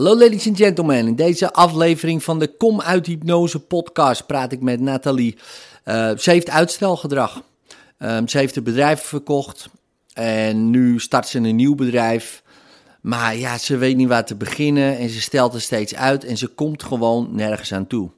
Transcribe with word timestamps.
Hallo 0.00 0.18
ladies 0.18 0.46
and 0.48 0.56
gentlemen, 0.56 1.06
in 1.06 1.14
deze 1.14 1.52
aflevering 1.52 2.22
van 2.22 2.38
de 2.38 2.56
Kom 2.56 2.80
uit 2.80 3.06
Hypnose 3.06 3.58
podcast 3.58 4.26
praat 4.26 4.52
ik 4.52 4.60
met 4.60 4.80
Nathalie. 4.80 5.36
Uh, 5.84 6.16
ze 6.16 6.30
heeft 6.30 6.50
uitstelgedrag. 6.50 7.42
Um, 7.98 8.28
ze 8.28 8.38
heeft 8.38 8.54
het 8.54 8.64
bedrijf 8.64 9.00
verkocht 9.00 9.68
en 10.12 10.70
nu 10.70 11.00
start 11.00 11.28
ze 11.28 11.38
een 11.38 11.56
nieuw 11.56 11.74
bedrijf. 11.74 12.42
Maar 13.00 13.36
ja, 13.36 13.58
ze 13.58 13.76
weet 13.76 13.96
niet 13.96 14.08
waar 14.08 14.26
te 14.26 14.34
beginnen 14.34 14.98
en 14.98 15.08
ze 15.08 15.20
stelt 15.20 15.54
er 15.54 15.60
steeds 15.60 15.94
uit 15.94 16.24
en 16.24 16.36
ze 16.36 16.46
komt 16.48 16.82
gewoon 16.82 17.28
nergens 17.34 17.72
aan 17.72 17.86
toe. 17.86 18.10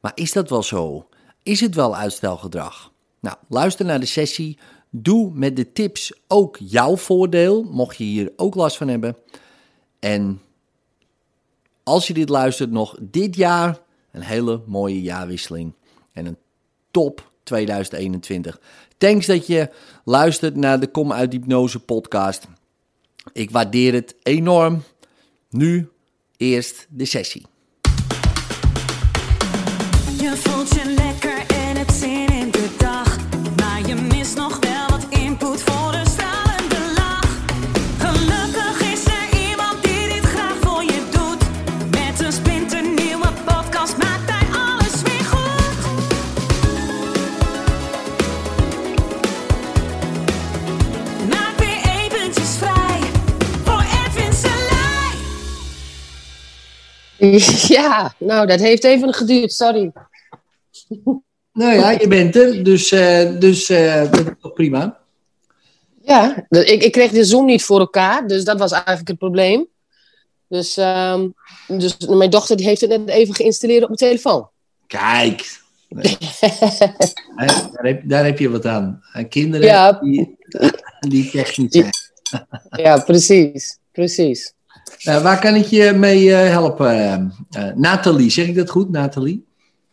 Maar 0.00 0.12
is 0.14 0.32
dat 0.32 0.50
wel 0.50 0.62
zo? 0.62 1.08
Is 1.42 1.60
het 1.60 1.74
wel 1.74 1.96
uitstelgedrag? 1.96 2.92
Nou, 3.20 3.36
luister 3.48 3.84
naar 3.84 4.00
de 4.00 4.06
sessie. 4.06 4.58
Doe 4.90 5.30
met 5.34 5.56
de 5.56 5.72
tips 5.72 6.12
ook 6.28 6.58
jouw 6.60 6.96
voordeel, 6.96 7.62
mocht 7.62 7.96
je 7.96 8.04
hier 8.04 8.32
ook 8.36 8.54
last 8.54 8.76
van 8.76 8.88
hebben. 8.88 9.16
En 9.98 10.40
als 11.86 12.06
je 12.06 12.14
dit 12.14 12.28
luistert, 12.28 12.70
nog 12.70 12.96
dit 13.00 13.36
jaar 13.36 13.78
een 14.12 14.22
hele 14.22 14.62
mooie 14.66 15.02
jaarwisseling. 15.02 15.72
En 16.12 16.26
een 16.26 16.38
top 16.90 17.30
2021. 17.42 18.60
Thanks 18.98 19.26
dat 19.26 19.46
je 19.46 19.70
luistert 20.04 20.56
naar 20.56 20.80
de 20.80 20.86
Kom 20.86 21.12
uit 21.12 21.32
Hypnose 21.32 21.80
podcast. 21.80 22.46
Ik 23.32 23.50
waardeer 23.50 23.92
het 23.92 24.14
enorm. 24.22 24.82
Nu 25.50 25.88
eerst 26.36 26.86
de 26.90 27.04
sessie. 27.04 27.46
Je 30.18 30.36
Ja, 57.76 58.14
nou, 58.18 58.46
dat 58.46 58.60
heeft 58.60 58.84
even 58.84 59.14
geduurd, 59.14 59.52
sorry. 59.52 59.92
Nou 61.52 61.74
ja, 61.74 61.90
je 61.90 62.08
bent 62.08 62.36
er, 62.36 62.64
dus, 62.64 62.92
eh, 62.92 63.38
dus 63.38 63.68
eh, 63.68 64.10
dat 64.10 64.20
is 64.20 64.32
toch 64.40 64.52
prima. 64.52 64.98
Ja, 66.02 66.46
ik, 66.48 66.82
ik 66.82 66.92
kreeg 66.92 67.10
de 67.10 67.24
Zoom 67.24 67.44
niet 67.44 67.62
voor 67.62 67.80
elkaar, 67.80 68.26
dus 68.26 68.44
dat 68.44 68.58
was 68.58 68.72
eigenlijk 68.72 69.08
het 69.08 69.18
probleem. 69.18 69.66
Dus, 70.48 70.76
ehm, 70.76 71.28
dus 71.66 71.96
mijn 71.98 72.30
dochter 72.30 72.56
die 72.56 72.66
heeft 72.66 72.80
het 72.80 72.90
net 72.90 73.08
even 73.08 73.34
geïnstalleerd 73.34 73.82
op 73.82 73.88
mijn 73.88 74.10
telefoon. 74.10 74.48
Kijk, 74.86 75.60
daar, 77.38 77.84
heb, 77.84 78.02
daar 78.04 78.24
heb 78.24 78.38
je 78.38 78.50
wat 78.50 78.66
aan. 78.66 79.02
Eh, 79.12 79.28
Kinderen 79.28 79.66
Ja. 79.66 79.92
die, 79.92 80.36
die 81.08 81.30
technisch 81.30 81.72
zijn. 81.72 81.90
ja, 82.70 82.98
precies, 82.98 83.78
precies. 83.92 84.54
Eh, 85.06 85.22
waar 85.22 85.40
kan 85.40 85.54
ik 85.54 85.66
je 85.66 85.92
mee 85.92 86.34
eh, 86.34 86.48
helpen? 86.48 87.32
Eh, 87.50 87.64
Nathalie, 87.74 88.30
zeg 88.30 88.46
ik 88.46 88.56
dat 88.56 88.70
goed? 88.70 88.90
Nathalie? 88.90 89.46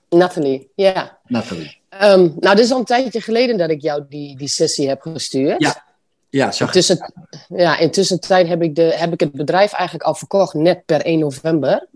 Nathalie, 0.09 0.71
ja. 0.75 1.17
Nathalie. 1.27 1.81
Ehm, 1.89 2.29
nou, 2.39 2.55
dit 2.55 2.65
is 2.65 2.71
al 2.71 2.79
een 2.79 2.85
tijdje 2.85 3.21
geleden 3.21 3.57
dat 3.57 3.69
ik 3.69 3.81
jou 3.81 4.03
die, 4.09 4.37
die 4.37 4.47
sessie 4.47 4.87
heb 4.87 5.01
gestuurd. 5.01 5.61
Ja. 5.61 5.91
Ja, 6.29 6.51
zag 6.51 6.67
ik. 6.67 6.73
Tussen, 6.73 7.13
ja, 7.47 7.77
intussen 7.77 8.19
tijd 8.19 8.47
heb 8.47 8.61
ik, 8.61 8.75
de, 8.75 8.81
heb 8.95 9.13
ik 9.13 9.19
het 9.19 9.31
bedrijf 9.31 9.73
eigenlijk 9.73 10.07
al 10.07 10.15
verkocht, 10.15 10.53
net 10.53 10.85
per 10.85 11.01
1 11.01 11.19
november. 11.19 11.87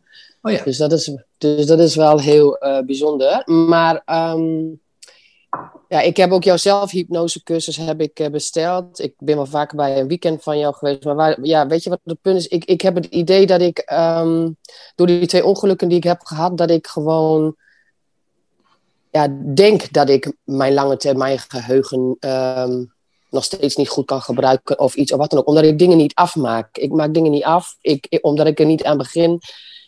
Oh 0.42 0.52
ja. 0.52 0.64
Dus 0.64 0.78
dat 0.78 0.92
is, 0.92 1.12
dus 1.38 1.66
dat 1.66 1.80
is 1.80 1.96
wel 1.96 2.20
heel 2.20 2.58
bijzonder. 2.86 3.42
Maar 3.46 4.02
ehm, 4.06 4.64
ja, 5.90 6.02
ik 6.02 6.18
heb 6.18 6.32
ook 6.32 6.44
jouw 6.44 6.58
zelfhypnosecursus 6.58 7.78
heb 7.78 8.02
ik 8.02 8.20
eh, 8.20 8.30
besteld. 8.30 9.00
Ik 9.00 9.14
ben 9.18 9.36
wel 9.36 9.46
vaker 9.46 9.78
bij 9.78 10.00
een 10.00 10.08
weekend 10.08 10.44
van 10.44 10.60
jou 10.60 10.74
geweest. 10.74 11.04
Maar 11.04 11.16
waar, 11.16 11.38
ja, 11.42 11.68
weet 11.68 11.84
je 11.84 11.90
wat 11.90 12.00
het 12.04 12.22
punt 12.22 12.38
is? 12.38 12.48
Ik, 12.48 12.66
ik 12.66 12.82
heb 12.82 12.96
het 12.96 13.06
idee 13.06 13.46
dat 13.46 13.62
ik 13.62 13.78
ehm, 13.78 14.50
door 14.96 15.08
die 15.08 15.28
twee 15.28 15.46
ongelukken 15.46 15.88
die 15.88 15.98
ik 15.98 16.04
heb 16.04 16.22
gehad, 16.24 16.58
dat 16.58 16.70
ik 16.70 16.88
gewoon 16.88 17.56
ja, 19.12 19.28
denk 19.56 19.92
dat 19.94 20.10
ik 20.10 20.34
mijn 20.44 20.74
lange 20.74 20.98
termijn 20.98 21.40
geheugen 21.40 22.16
ehm, 22.20 22.84
nog 23.30 23.44
steeds 23.44 23.76
niet 23.76 23.90
goed 23.90 24.06
kan 24.06 24.22
gebruiken 24.22 24.80
of 24.80 24.96
iets 24.96 25.12
of 25.12 25.18
wat 25.18 25.30
dan 25.30 25.40
ook. 25.40 25.48
Omdat 25.48 25.64
ik 25.64 25.80
dingen 25.80 25.98
niet 25.98 26.16
afmaak. 26.16 26.78
Ik 26.78 26.92
maak 26.92 27.14
dingen 27.14 27.32
niet 27.32 27.44
af, 27.44 27.76
ik, 27.82 28.06
ik- 28.10 28.26
omdat 28.26 28.48
ik 28.48 28.60
er 28.60 28.66
niet 28.66 28.84
aan 28.84 28.98
begin. 28.98 29.40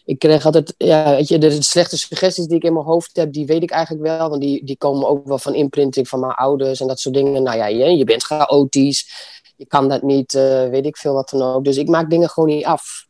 Ik 0.09 0.19
krijg 0.19 0.45
altijd, 0.45 0.73
ja, 0.77 1.15
weet 1.15 1.27
je, 1.27 1.37
de 1.37 1.61
slechte 1.61 1.97
suggesties 1.97 2.45
die 2.45 2.55
ik 2.55 2.63
in 2.63 2.73
mijn 2.73 2.85
hoofd 2.85 3.15
heb, 3.15 3.33
die 3.33 3.45
weet 3.45 3.63
ik 3.63 3.71
eigenlijk 3.71 4.03
wel. 4.03 4.29
Want 4.29 4.41
die, 4.41 4.65
die 4.65 4.77
komen 4.77 5.07
ook 5.07 5.27
wel 5.27 5.37
van 5.37 5.55
imprinting 5.55 6.07
van 6.07 6.19
mijn 6.19 6.33
ouders 6.33 6.81
en 6.81 6.87
dat 6.87 6.99
soort 6.99 7.15
dingen. 7.15 7.43
Nou 7.43 7.57
ja, 7.57 7.67
je, 7.67 7.97
je 7.97 8.03
bent 8.03 8.23
chaotisch, 8.23 9.09
je 9.55 9.65
kan 9.65 9.89
dat 9.89 10.01
niet, 10.01 10.33
eh, 10.33 10.69
weet 10.69 10.85
ik 10.85 10.97
veel 10.97 11.13
wat 11.13 11.29
dan 11.29 11.41
ook. 11.41 11.63
Dus 11.63 11.77
ik 11.77 11.87
maak 11.87 12.09
dingen 12.09 12.29
gewoon 12.29 12.49
niet 12.49 12.65
af. 12.65 13.07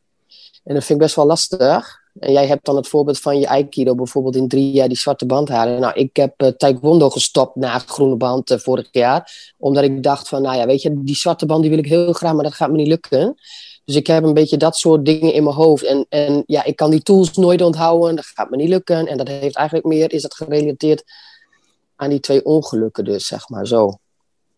En 0.64 0.74
dat 0.74 0.84
vind 0.84 1.00
ik 1.00 1.06
best 1.06 1.16
wel 1.16 1.26
lastig. 1.26 1.98
En 2.20 2.32
jij 2.32 2.48
hebt 2.48 2.66
dan 2.66 2.76
het 2.76 2.88
voorbeeld 2.88 3.20
van 3.20 3.40
je 3.40 3.48
Aikido, 3.48 3.96
bijvoorbeeld 3.96 4.36
in 4.36 4.48
drie 4.48 4.72
jaar 4.72 4.88
die 4.88 4.98
zwarte 4.98 5.26
band 5.26 5.50
halen. 5.50 5.80
Nou, 5.80 5.94
ik 5.94 6.16
heb 6.16 6.34
eh, 6.38 6.48
Taekwondo 6.48 7.10
gestopt 7.10 7.56
na 7.56 7.80
groene 7.80 8.16
band 8.16 8.52
eh, 8.52 8.58
vorig 8.58 8.88
jaar. 8.92 9.54
Omdat 9.58 9.84
ik 9.84 10.04
dacht 10.04 10.28
van, 10.28 10.42
nou 10.42 10.58
ja, 10.58 10.66
weet 10.66 10.82
je, 10.82 11.04
die 11.04 11.16
zwarte 11.16 11.46
band 11.46 11.62
die 11.62 11.70
wil 11.70 11.80
ik 11.80 11.88
heel 11.88 12.14
graag, 12.14 12.34
maar 12.34 12.44
dat 12.44 12.54
gaat 12.54 12.70
me 12.70 12.78
niet 12.78 12.88
lukken. 12.88 13.36
Dus 13.90 13.98
ik 13.98 14.08
heb 14.08 14.24
een 14.24 14.34
beetje 14.34 14.58
dat 14.58 14.78
soort 14.78 15.06
dingen 15.06 15.34
in 15.34 15.44
mijn 15.44 15.56
hoofd. 15.56 15.84
En, 15.84 16.06
en 16.10 16.44
ja, 16.46 16.64
ik 16.64 16.76
kan 16.76 16.92
die 16.92 17.02
tools 17.02 17.34
nooit 17.34 17.62
onthouden, 17.62 18.16
dat 18.16 18.26
gaat 18.26 18.50
me 18.50 18.56
niet 18.56 18.70
lukken. 18.70 19.08
En 19.08 19.18
dat 19.18 19.28
heeft 19.28 19.56
eigenlijk 19.56 19.88
meer, 19.88 20.14
is 20.14 20.22
dat 20.22 20.34
gerelateerd 20.34 21.04
aan 21.96 22.10
die 22.10 22.20
twee 22.20 22.46
ongelukken 22.46 23.06
dus, 23.06 23.28
zeg 23.28 23.50
maar, 23.50 23.68
zo. 23.68 23.98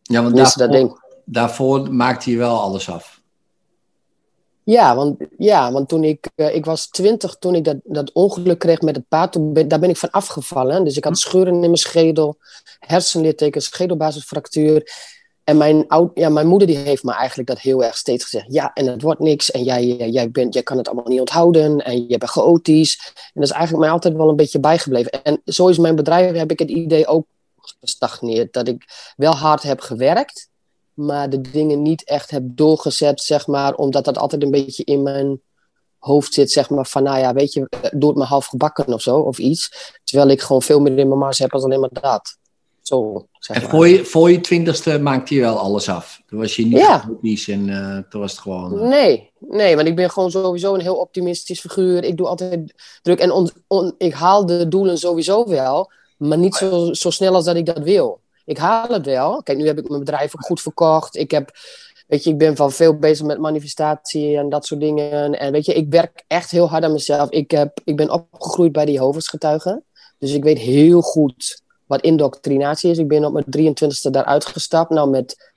Ja, 0.01 0.23
want 0.23 0.35
daarvoor, 0.35 0.61
dat 0.61 0.71
denk 0.71 1.01
daarvoor 1.25 1.93
maakte 1.93 2.31
je 2.31 2.37
wel 2.37 2.59
alles 2.59 2.89
af. 2.89 3.21
Ja, 4.63 4.95
want, 4.95 5.17
ja, 5.37 5.71
want 5.71 5.89
toen 5.89 6.03
ik, 6.03 6.29
eh, 6.35 6.55
ik 6.55 6.65
was 6.65 6.87
twintig, 6.87 7.35
toen 7.35 7.55
ik 7.55 7.63
dat, 7.63 7.77
dat 7.83 8.11
ongeluk 8.11 8.59
kreeg 8.59 8.81
met 8.81 8.95
het 8.95 9.07
paard, 9.07 9.31
toen 9.31 9.53
ben, 9.53 9.67
daar 9.67 9.79
ben 9.79 9.89
ik 9.89 9.97
van 9.97 10.11
afgevallen. 10.11 10.83
Dus 10.83 10.97
ik 10.97 11.03
had 11.03 11.17
scheuren 11.17 11.53
in 11.53 11.59
mijn 11.59 11.75
schedel, 11.75 12.37
hersenlittekens, 12.79 13.65
schedelbasisfractuur. 13.65 14.83
En 15.43 15.57
mijn, 15.57 15.87
oud, 15.87 16.11
ja, 16.13 16.29
mijn 16.29 16.47
moeder 16.47 16.67
die 16.67 16.77
heeft 16.77 17.03
me 17.03 17.13
eigenlijk 17.13 17.49
dat 17.49 17.59
heel 17.59 17.83
erg 17.83 17.97
steeds 17.97 18.23
gezegd. 18.23 18.45
Ja, 18.49 18.73
en 18.73 18.87
het 18.87 19.01
wordt 19.01 19.19
niks. 19.19 19.51
En 19.51 19.63
jij, 19.63 19.97
eh, 19.99 20.13
jij, 20.13 20.31
bent, 20.31 20.53
jij 20.53 20.63
kan 20.63 20.77
het 20.77 20.87
allemaal 20.87 21.07
niet 21.07 21.19
onthouden. 21.19 21.77
En 21.77 22.07
je 22.07 22.17
bent 22.17 22.31
chaotisch. 22.31 23.13
En 23.15 23.41
dat 23.41 23.43
is 23.43 23.51
eigenlijk 23.51 23.83
mij 23.83 23.93
altijd 23.93 24.15
wel 24.15 24.29
een 24.29 24.35
beetje 24.35 24.59
bijgebleven. 24.59 25.23
En 25.23 25.41
zo 25.45 25.67
is 25.67 25.77
mijn 25.77 25.95
bedrijf, 25.95 26.35
heb 26.35 26.51
ik 26.51 26.59
het 26.59 26.69
idee 26.69 27.07
ook 27.07 27.25
gestagneerd. 27.79 28.53
Dat 28.53 28.67
ik 28.67 29.13
wel 29.15 29.35
hard 29.35 29.63
heb 29.63 29.79
gewerkt 29.79 30.49
maar 30.93 31.29
de 31.29 31.41
dingen 31.41 31.81
niet 31.81 32.03
echt 32.03 32.31
heb 32.31 32.43
doorgezet, 32.45 33.21
zeg 33.21 33.47
maar, 33.47 33.73
omdat 33.73 34.05
dat 34.05 34.17
altijd 34.17 34.43
een 34.43 34.51
beetje 34.51 34.83
in 34.83 35.03
mijn 35.03 35.41
hoofd 35.97 36.33
zit, 36.33 36.51
zeg 36.51 36.69
maar, 36.69 36.85
van, 36.85 37.03
nou 37.03 37.19
ja, 37.19 37.33
weet 37.33 37.53
je, 37.53 37.69
doe 37.91 38.19
het 38.19 38.27
half 38.27 38.45
gebakken 38.45 38.93
of 38.93 39.01
zo, 39.01 39.17
of 39.17 39.37
iets. 39.37 39.91
Terwijl 40.03 40.29
ik 40.29 40.41
gewoon 40.41 40.61
veel 40.61 40.79
meer 40.79 40.97
in 40.97 41.07
mijn 41.07 41.19
mars 41.19 41.39
heb 41.39 41.53
als 41.53 41.63
alleen 41.63 41.79
maar 41.79 41.89
dat. 41.91 42.37
Zeg 43.39 43.55
En 43.55 43.61
maar. 43.61 43.71
voor 43.71 43.87
je, 43.87 44.05
voor 44.05 44.31
je 44.31 44.41
twintigste 44.41 44.99
maakte 44.99 45.35
je 45.35 45.41
wel 45.41 45.57
alles 45.57 45.89
af. 45.89 46.21
Toen 46.27 46.39
was 46.39 46.55
je 46.55 46.63
niet 46.65 46.77
Ja. 46.77 47.09
en 47.47 47.69
eh, 47.69 47.97
toen 48.09 48.21
was 48.21 48.31
het 48.31 48.39
gewoon... 48.41 48.79
eh, 48.79 48.87
Nee, 48.89 49.31
nee, 49.39 49.75
want 49.75 49.87
ik 49.87 49.95
ben 49.95 50.09
gewoon 50.09 50.31
sowieso 50.31 50.73
een 50.73 50.81
heel 50.81 50.95
optimistisch 50.95 51.59
figuur. 51.59 52.03
Ik 52.03 52.17
doe 52.17 52.27
altijd 52.27 52.73
druk 53.01 53.19
en 53.19 53.31
on- 53.31 53.51
on- 53.67 53.95
ik 53.97 54.13
haal 54.13 54.45
de 54.45 54.67
doelen 54.67 54.97
sowieso 54.97 55.47
wel, 55.47 55.91
maar 56.17 56.37
niet 56.37 56.55
zo, 56.55 56.93
zo 56.93 57.09
snel 57.09 57.33
als 57.35 57.45
dat 57.45 57.55
ik 57.55 57.65
dat 57.65 57.79
wil. 57.79 58.19
Ik 58.45 58.57
haal 58.57 58.87
het 58.87 59.05
wel. 59.05 59.43
Kijk, 59.43 59.57
nu 59.57 59.67
heb 59.67 59.77
ik 59.79 59.87
mijn 59.87 59.99
bedrijf 59.99 60.35
ook 60.35 60.45
goed 60.45 60.61
verkocht. 60.61 61.15
Ik 61.15 61.31
heb, 61.31 61.51
weet 62.07 62.23
je, 62.23 62.29
ik 62.29 62.37
ben 62.37 62.55
van 62.55 62.71
veel 62.71 62.97
bezig 62.97 63.25
met 63.25 63.39
manifestatie 63.39 64.37
en 64.37 64.49
dat 64.49 64.65
soort 64.65 64.79
dingen. 64.79 65.39
En 65.39 65.51
weet 65.51 65.65
je, 65.65 65.73
ik 65.73 65.89
werk 65.89 66.23
echt 66.27 66.51
heel 66.51 66.69
hard 66.69 66.83
aan 66.83 66.91
mezelf. 66.91 67.29
Ik, 67.29 67.51
heb, 67.51 67.79
ik 67.83 67.95
ben 67.95 68.09
opgegroeid 68.09 68.71
bij 68.71 68.85
die 68.85 68.93
Jehovah's 68.93 69.35
Dus 70.17 70.33
ik 70.33 70.43
weet 70.43 70.57
heel 70.57 71.01
goed 71.01 71.61
wat 71.91 72.01
indoctrinatie 72.01 72.91
is. 72.91 72.97
Ik 72.97 73.07
ben 73.07 73.25
op 73.25 73.33
mijn 73.33 73.73
23e 73.73 74.11
daaruit 74.11 74.45
gestapt. 74.45 74.89
Nou, 74.89 75.09
met 75.09 75.53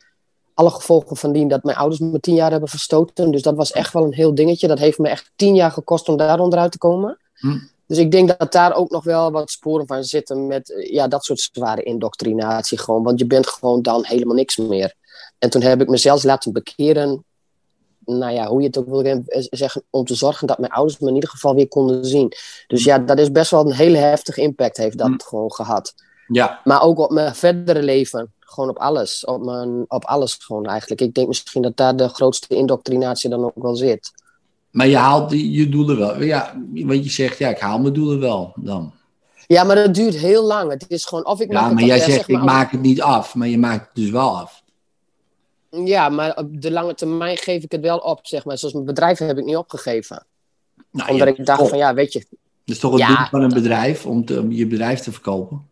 alle 0.55 0.71
gevolgen 0.71 1.17
van 1.17 1.33
dien 1.33 1.49
dat 1.49 1.63
mijn 1.63 1.77
ouders 1.77 2.01
me 2.01 2.21
tien 2.21 2.35
jaar 2.35 2.51
hebben 2.51 2.69
verstoten. 2.69 3.31
Dus 3.31 3.43
dat 3.43 3.55
was 3.55 3.73
echt 3.73 3.93
wel 3.93 4.05
een 4.05 4.13
heel 4.13 4.35
dingetje. 4.35 4.69
Dat 4.69 4.79
heeft 4.79 4.99
me 4.99 5.09
echt 5.09 5.33
tien 5.37 5.55
jaar 5.55 5.71
gekost 5.71 6.09
om 6.09 6.17
daar 6.17 6.41
onderuit 6.41 6.73
te 6.73 6.79
komen. 6.79 7.19
Hm. 7.35 7.59
Dus 7.87 7.99
ik 7.99 8.11
denk 8.11 8.39
dat 8.39 8.53
daar 8.53 8.75
ook 8.75 8.91
nog 8.91 9.05
wel 9.05 9.31
wat 9.31 9.51
sporen 9.51 9.87
van 9.87 10.05
zitten 10.05 10.47
met 10.47 10.71
eh, 10.73 10.93
ja, 10.93 11.09
dat 11.09 11.25
soort 11.25 11.41
zware 11.53 11.83
indoctrinatie 11.83 12.79
gewoon. 12.79 13.03
Want 13.03 13.19
je 13.19 13.27
bent 13.27 13.47
gewoon 13.47 13.83
dan 13.83 14.05
helemaal 14.05 14.37
niks 14.37 14.57
meer. 14.57 14.95
En 15.39 15.51
toen 15.51 15.63
heb 15.63 15.81
ik 15.81 15.89
mezelf 15.89 16.23
laten 16.23 16.53
bekeren, 16.53 17.25
nou 18.05 18.33
ja, 18.33 18.47
hoe 18.47 18.61
je 18.61 18.67
het 18.67 18.79
ook 18.79 18.89
wil 18.89 19.03
eh, 19.03 19.19
zeggen, 19.51 19.83
om 19.91 20.05
te 20.05 20.15
zorgen 20.15 20.47
dat 20.47 20.59
mijn 20.59 20.73
ouders 20.73 20.99
me 20.99 21.09
in 21.09 21.15
ieder 21.15 21.31
geval 21.31 21.55
weer 21.55 21.69
konden 21.69 22.05
zien. 22.05 22.33
Dus 22.67 22.85
ja, 22.85 22.99
dat 22.99 23.19
is 23.19 23.31
best 23.31 23.51
wel 23.51 23.67
een 23.67 23.73
hele 23.73 23.99
heftige 23.99 24.41
impact 24.41 24.77
heeft 24.77 24.99
dat 24.99 25.09
Hm. 25.09 25.21
gewoon 25.29 25.53
gehad. 25.53 25.95
Ja, 26.27 26.61
Maar 26.65 26.83
ook 26.83 26.99
op 26.99 27.11
mijn 27.11 27.35
verdere 27.35 27.83
leven. 27.83 28.33
Gewoon 28.41 28.71
op 28.71 28.79
alles. 28.79 29.25
Op, 29.25 29.45
mijn, 29.45 29.85
op 29.89 30.05
alles 30.05 30.35
gewoon 30.35 30.67
eigenlijk. 30.67 31.01
Ik 31.01 31.15
denk 31.15 31.29
misschien 31.29 31.63
dat 31.63 31.77
daar 31.77 31.97
de 31.97 32.09
grootste 32.09 32.55
indoctrinatie 32.55 33.31
dan 33.31 33.45
ook 33.45 33.53
wel 33.63 33.77
zit. 33.77 34.13
Maar 34.71 34.87
je 34.87 34.97
haalt 34.97 35.31
die- 35.31 35.51
je 35.51 35.69
doelen 35.69 35.99
wel. 35.99 36.23
Ja, 36.23 36.63
want 36.75 37.05
je 37.05 37.11
zegt, 37.11 37.39
ja, 37.39 37.49
ik 37.49 37.59
haal 37.59 37.79
mijn 37.79 37.95
doelen 37.95 38.21
wel 38.21 38.53
dan. 38.57 38.93
Ja, 39.47 39.65
maar 39.65 39.77
dat 39.77 39.95
duurt 39.95 40.15
heel 40.15 40.45
lang. 40.45 40.71
Het 40.71 40.85
is 40.89 41.05
gewoon, 41.05 41.27
of 41.27 41.41
ik 41.41 41.49
maak 41.53 41.57
Ja, 41.63 41.63
het 41.69 41.73
maar 41.75 41.79
dan- 41.89 41.97
jij 41.97 41.99
zegt, 42.05 42.13
zeg 42.17 42.29
maar, 42.29 42.41
ik 42.41 42.47
maak 42.47 42.71
het 42.73 42.81
niet 42.81 43.03
af. 43.03 43.35
Maar 43.35 43.49
je 43.49 43.59
maakt 43.59 43.87
het 43.87 43.95
dus 43.95 44.11
wel 44.11 44.37
af. 44.39 44.63
Ja, 45.71 46.09
maar 46.09 46.37
op 46.37 46.61
de 46.63 46.71
lange 46.71 46.95
termijn 46.95 47.37
geef 47.37 47.63
ik 47.63 47.73
het 47.73 47.81
wel 47.81 47.99
op, 47.99 48.19
zeg 48.23 48.45
maar. 48.45 48.59
Zoals 48.59 48.75
mijn 48.75 48.87
bedrijf 48.87 49.19
heb 49.19 49.39
ik 49.39 49.45
niet 49.45 49.57
opgegeven. 49.57 50.27
Nou, 50.91 51.11
Omdat 51.11 51.29
ik 51.29 51.47
dacht 51.47 51.69
van, 51.69 51.79
ja, 51.79 51.95
weet 51.95 52.13
je... 52.13 52.19
Dat 52.65 52.75
is 52.75 52.79
toch 52.79 52.91
het 52.91 53.01
Ja. 53.01 53.07
doel 53.17 53.27
van 53.31 53.43
een 53.43 53.49
bedrijf, 53.63 54.07
om, 54.07 54.25
te- 54.25 54.41
om 54.41 54.53
je 54.53 54.67
bedrijf 54.67 55.01
te 55.01 55.13
verkopen? 55.13 55.69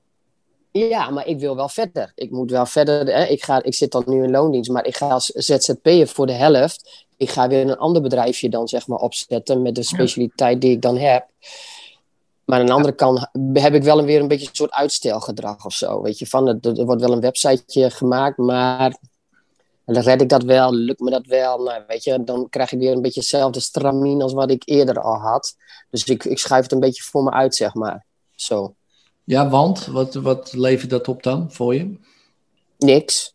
Ja, 0.72 1.10
maar 1.10 1.26
ik 1.26 1.38
wil 1.38 1.56
wel 1.56 1.68
verder. 1.68 2.12
Ik 2.14 2.30
moet 2.30 2.50
wel 2.50 2.66
verder. 2.66 3.06
Hè. 3.06 3.24
Ik, 3.24 3.44
ga, 3.44 3.62
ik 3.62 3.74
zit 3.74 3.90
dan 3.90 4.04
nu 4.06 4.22
in 4.22 4.30
loondienst, 4.30 4.70
maar 4.70 4.86
ik 4.86 4.96
ga 4.96 5.08
als 5.08 5.26
ZZP'er 5.26 6.06
voor 6.06 6.26
de 6.26 6.32
helft. 6.32 7.06
Ik 7.16 7.30
ga 7.30 7.48
weer 7.48 7.60
een 7.60 7.76
ander 7.76 8.02
bedrijfje 8.02 8.48
dan 8.48 8.68
zeg 8.68 8.86
maar 8.86 8.98
opzetten 8.98 9.62
met 9.62 9.74
de 9.74 9.82
specialiteit 9.82 10.60
die 10.60 10.70
ik 10.70 10.82
dan 10.82 10.96
heb. 10.96 11.26
Maar 12.44 12.60
aan 12.60 12.66
de 12.66 12.72
andere 12.72 12.94
kant 12.94 13.28
heb 13.52 13.74
ik 13.74 13.82
wel 13.82 13.98
een, 13.98 14.04
weer 14.04 14.20
een 14.20 14.28
beetje 14.28 14.48
een 14.48 14.54
soort 14.54 14.72
uitstelgedrag 14.72 15.64
of 15.64 15.72
zo. 15.72 16.02
Weet 16.02 16.18
je, 16.18 16.26
van 16.26 16.48
er, 16.48 16.78
er 16.78 16.84
wordt 16.84 17.00
wel 17.00 17.12
een 17.12 17.20
websiteje 17.20 17.90
gemaakt, 17.90 18.36
maar 18.36 18.96
dan 19.84 20.02
red 20.02 20.20
ik 20.20 20.28
dat 20.28 20.42
wel, 20.42 20.74
lukt 20.74 21.00
me 21.00 21.10
dat 21.10 21.26
wel. 21.26 21.62
Nou, 21.62 21.82
weet 21.86 22.04
je, 22.04 22.24
dan 22.24 22.48
krijg 22.48 22.72
ik 22.72 22.78
weer 22.78 22.92
een 22.92 23.02
beetje 23.02 23.20
hetzelfde 23.20 23.60
stramien 23.60 24.22
als 24.22 24.32
wat 24.32 24.50
ik 24.50 24.62
eerder 24.64 25.00
al 25.00 25.16
had. 25.16 25.56
Dus 25.90 26.04
ik, 26.04 26.24
ik 26.24 26.38
schuif 26.38 26.62
het 26.62 26.72
een 26.72 26.80
beetje 26.80 27.02
voor 27.02 27.22
me 27.22 27.30
uit, 27.30 27.54
zeg 27.54 27.74
maar. 27.74 28.04
Zo. 28.34 28.74
Ja, 29.24 29.48
want 29.48 29.86
wat, 29.86 30.14
wat 30.14 30.52
levert 30.52 30.90
dat 30.90 31.08
op 31.08 31.22
dan 31.22 31.52
voor 31.52 31.74
je? 31.74 31.94
Niks. 32.78 33.34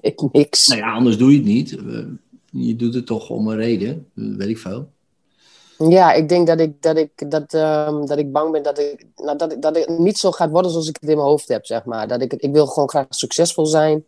Ik, 0.00 0.22
niks. 0.32 0.66
Nou 0.66 0.80
ja, 0.80 0.92
anders 0.92 1.18
doe 1.18 1.30
je 1.30 1.36
het 1.36 1.46
niet. 1.46 1.78
Je 2.50 2.76
doet 2.76 2.94
het 2.94 3.06
toch 3.06 3.30
om 3.30 3.48
een 3.48 3.56
reden, 3.56 4.06
weet 4.14 4.48
ik 4.48 4.58
veel. 4.58 4.88
Ja, 5.78 6.12
ik 6.12 6.28
denk 6.28 6.46
dat 6.46 6.60
ik, 6.60 6.82
dat 6.82 6.96
ik, 6.96 7.30
dat, 7.30 7.54
ehm, 7.54 8.06
dat 8.06 8.18
ik 8.18 8.32
bang 8.32 8.52
ben 8.52 8.62
dat 8.62 8.78
ik, 8.78 9.04
nou, 9.16 9.38
dat, 9.38 9.52
ik, 9.52 9.62
dat 9.62 9.76
ik 9.76 9.88
niet 9.88 10.18
zo 10.18 10.30
gaat 10.30 10.50
worden 10.50 10.70
zoals 10.70 10.88
ik 10.88 10.96
het 11.00 11.10
in 11.10 11.16
mijn 11.16 11.28
hoofd 11.28 11.48
heb, 11.48 11.66
zeg 11.66 11.84
maar. 11.84 12.08
Dat 12.08 12.22
ik, 12.22 12.32
ik 12.32 12.52
wil 12.52 12.66
gewoon 12.66 12.88
graag 12.88 13.06
succesvol 13.08 13.66
zijn. 13.66 14.04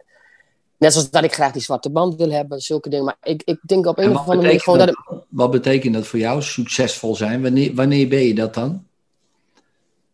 Net 0.77 0.93
zoals 0.93 1.11
dat 1.11 1.25
ik 1.25 1.35
graag 1.35 1.53
die 1.53 1.63
zwarte 1.63 1.91
band 1.91 2.17
wil 2.17 2.31
hebben, 2.31 2.61
zulke 2.61 2.89
dingen. 2.89 3.05
Maar 3.05 3.17
ik, 3.23 3.43
ik 3.45 3.59
denk 3.67 3.87
op 3.87 3.99
een 3.99 4.05
En 4.05 4.11
of 4.11 4.19
andere 4.19 4.37
manier 4.37 4.61
gewoon 4.61 4.79
dat... 4.79 4.87
dat, 4.87 5.25
wat 5.29 5.51
betekent 5.51 5.95
dat 5.95 6.07
voor 6.07 6.19
jou, 6.19 6.43
succesvol 6.43 7.17
zijn? 7.17 7.43
Wanneer, 7.43 7.75
wanneer 7.75 8.09
ben 8.09 8.23
je 8.27 8.35
dat 8.35 8.55
dan? 8.55 8.85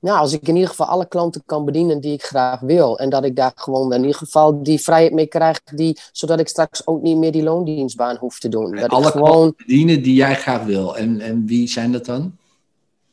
Nou, 0.06 0.18
als 0.18 0.32
ik 0.32 0.48
in 0.48 0.54
ieder 0.54 0.70
geval 0.70 0.86
alle 0.86 1.08
klanten 1.08 1.42
kan 1.46 1.64
bedienen 1.64 2.00
die 2.00 2.12
ik 2.12 2.22
graag 2.22 2.60
wil. 2.60 2.98
En 2.98 3.10
dat 3.10 3.24
ik 3.24 3.36
daar 3.36 3.52
gewoon 3.54 3.92
in 3.92 4.00
ieder 4.00 4.16
geval 4.16 4.62
die 4.62 4.80
vrijheid 4.80 5.12
mee 5.12 5.26
krijg, 5.26 5.60
die, 5.74 5.98
zodat 6.12 6.40
ik 6.40 6.48
straks 6.48 6.86
ook 6.86 7.02
niet 7.02 7.16
meer 7.16 7.32
die 7.32 7.42
loondienstbaan 7.42 8.16
hoef 8.16 8.38
te 8.38 8.48
doen. 8.48 8.74
Dat 8.74 8.90
Alle 8.90 9.06
ik 9.06 9.12
gewoon, 9.12 9.30
klanten 9.30 9.66
bedienen 9.66 10.02
die 10.02 10.14
jij 10.14 10.34
graag 10.34 10.64
wil. 10.64 10.96
En, 10.96 11.20
en 11.20 11.46
wie 11.46 11.68
zijn 11.68 11.92
dat 11.92 12.04
dan? 12.04 12.36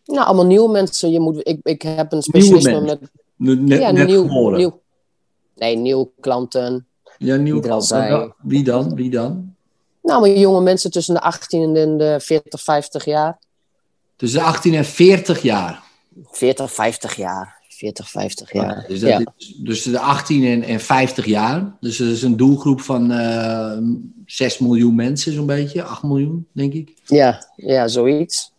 nou, 0.05 0.25
allemaal 0.25 0.45
nieuwe 0.45 0.71
mensen. 0.71 1.11
Je 1.11 1.19
moet, 1.19 1.47
ik, 1.47 1.59
ik 1.63 1.81
heb 1.81 2.11
een 2.11 2.21
specialisme 2.21 2.81
met 2.81 2.99
Net, 3.35 3.79
ja, 3.79 3.91
net 3.91 4.07
nieuw, 4.07 4.49
nieuw. 4.49 4.81
Nee, 5.55 5.75
nieuwe 5.75 6.09
klanten. 6.19 6.87
Ja, 7.17 7.35
nieuw 7.35 7.59
die 7.59 7.69
er 7.69 7.71
al 7.71 7.81
zijn. 7.81 8.33
Wie 8.41 8.63
dan? 8.63 8.95
Wie 8.95 9.09
dan? 9.09 9.55
Nou, 10.01 10.21
maar 10.21 10.29
jonge 10.29 10.61
mensen 10.61 10.91
tussen 10.91 11.13
de 11.13 11.21
18 11.21 11.75
en 11.75 11.97
de 11.97 12.19
40, 12.19 12.61
50 12.61 13.05
jaar. 13.05 13.39
Tussen 14.15 14.39
de 14.39 14.45
18 14.45 14.73
en 14.73 14.85
40 14.85 15.41
jaar. 15.41 15.82
40, 16.23 16.73
50 16.73 17.15
jaar. 17.15 17.61
40, 17.67 18.09
50 18.09 18.53
jaar. 18.53 18.85
Dus, 18.87 18.99
dat 18.99 19.09
ja. 19.09 19.33
is, 19.37 19.55
dus 19.57 19.83
de 19.83 19.99
18 19.99 20.45
en, 20.45 20.63
en 20.63 20.79
50 20.79 21.25
jaar. 21.25 21.75
Dus 21.79 21.97
dat 21.97 22.07
is 22.07 22.21
een 22.21 22.37
doelgroep 22.37 22.81
van 22.81 23.11
eh 23.11 23.77
6 24.25 24.57
miljoen 24.57 24.95
mensen, 24.95 25.33
zo'n 25.33 25.45
beetje. 25.45 25.83
8 25.83 26.03
miljoen, 26.03 26.47
denk 26.51 26.73
ik. 26.73 26.93
Ja, 27.05 27.47
ja, 27.55 27.87
zoiets. 27.87 28.51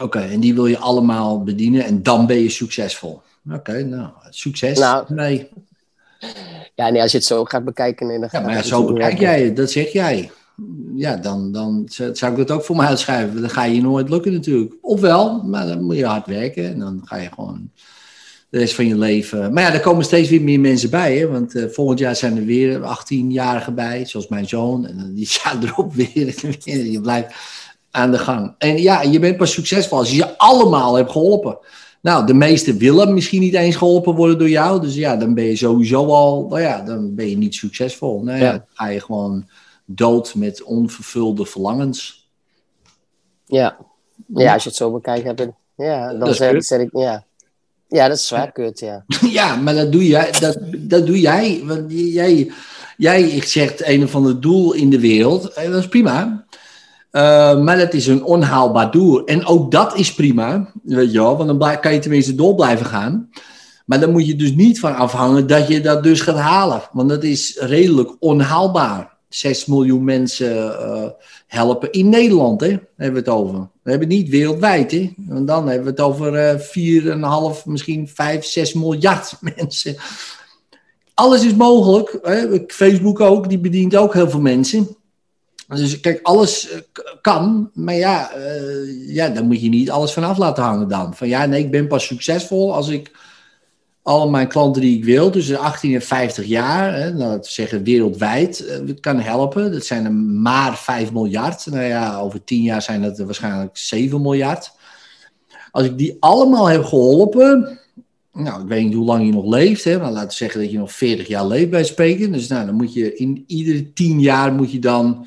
Oké, 0.00 0.18
en 0.18 0.40
die 0.40 0.54
wil 0.54 0.66
je 0.66 0.78
allemaal 0.78 1.42
bedienen 1.42 1.84
en 1.84 2.02
dan 2.02 2.26
ben 2.26 2.38
je 2.38 2.48
succesvol. 2.48 3.20
Oké, 3.52 3.82
nou, 3.82 4.08
succes. 4.30 4.78
Nou, 4.78 5.04
nee. 5.08 5.48
Ja, 6.74 6.88
nee, 6.90 7.02
als 7.02 7.10
je 7.10 7.16
het 7.16 7.26
zo 7.26 7.44
gaat 7.44 7.64
bekijken. 7.64 8.06
Nee, 8.06 8.18
dan 8.18 8.28
Ja, 8.32 8.40
maar 8.40 8.52
ja, 8.52 8.62
zo 8.62 8.84
bekijk 8.84 9.18
jij 9.18 9.42
het, 9.42 9.56
dat 9.56 9.70
zeg 9.70 9.92
jij. 9.92 10.30
Ja, 10.96 11.16
dan, 11.16 11.52
dan 11.52 11.82
zou 12.12 12.30
ik 12.32 12.36
dat 12.36 12.50
ook 12.50 12.64
voor 12.64 12.76
me 12.76 12.82
uitschrijven. 12.82 13.40
Dan 13.40 13.50
ga 13.50 13.64
je 13.64 13.82
nooit 13.82 14.08
lukken 14.08 14.32
natuurlijk. 14.32 14.74
Ofwel, 14.80 15.42
maar 15.42 15.66
dan 15.66 15.82
moet 15.82 15.96
je 15.96 16.06
hard 16.06 16.26
werken 16.26 16.64
en 16.72 16.78
dan 16.78 17.00
ga 17.04 17.16
je 17.16 17.28
gewoon 17.34 17.70
de 18.48 18.58
rest 18.58 18.74
van 18.74 18.86
je 18.86 18.98
leven. 18.98 19.52
Maar 19.52 19.62
ja, 19.62 19.72
er 19.72 19.80
komen 19.80 20.04
steeds 20.04 20.28
weer 20.28 20.42
meer 20.42 20.60
mensen 20.60 20.90
bij. 20.90 21.16
Hè? 21.18 21.28
Want 21.28 21.54
eh, 21.54 21.64
volgend 21.68 21.98
jaar 21.98 22.16
zijn 22.16 22.36
er 22.36 22.44
weer 22.44 22.80
18-jarigen 22.80 23.74
bij, 23.74 24.04
zoals 24.06 24.28
mijn 24.28 24.48
zoon. 24.48 24.86
En 24.86 25.14
die 25.14 25.28
jaar 25.44 25.56
erop 25.62 25.94
weer. 25.94 26.34
en. 26.64 26.90
Je 26.90 27.00
blijft 27.00 27.34
aan 27.90 28.10
de 28.10 28.18
gang. 28.18 28.54
En 28.58 28.82
ja, 28.82 29.02
je 29.02 29.18
bent 29.18 29.36
pas 29.36 29.52
succesvol 29.52 29.98
als 29.98 30.10
je 30.10 30.16
ze 30.16 30.38
allemaal 30.38 30.94
hebt 30.94 31.10
geholpen. 31.10 31.58
Nou, 32.02 32.26
de 32.26 32.34
meesten 32.34 32.78
willen 32.78 33.14
misschien 33.14 33.40
niet 33.40 33.54
eens 33.54 33.76
geholpen 33.76 34.14
worden 34.14 34.38
door 34.38 34.48
jou. 34.48 34.80
Dus 34.80 34.94
ja, 34.94 35.16
dan 35.16 35.34
ben 35.34 35.44
je 35.44 35.56
sowieso 35.56 36.06
al, 36.06 36.46
nou 36.48 36.60
ja, 36.60 36.80
dan 36.82 37.14
ben 37.14 37.30
je 37.30 37.36
niet 37.36 37.54
succesvol. 37.54 38.22
Nou 38.22 38.38
ja, 38.38 38.44
Ja. 38.44 38.50
dan 38.52 38.62
ga 38.74 38.88
je 38.88 39.00
gewoon 39.00 39.46
dood 39.84 40.34
met 40.34 40.62
onvervulde 40.62 41.46
verlangens. 41.46 42.30
Ja. 43.46 43.76
ja, 44.26 44.52
als 44.52 44.62
je 44.62 44.68
het 44.68 44.78
zo 44.78 44.92
bekijkt. 44.92 45.26
Heb 45.26 45.40
ik, 45.40 45.50
ja, 45.76 46.10
Dat 46.10 46.20
dan 46.20 46.28
is 46.28 46.36
zeg, 46.36 46.64
zeg 46.64 46.80
ik, 46.80 46.90
ja. 46.92 47.24
Ja, 47.88 48.08
dat 48.08 48.16
is 48.16 48.26
zwaar 48.26 48.52
kut, 48.52 48.78
ja. 48.78 49.04
Ja, 49.38 49.56
maar 49.56 49.74
dat 49.74 49.92
doe 49.92 50.06
jij. 50.06 50.32
Dat, 50.40 50.58
dat 50.78 51.06
doe 51.06 51.20
jij. 51.20 51.62
Want 51.64 51.84
jij, 51.88 52.52
jij 52.96 53.42
zegt 53.46 53.86
een 53.86 54.02
of 54.02 54.14
ander 54.14 54.40
doel 54.40 54.72
in 54.72 54.90
de 54.90 55.00
wereld. 55.00 55.52
En 55.52 55.70
dat 55.70 55.80
is 55.80 55.88
prima. 55.88 56.46
Eh, 57.10 57.60
maar 57.60 57.78
dat 57.78 57.94
is 57.94 58.06
een 58.06 58.24
onhaalbaar 58.24 58.90
doel. 58.90 59.24
En 59.24 59.46
ook 59.46 59.70
dat 59.70 59.96
is 59.96 60.14
prima. 60.14 60.72
Weet 60.82 61.12
je 61.12 61.18
wel, 61.18 61.36
want 61.36 61.60
dan 61.60 61.80
kan 61.80 61.92
je 61.92 61.98
tenminste 61.98 62.34
door 62.34 62.54
blijven 62.54 62.86
gaan. 62.86 63.30
Maar 63.86 64.00
dan 64.00 64.10
moet 64.10 64.26
je 64.26 64.36
dus 64.36 64.54
niet 64.54 64.80
van 64.80 64.96
afhangen 64.96 65.46
dat 65.46 65.68
je 65.68 65.80
dat 65.80 66.02
dus 66.02 66.20
gaat 66.20 66.38
halen. 66.38 66.82
Want 66.92 67.08
dat 67.08 67.22
is 67.22 67.56
redelijk 67.60 68.16
onhaalbaar. 68.18 69.13
6 69.34 69.66
miljoen 69.66 70.04
mensen 70.04 70.78
eh, 70.78 71.06
helpen 71.46 71.90
in 71.90 72.08
Nederland, 72.08 72.60
hè? 72.60 72.68
Hebben 72.96 73.24
we 73.24 73.30
het 73.30 73.38
over. 73.38 73.54
We 73.54 73.90
hebben 73.90 74.08
het 74.08 74.18
niet 74.18 74.28
wereldwijd, 74.28 74.90
hè? 74.90 75.12
En 75.28 75.44
dan 75.44 75.68
hebben 75.68 75.84
we 75.84 75.90
het 75.90 76.00
over 76.00 76.34
eh 76.34 77.58
4,5, 77.58 77.64
misschien 77.64 78.08
5, 78.08 78.44
6 78.44 78.72
miljard 78.72 79.36
mensen. 79.56 79.96
Alles 81.14 81.44
is 81.44 81.54
mogelijk. 81.54 82.18
Hè? 82.22 82.64
Facebook 82.66 83.20
ook, 83.20 83.48
die 83.48 83.58
bedient 83.58 83.96
ook 83.96 84.14
heel 84.14 84.30
veel 84.30 84.40
mensen. 84.40 84.96
Dus 85.68 86.00
kijk, 86.00 86.20
alles 86.22 86.70
eh, 86.70 86.78
kan, 87.20 87.70
maar 87.74 87.94
ja, 87.94 88.32
eh, 88.32 89.14
ja, 89.14 89.28
daar 89.28 89.44
moet 89.44 89.60
je 89.60 89.68
niet 89.68 89.90
alles 89.90 90.12
vanaf 90.12 90.36
laten 90.36 90.64
hangen 90.64 90.88
dan. 90.88 91.14
Van 91.14 91.28
ja, 91.28 91.46
nee, 91.46 91.62
ik 91.64 91.70
ben 91.70 91.86
pas 91.86 92.06
succesvol 92.06 92.74
als 92.74 92.88
ik 92.88 93.10
al 94.04 94.30
mijn 94.30 94.48
klanten 94.48 94.82
die 94.82 94.96
ik 94.96 95.04
wil, 95.04 95.30
tussen 95.30 95.58
18 95.58 95.94
en 95.94 96.02
50 96.02 96.44
jaar, 96.44 96.94
hè, 96.94 97.12
nou, 97.12 97.38
we 97.38 97.46
zeggen 97.46 97.82
wereldwijd, 97.82 98.66
eh, 98.66 98.78
kan 99.00 99.20
helpen. 99.20 99.72
Dat 99.72 99.84
zijn 99.84 100.04
er 100.04 100.12
maar 100.12 100.76
5 100.76 101.12
miljard. 101.12 101.66
Nou 101.66 101.84
ja, 101.84 102.18
over 102.18 102.44
10 102.44 102.62
jaar 102.62 102.82
zijn 102.82 103.02
dat 103.02 103.18
er 103.18 103.24
waarschijnlijk 103.24 103.76
7 103.76 104.22
miljard. 104.22 104.72
Als 105.70 105.84
ik 105.84 105.98
die 105.98 106.16
allemaal 106.20 106.66
heb 106.66 106.84
geholpen, 106.84 107.78
nou, 108.32 108.62
ik 108.62 108.68
weet 108.68 108.84
niet 108.84 108.94
hoe 108.94 109.04
lang 109.04 109.26
je 109.26 109.32
nog 109.32 109.46
leeft, 109.46 109.84
hè, 109.84 109.98
maar 109.98 110.12
laten 110.12 110.28
we 110.28 110.34
zeggen 110.34 110.60
dat 110.60 110.70
je 110.70 110.78
nog 110.78 110.92
40 110.92 111.28
jaar 111.28 111.46
leeft 111.46 111.70
bij 111.70 111.84
spreken. 111.84 112.32
Dus 112.32 112.48
nou, 112.48 112.66
dan 112.66 112.74
moet 112.74 112.92
je 112.92 113.16
in 113.16 113.44
iedere 113.46 113.92
10 113.92 114.20
jaar 114.20 114.52
moet 114.52 114.72
je 114.72 114.78
dan, 114.78 115.26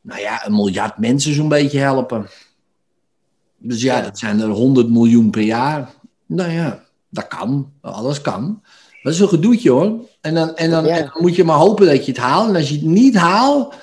nou 0.00 0.20
ja, 0.20 0.46
een 0.46 0.54
miljard 0.54 0.98
mensen 0.98 1.34
zo'n 1.34 1.48
beetje 1.48 1.78
helpen. 1.78 2.26
Dus 3.58 3.82
Ja. 3.82 4.00
dat 4.00 4.18
zijn 4.18 4.40
er 4.40 4.48
100 4.48 4.90
miljoen 4.90 5.30
per 5.30 5.42
jaar. 5.42 5.90
Nou 6.26 6.50
ja, 6.50 6.83
dat 7.14 7.28
kan. 7.28 7.70
Alles 7.80 8.20
kan. 8.20 8.62
Dat 9.02 9.12
is 9.12 9.20
een 9.20 9.28
gedoetje 9.28 9.70
hoor. 9.70 9.92
En 10.20 10.34
dan, 10.34 10.56
en, 10.56 10.70
dan, 10.70 10.84
Ja. 10.84 10.96
en 10.96 11.10
dan 11.12 11.22
moet 11.22 11.36
je 11.36 11.44
maar 11.44 11.56
hopen 11.56 11.86
dat 11.86 12.06
je 12.06 12.12
het 12.12 12.20
haalt. 12.20 12.48
En 12.48 12.56
als 12.56 12.68
je 12.68 12.74
het 12.74 12.84
niet 12.84 13.16
haalt, 13.16 13.74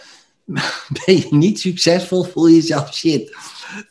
ben 1.06 1.16
je 1.16 1.28
niet 1.30 1.60
succesvol, 1.60 2.24
voel 2.24 2.48
je 2.48 2.56
jezelf 2.56 2.94
shit. 2.94 3.36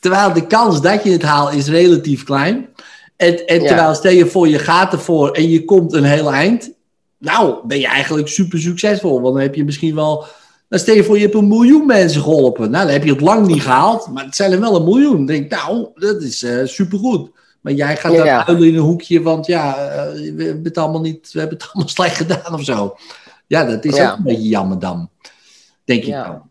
Terwijl 0.00 0.32
de 0.32 0.46
kans 0.46 0.80
dat 0.80 1.02
je 1.04 1.10
het 1.10 1.22
haalt 1.22 1.54
is 1.54 1.66
relatief 1.68 2.24
klein. 2.24 2.68
En, 3.16 3.46
en 3.46 3.60
Ja. 3.62 3.66
terwijl 3.66 3.94
stel 3.94 4.12
je 4.12 4.26
voor, 4.26 4.48
je 4.48 4.58
gaat 4.58 4.92
ervoor 4.92 5.30
en 5.30 5.48
je 5.48 5.64
komt 5.64 5.92
een 5.92 6.04
heel 6.04 6.32
eind. 6.32 6.70
Nou, 7.18 7.66
ben 7.66 7.78
je 7.80 7.86
eigenlijk 7.86 8.28
super 8.28 8.60
succesvol. 8.60 9.20
Want 9.20 9.34
dan 9.34 9.42
heb 9.42 9.54
je 9.54 9.64
misschien 9.64 9.94
wel... 9.94 10.24
Dan 10.68 10.78
stel 10.78 10.94
je 10.94 11.04
voor, 11.04 11.16
je 11.16 11.22
hebt 11.22 11.34
een 11.34 11.48
miljoen 11.48 11.86
mensen 11.86 12.22
geholpen. 12.22 12.70
Nou, 12.70 12.84
dan 12.84 12.92
heb 12.92 13.04
je 13.04 13.10
het 13.12 13.20
lang 13.20 13.46
niet 13.46 13.62
gehaald. 13.62 14.06
Maar 14.12 14.24
het 14.24 14.36
zijn 14.36 14.52
er 14.52 14.60
wel 14.60 14.76
een 14.76 14.84
miljoen. 14.84 15.16
Dan 15.16 15.26
denk 15.26 15.44
ik, 15.44 15.50
nou, 15.50 15.86
dat 15.94 16.22
is 16.22 16.42
eh 16.42 16.66
supergoed. 16.66 17.30
Maar 17.60 17.72
jij 17.72 17.96
gaat 17.96 18.12
Ja. 18.12 18.24
daar 18.24 18.44
huilen 18.44 18.68
in 18.68 18.74
een 18.74 18.80
hoekje, 18.80 19.22
want 19.22 19.46
ja, 19.46 19.76
eh, 19.76 20.12
we 20.34 20.42
hebben 20.44 20.64
het 20.64 20.78
allemaal 20.78 21.00
niet, 21.00 21.32
we 21.32 21.38
hebben 21.38 21.58
het 21.58 21.66
allemaal 21.72 21.88
slecht 21.88 22.16
gedaan 22.16 22.54
of 22.54 22.64
zo. 22.64 22.96
Ja, 23.46 23.64
dat 23.64 23.84
is 23.84 23.96
Ja. 23.96 24.10
ook 24.10 24.16
een 24.16 24.24
beetje 24.24 24.48
jammer 24.48 24.78
dan. 24.78 25.08
Denk 25.84 26.04
ik 26.04 26.12
dan. 26.12 26.42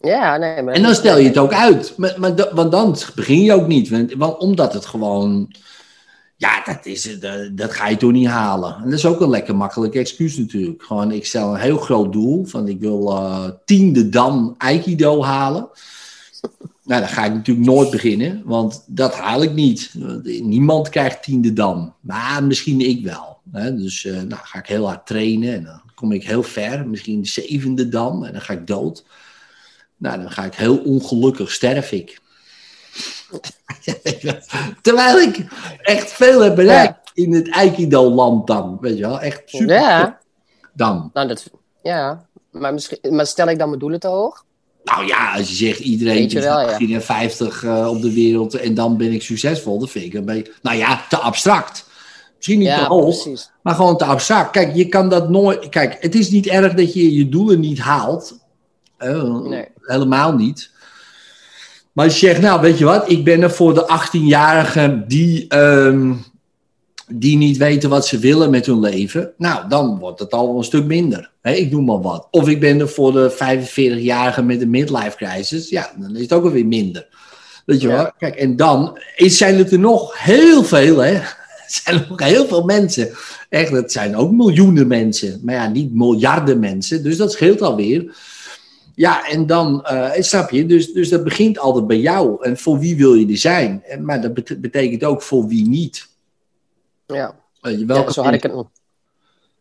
Ja, 0.00 0.36
nee, 0.36 0.62
maar... 0.62 0.74
En 0.74 0.82
dan 0.82 0.94
stel 0.94 1.18
je 1.18 1.28
het 1.28 1.38
ook 1.38 1.52
uit. 1.52 1.94
Maar, 1.96 2.14
maar, 2.18 2.34
want 2.54 2.72
dan 2.72 2.96
begin 3.14 3.42
je 3.42 3.52
ook 3.52 3.66
niet. 3.66 4.14
Want, 4.16 4.38
omdat 4.38 4.72
het 4.72 4.86
gewoon. 4.86 5.54
Ja, 6.36 6.62
dat, 6.64 6.86
is, 6.86 7.20
dat, 7.20 7.56
dat 7.56 7.72
ga 7.72 7.88
je 7.88 7.96
toch 7.96 8.12
niet 8.12 8.26
halen. 8.28 8.74
En 8.76 8.84
dat 8.84 8.98
is 8.98 9.06
ook 9.06 9.20
een 9.20 9.30
lekker 9.30 9.56
makkelijk 9.56 9.94
excuus 9.94 10.36
natuurlijk. 10.36 10.82
Gewoon, 10.82 11.12
ik 11.12 11.26
stel 11.26 11.54
een 11.54 11.60
heel 11.60 11.78
groot 11.78 12.12
doel. 12.12 12.44
Van 12.44 12.68
ik 12.68 12.80
wil 12.80 13.10
eh, 13.10 13.44
tiende 13.64 14.08
dan 14.08 14.54
Aikido 14.58 15.22
halen. 15.22 15.68
Nou, 16.88 17.00
dan 17.00 17.10
ga 17.10 17.24
ik 17.24 17.32
natuurlijk 17.32 17.66
nooit 17.66 17.90
beginnen, 17.90 18.42
want 18.44 18.84
dat 18.86 19.14
haal 19.14 19.42
ik 19.42 19.52
niet. 19.52 19.94
Niemand 20.42 20.88
krijgt 20.88 21.22
tiende 21.22 21.52
dan, 21.52 21.94
maar 22.00 22.44
misschien 22.44 22.80
ik 22.80 23.04
wel. 23.04 23.38
Hè? 23.52 23.74
Dus 23.74 24.04
uh, 24.04 24.22
nou, 24.22 24.40
ga 24.44 24.58
ik 24.58 24.66
heel 24.66 24.86
hard 24.86 25.06
trainen 25.06 25.54
en 25.54 25.64
dan 25.64 25.80
kom 25.94 26.12
ik 26.12 26.24
heel 26.24 26.42
ver, 26.42 26.88
misschien 26.88 27.26
zevende 27.26 27.88
dan, 27.88 28.26
en 28.26 28.32
dan 28.32 28.40
ga 28.40 28.52
ik 28.52 28.66
dood. 28.66 29.04
Nou, 29.96 30.20
dan 30.20 30.30
ga 30.30 30.44
ik 30.44 30.54
heel 30.54 30.76
ongelukkig, 30.78 31.52
sterf 31.52 31.92
ik. 31.92 32.20
Terwijl 34.82 35.18
ik 35.18 35.46
echt 35.82 36.12
veel 36.12 36.40
heb 36.40 36.54
bereikt 36.54 37.10
in 37.14 37.32
het 37.32 37.50
Aikido-land 37.50 38.46
dan, 38.46 38.78
weet 38.80 38.96
je 38.96 39.06
wel. 39.06 39.20
Echt 39.20 39.42
super. 39.44 39.74
Ja. 39.74 40.18
Dan. 40.72 41.10
Nou, 41.12 41.28
dat, 41.28 41.50
ja. 41.82 42.26
Maar, 42.50 42.72
misschien, 42.72 42.98
maar 43.14 43.26
stel 43.26 43.48
ik 43.48 43.58
dan 43.58 43.68
mijn 43.68 43.80
doelen 43.80 44.00
te 44.00 44.08
hoog? 44.08 44.46
Nou 44.84 45.06
ja, 45.06 45.34
als 45.36 45.48
je 45.48 45.54
zegt 45.54 45.78
iedereen 45.78 46.30
je 46.30 46.36
is 46.36 46.44
wel, 46.44 46.60
ja. 46.60 46.76
54 46.76 47.64
eh, 47.64 47.88
op 47.90 48.02
de 48.02 48.12
wereld 48.12 48.54
en 48.54 48.74
dan 48.74 48.96
ben 48.96 49.12
ik 49.12 49.22
succesvol, 49.22 49.78
dat 49.78 49.90
vind 49.90 50.04
ik 50.04 50.14
een 50.14 50.24
beetje, 50.24 50.52
nou 50.62 50.76
ja, 50.76 51.04
te 51.08 51.16
abstract. 51.16 51.86
Misschien 52.36 52.58
niet 52.58 52.68
te 52.68 52.84
hoog, 52.84 53.22
precies. 53.22 53.50
maar 53.62 53.74
gewoon 53.74 53.96
te 53.96 54.04
abstract. 54.04 54.50
Kijk, 54.50 54.74
je 54.74 54.88
kan 54.88 55.08
dat 55.08 55.28
nooit. 55.28 55.68
Kijk, 55.68 55.96
het 56.00 56.14
is 56.14 56.30
niet 56.30 56.46
erg 56.46 56.74
dat 56.74 56.94
je 56.94 57.14
je 57.14 57.28
doelen 57.28 57.60
niet 57.60 57.78
haalt. 57.78 58.38
Nee. 58.98 59.66
Helemaal 59.80 60.34
niet. 60.34 60.70
Maar 61.92 62.04
als 62.04 62.20
je 62.20 62.26
zegt, 62.26 62.40
nou 62.40 62.60
weet 62.60 62.78
je 62.78 62.84
wat, 62.84 63.10
ik 63.10 63.24
ben 63.24 63.42
er 63.42 63.50
voor 63.50 63.74
de 63.74 63.86
18-jarigen 63.86 65.04
die, 65.08 65.48
ehm, 65.48 66.12
die 67.08 67.36
niet 67.36 67.56
weten 67.56 67.90
wat 67.90 68.06
ze 68.06 68.18
willen 68.18 68.50
met 68.50 68.66
hun 68.66 68.80
leven. 68.80 69.32
Nou, 69.36 69.68
dan 69.68 69.98
wordt 69.98 70.20
het 70.20 70.32
al 70.32 70.56
een 70.56 70.64
stuk 70.64 70.84
minder. 70.84 71.30
Ik 71.42 71.70
noem 71.70 71.84
maar 71.84 72.00
wat. 72.00 72.28
Of 72.30 72.48
ik 72.48 72.60
ben 72.60 72.80
er 72.80 72.88
voor 72.88 73.12
de 73.12 73.30
45-jarigen 73.32 74.44
met 74.46 74.60
een 74.60 74.70
midlife 74.70 75.16
crisis. 75.16 75.68
Ja, 75.68 75.92
dan 75.98 76.16
is 76.16 76.22
het 76.22 76.32
ook 76.32 76.44
alweer 76.44 76.66
minder. 76.66 77.08
Weet 77.66 77.80
je 77.80 77.88
Ja. 77.88 77.94
wel? 77.96 78.10
Kijk, 78.18 78.34
en 78.34 78.56
dan 78.56 78.98
zijn 79.16 79.58
het 79.58 79.72
er 79.72 79.78
nog 79.78 80.24
heel 80.24 80.64
veel, 80.64 80.98
hè. 80.98 81.12
Er 81.68 81.80
zijn 81.84 82.06
nog 82.08 82.20
heel 82.24 82.46
veel 82.46 82.64
mensen. 82.64 83.10
Echt, 83.48 83.70
het 83.70 83.92
zijn 83.92 84.16
ook 84.16 84.32
miljoenen 84.32 84.86
mensen. 84.86 85.40
Maar 85.42 85.54
ja, 85.54 85.68
niet 85.68 85.94
miljarden 85.94 86.58
mensen. 86.58 87.02
Dus 87.02 87.16
dat 87.16 87.32
scheelt 87.32 87.62
alweer. 87.62 88.16
Ja, 88.94 89.28
en 89.28 89.46
dan, 89.46 89.84
eh, 89.84 90.10
snap 90.22 90.50
je, 90.50 90.66
dus, 90.66 90.92
dus 90.92 91.08
dat 91.08 91.24
begint 91.24 91.58
altijd 91.58 91.86
bij 91.86 91.98
jou. 91.98 92.44
En 92.44 92.58
voor 92.58 92.78
wie 92.78 92.96
wil 92.96 93.14
je 93.14 93.26
er 93.26 93.36
zijn? 93.36 93.82
En, 93.88 94.04
maar 94.04 94.20
dat 94.20 94.34
bet- 94.34 94.60
betekent 94.60 95.04
ook 95.04 95.22
voor 95.22 95.46
wie 95.46 95.68
niet. 95.68 96.07
Ja. 97.14 97.34
Welke 97.60 97.94
ja, 98.04 98.10
zo 98.10 98.22
had 98.22 98.34
ik 98.34 98.42
het 98.42 98.52
nog. 98.54 98.66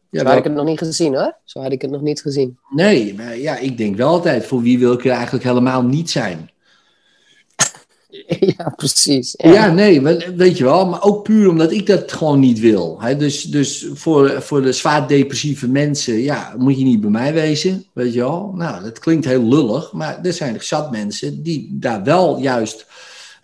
Ja, 0.10 0.20
Zo 0.22 0.28
had 0.28 0.38
ik 0.38 0.44
het 0.44 0.54
nog 0.54 0.66
niet 0.66 0.78
gezien 0.78 1.16
hoor. 1.16 1.36
Zo 1.44 1.62
had 1.62 1.72
ik 1.72 1.82
het 1.82 1.92
nog 1.92 2.02
niet 2.02 2.22
gezien. 2.22 2.58
Nee, 2.70 3.14
maar 3.14 3.38
ja, 3.38 3.58
ik 3.58 3.78
denk 3.78 3.96
wel 3.96 4.08
altijd, 4.10 4.46
voor 4.46 4.62
wie 4.62 4.80
wil 4.80 4.94
ik 4.94 5.06
er 5.06 5.12
eigenlijk 5.12 5.44
helemaal 5.44 5.84
niet 5.84 6.10
zijn? 6.10 6.50
ja, 8.58 8.74
precies. 8.76 9.34
Ja, 9.38 9.72
nee, 9.72 10.02
we- 10.02 10.34
weet 10.36 10.58
je 10.58 10.64
wel, 10.64 10.86
maar 10.86 11.04
ook 11.04 11.24
puur 11.24 11.50
omdat 11.50 11.72
ik 11.72 11.86
dat 11.86 12.12
gewoon 12.12 12.40
niet 12.40 12.60
wil. 12.60 13.02
Hè? 13.02 13.16
Dus, 13.18 13.44
dus 13.44 13.88
voor, 13.94 14.42
voor 14.42 14.62
de 14.62 14.72
zwaar 14.72 15.08
depressieve 15.08 15.68
mensen, 15.68 16.14
ja, 16.20 16.54
moet 16.58 16.78
je 16.78 16.84
niet 16.84 17.02
bij 17.02 17.10
mij 17.10 17.34
wezen, 17.34 17.86
weet 17.94 18.14
je 18.14 18.20
wel. 18.20 18.52
Nou, 18.56 18.84
dat 18.84 19.00
klinkt 19.00 19.26
heel 19.26 19.44
lullig, 19.44 19.92
maar 19.94 20.20
er 20.24 20.34
zijn 20.34 20.62
zat 20.64 20.92
mensen 20.92 21.44
die 21.44 21.70
daar 21.72 22.04
wel 22.04 22.38
juist 22.40 22.86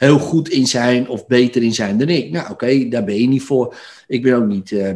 heel 0.04 0.20
goed 0.20 0.50
in 0.50 0.68
zijn 0.68 1.10
of 1.10 1.28
beter 1.28 1.64
in 1.64 1.74
zijn 1.74 1.98
dan 1.98 2.10
ik. 2.10 2.32
Nou, 2.32 2.52
oké, 2.52 2.88
daar 2.90 3.04
ben 3.04 3.16
je 3.22 3.28
niet 3.28 3.44
voor. 3.44 3.76
Ik 4.08 4.22
ben 4.22 4.36
ook 4.36 4.48
niet 4.48 4.72
eh, 4.72 4.92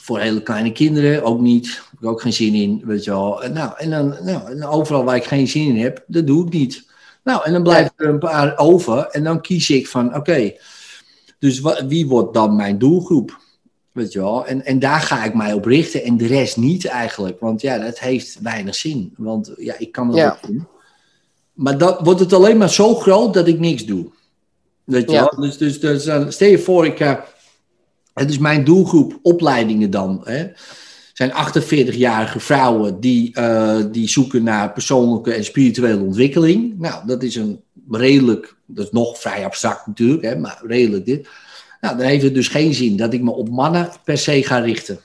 voor 0.00 0.18
hele 0.18 0.42
kleine 0.42 0.72
kinderen, 0.72 1.22
ook 1.22 1.40
niet. 1.40 1.66
Heb 1.90 2.00
ik 2.00 2.06
ook 2.08 2.20
geen 2.20 2.32
zin 2.32 2.54
in, 2.54 2.82
weet 2.84 3.04
je 3.04 3.10
wel. 3.10 3.42
Nou, 3.52 3.72
en 3.76 3.90
dan 3.90 4.16
nou, 4.22 4.50
en 4.50 4.64
overal 4.64 5.04
waar 5.04 5.16
ik 5.16 5.24
geen 5.24 5.48
zin 5.48 5.68
in 5.68 5.82
heb, 5.82 6.04
dat 6.06 6.26
doe 6.26 6.46
ik 6.46 6.52
niet. 6.52 6.86
Nou, 7.24 7.44
en 7.44 7.52
dan 7.52 7.62
blijven 7.62 7.92
er 7.96 8.08
een 8.08 8.18
paar 8.18 8.58
over 8.58 9.06
en 9.06 9.24
dan 9.24 9.40
kies 9.40 9.70
ik 9.70 9.86
van, 9.86 10.14
oké, 10.16 10.52
dus 11.38 11.60
wa- 11.60 11.86
wie 11.86 12.06
wordt 12.06 12.34
dan 12.34 12.56
mijn 12.56 12.78
doelgroep? 12.78 13.40
Weet 13.92 14.12
je 14.12 14.18
wel? 14.18 14.46
En, 14.46 14.64
en 14.64 14.78
daar 14.78 15.00
ga 15.00 15.24
ik 15.24 15.34
mij 15.34 15.52
op 15.52 15.64
richten 15.64 16.04
en 16.04 16.16
de 16.16 16.26
rest 16.26 16.56
niet 16.56 16.84
eigenlijk. 16.86 17.40
Want 17.40 17.60
ja, 17.60 17.78
dat 17.78 17.98
heeft 17.98 18.38
weinig 18.42 18.74
zin. 18.74 19.14
Want 19.16 19.52
ja, 19.56 19.74
ik 19.78 19.92
kan 19.92 20.06
het 20.08 20.16
Ja. 20.16 20.30
ook 20.30 20.46
doen. 20.46 20.66
Maar 21.58 21.78
dan 21.78 21.98
wordt 22.02 22.20
het 22.20 22.32
alleen 22.32 22.56
maar 22.56 22.70
zo 22.70 22.94
groot 22.94 23.34
dat 23.34 23.48
ik 23.48 23.58
niks 23.58 23.84
doe. 23.84 24.06
Weet 24.84 25.10
je 25.10 25.16
Ja. 25.16 25.32
Dus, 25.36 25.56
dus, 25.56 25.80
dus 25.80 26.04
dan 26.04 26.32
stel 26.32 26.48
je 26.48 26.58
voor, 26.58 26.86
ik, 26.86 27.00
eh, 27.00 27.14
het 28.14 28.30
is 28.30 28.38
mijn 28.38 28.64
doelgroep 28.64 29.18
opleidingen 29.22 29.90
dan. 29.90 30.20
Hè? 30.24 30.46
zijn 31.12 31.32
48-jarige 31.32 32.40
vrouwen 32.40 33.00
die, 33.00 33.34
eh, 33.34 33.78
die 33.92 34.08
zoeken 34.08 34.42
naar 34.42 34.72
persoonlijke 34.72 35.32
en 35.32 35.44
spirituele 35.44 36.02
ontwikkeling. 36.02 36.78
Nou, 36.78 37.06
dat 37.06 37.22
is 37.22 37.36
een 37.36 37.60
redelijk, 37.90 38.56
dat 38.66 38.84
is 38.84 38.90
nog 38.90 39.18
vrij 39.18 39.44
abstract 39.44 39.86
natuurlijk, 39.86 40.22
hè, 40.22 40.36
maar 40.36 40.60
redelijk 40.66 41.04
dit. 41.04 41.28
Nou, 41.80 41.96
dan 41.96 42.06
heeft 42.06 42.22
het 42.22 42.34
dus 42.34 42.48
geen 42.48 42.74
zin 42.74 42.96
dat 42.96 43.12
ik 43.12 43.22
me 43.22 43.30
op 43.30 43.48
mannen 43.48 43.88
per 44.04 44.18
se 44.18 44.42
ga 44.42 44.58
richten. 44.58 44.98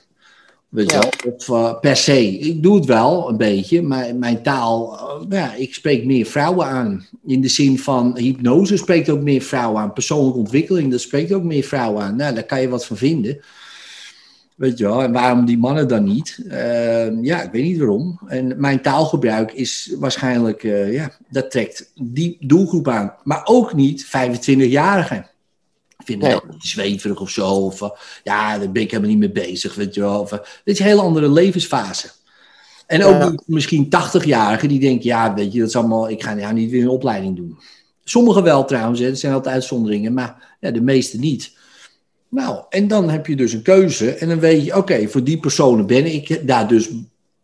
Weet 0.74 0.90
je 0.90 0.96
Ja. 0.96 1.00
wel? 1.22 1.32
Of 1.34 1.48
eh, 1.48 1.80
per 1.80 1.96
se. 1.96 2.38
Ik 2.38 2.62
doe 2.62 2.74
het 2.76 2.84
wel 2.84 3.28
een 3.28 3.36
beetje, 3.36 3.82
maar 3.82 4.16
mijn 4.16 4.42
taal, 4.42 4.98
eh, 4.98 5.26
ja, 5.38 5.54
ik 5.54 5.74
spreek 5.74 6.04
meer 6.04 6.26
vrouwen 6.26 6.66
aan. 6.66 7.06
In 7.26 7.40
de 7.40 7.48
zin 7.48 7.78
van 7.78 8.18
hypnose 8.18 8.76
spreekt 8.76 9.08
ook 9.10 9.20
meer 9.20 9.40
vrouwen 9.42 9.80
aan. 9.82 9.92
Persoonlijke 9.92 10.38
ontwikkeling, 10.38 10.90
dat 10.90 11.00
spreekt 11.00 11.32
ook 11.32 11.42
meer 11.42 11.62
vrouwen 11.62 12.02
aan. 12.02 12.16
Nou, 12.16 12.34
daar 12.34 12.44
kan 12.44 12.60
je 12.60 12.68
wat 12.68 12.86
van 12.86 12.96
vinden. 12.96 13.40
Weet 14.54 14.78
je 14.78 14.84
wel, 14.84 15.02
en 15.02 15.12
waarom 15.12 15.44
die 15.44 15.58
mannen 15.58 15.88
dan 15.88 16.04
niet? 16.04 16.38
Eh, 16.48 17.22
ja, 17.22 17.42
ik 17.42 17.52
weet 17.52 17.62
niet 17.64 17.78
waarom. 17.78 18.18
En 18.26 18.54
mijn 18.56 18.82
taalgebruik 18.82 19.52
is 19.52 19.94
waarschijnlijk, 19.98 20.64
eh, 20.64 20.92
ja, 20.92 21.10
dat 21.28 21.50
trekt 21.50 21.92
die 22.00 22.36
doelgroep 22.40 22.88
aan. 22.88 23.14
Maar 23.24 23.40
ook 23.44 23.74
niet 23.74 24.04
25-jarigen. 24.04 25.26
Ik 26.04 26.10
vind 26.10 26.22
het 26.22 26.44
Nee. 26.48 26.56
zweverig 26.58 27.20
of 27.20 27.30
zo. 27.30 27.48
Of 27.48 27.82
eh, 27.82 27.90
ja, 28.22 28.58
daar 28.58 28.70
ben 28.72 28.82
ik 28.82 28.90
helemaal 28.90 29.10
niet 29.16 29.18
mee 29.18 29.46
bezig, 29.46 29.74
weet 29.74 29.94
je 29.94 30.00
wel. 30.00 30.20
Of, 30.20 30.32
eh, 30.32 30.38
dit 30.38 30.74
is 30.74 30.78
een 30.78 30.86
hele 30.86 31.00
andere 31.00 31.30
levensfase. 31.30 32.10
En 32.86 33.04
ook 33.04 33.12
Ja. 33.20 33.34
misschien 33.46 33.88
80-jarigen 33.88 34.68
die 34.68 34.80
denken, 34.80 35.04
ja, 35.04 35.34
weet 35.34 35.52
je, 35.52 35.58
dat 35.58 35.68
is 35.68 35.76
allemaal, 35.76 36.10
ik 36.10 36.22
ga 36.22 36.32
ja, 36.32 36.52
niet 36.52 36.70
weer 36.70 36.82
een 36.82 36.88
opleiding 36.88 37.36
doen. 37.36 37.58
Sommigen 38.04 38.42
wel 38.42 38.64
trouwens, 38.64 39.00
hè, 39.00 39.06
er 39.08 39.16
zijn 39.16 39.32
altijd 39.32 39.54
uitzonderingen, 39.54 40.12
maar 40.12 40.56
ja, 40.60 40.70
de 40.70 40.80
meeste 40.80 41.18
niet. 41.18 41.52
Nou, 42.28 42.58
en 42.68 42.88
dan 42.88 43.10
heb 43.10 43.26
je 43.26 43.36
dus 43.36 43.52
een 43.52 43.62
keuze 43.62 44.10
en 44.14 44.28
dan 44.28 44.38
weet 44.40 44.64
je, 44.64 44.76
oké, 44.76 45.08
voor 45.08 45.24
die 45.24 45.38
personen 45.40 45.86
ben 45.86 46.06
ik 46.14 46.46
daar 46.46 46.68
dus 46.68 46.88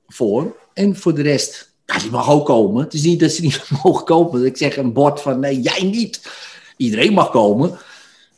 voor. 0.09 0.57
En 0.75 0.97
voor 0.97 1.15
de 1.15 1.23
rest, 1.23 1.73
ja, 1.87 1.99
die 1.99 2.11
mag 2.11 2.31
ook 2.31 2.47
komen. 2.47 2.85
Het 2.85 2.95
is 2.95 3.03
niet 3.03 3.21
dat 3.21 3.31
ze 3.31 3.43
niet 3.43 3.63
mogen 3.83 4.05
komen. 4.05 4.33
Dat 4.33 4.49
ik 4.49 4.57
zeg 4.57 4.77
een 4.77 4.93
bord 4.93 5.21
van, 5.21 5.41
nee, 5.41 5.61
jij 5.61 5.83
niet. 5.83 6.21
Iedereen 6.77 7.13
mag 7.13 7.31
komen. 7.31 7.79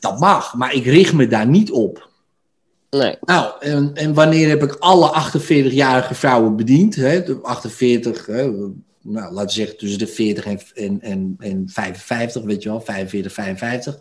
Dat 0.02 0.18
mag, 0.20 0.54
maar 0.54 0.74
ik 0.74 0.84
richt 0.84 1.12
me 1.12 1.26
daar 1.26 1.46
niet 1.46 1.70
op. 1.70 2.10
Nee. 2.90 3.16
Nou, 3.20 3.52
en, 3.60 3.90
en 3.94 4.14
wanneer 4.14 4.48
heb 4.48 4.62
ik 4.62 4.76
alle 4.78 5.30
48-jarige 5.32 6.14
vrouwen 6.14 6.56
bediend? 6.56 6.94
Hè? 6.94 7.22
De 7.22 7.38
48, 7.42 8.26
hè? 8.26 8.42
nou, 8.42 8.74
laten 9.02 9.46
we 9.46 9.50
zeggen 9.50 9.76
tussen 9.76 9.98
de 9.98 10.06
40 10.06 10.44
en, 10.44 10.60
en, 10.74 11.00
en, 11.00 11.34
en 11.38 11.68
55, 11.68 12.42
weet 12.42 12.62
je 12.62 12.68
wel, 12.68 12.80
45, 12.80 13.32
55. 13.32 13.98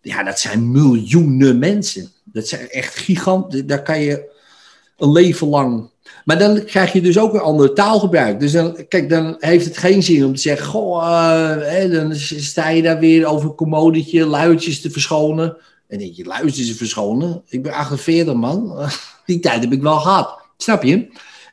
Ja, 0.00 0.22
dat 0.22 0.38
zijn 0.38 0.70
miljoenen 0.70 1.58
mensen. 1.58 2.12
Dat 2.24 2.48
zijn 2.48 2.68
echt 2.68 2.96
giganten. 2.96 3.66
Daar 3.66 3.82
kan 3.82 4.00
je 4.00 4.34
een 4.96 5.12
leven 5.12 5.48
lang. 5.48 5.90
Maar 6.24 6.38
dan 6.38 6.64
krijg 6.64 6.92
je 6.92 7.00
dus 7.00 7.18
ook 7.18 7.34
een 7.34 7.40
ander 7.40 7.74
taalgebruik. 7.74 8.40
Dus 8.40 8.52
dan, 8.52 8.86
kijk, 8.88 9.08
dan 9.08 9.36
heeft 9.38 9.64
het 9.64 9.76
geen 9.76 10.02
zin 10.02 10.24
om 10.24 10.34
te 10.34 10.40
zeggen: 10.40 10.66
Goh, 10.66 11.02
eh, 11.04 11.62
hè, 11.62 11.88
dan 11.90 12.14
sta 12.14 12.68
je 12.68 12.82
daar 12.82 12.98
weer 12.98 13.26
over 13.26 13.48
een 13.48 13.54
commodetje 13.54 14.26
luidjes 14.26 14.80
te 14.80 14.90
verschonen. 14.90 15.56
En 15.88 15.98
denk 15.98 16.14
je, 16.14 16.24
luidjes 16.24 16.66
te 16.66 16.74
verschonen? 16.74 17.42
Ik 17.48 17.62
ben 17.62 17.72
48, 17.72 18.34
man. 18.34 18.88
Die 19.26 19.40
tijd 19.40 19.62
heb 19.62 19.72
ik 19.72 19.82
wel 19.82 19.98
gehad. 19.98 20.38
Snap 20.56 20.82
je? 20.82 21.06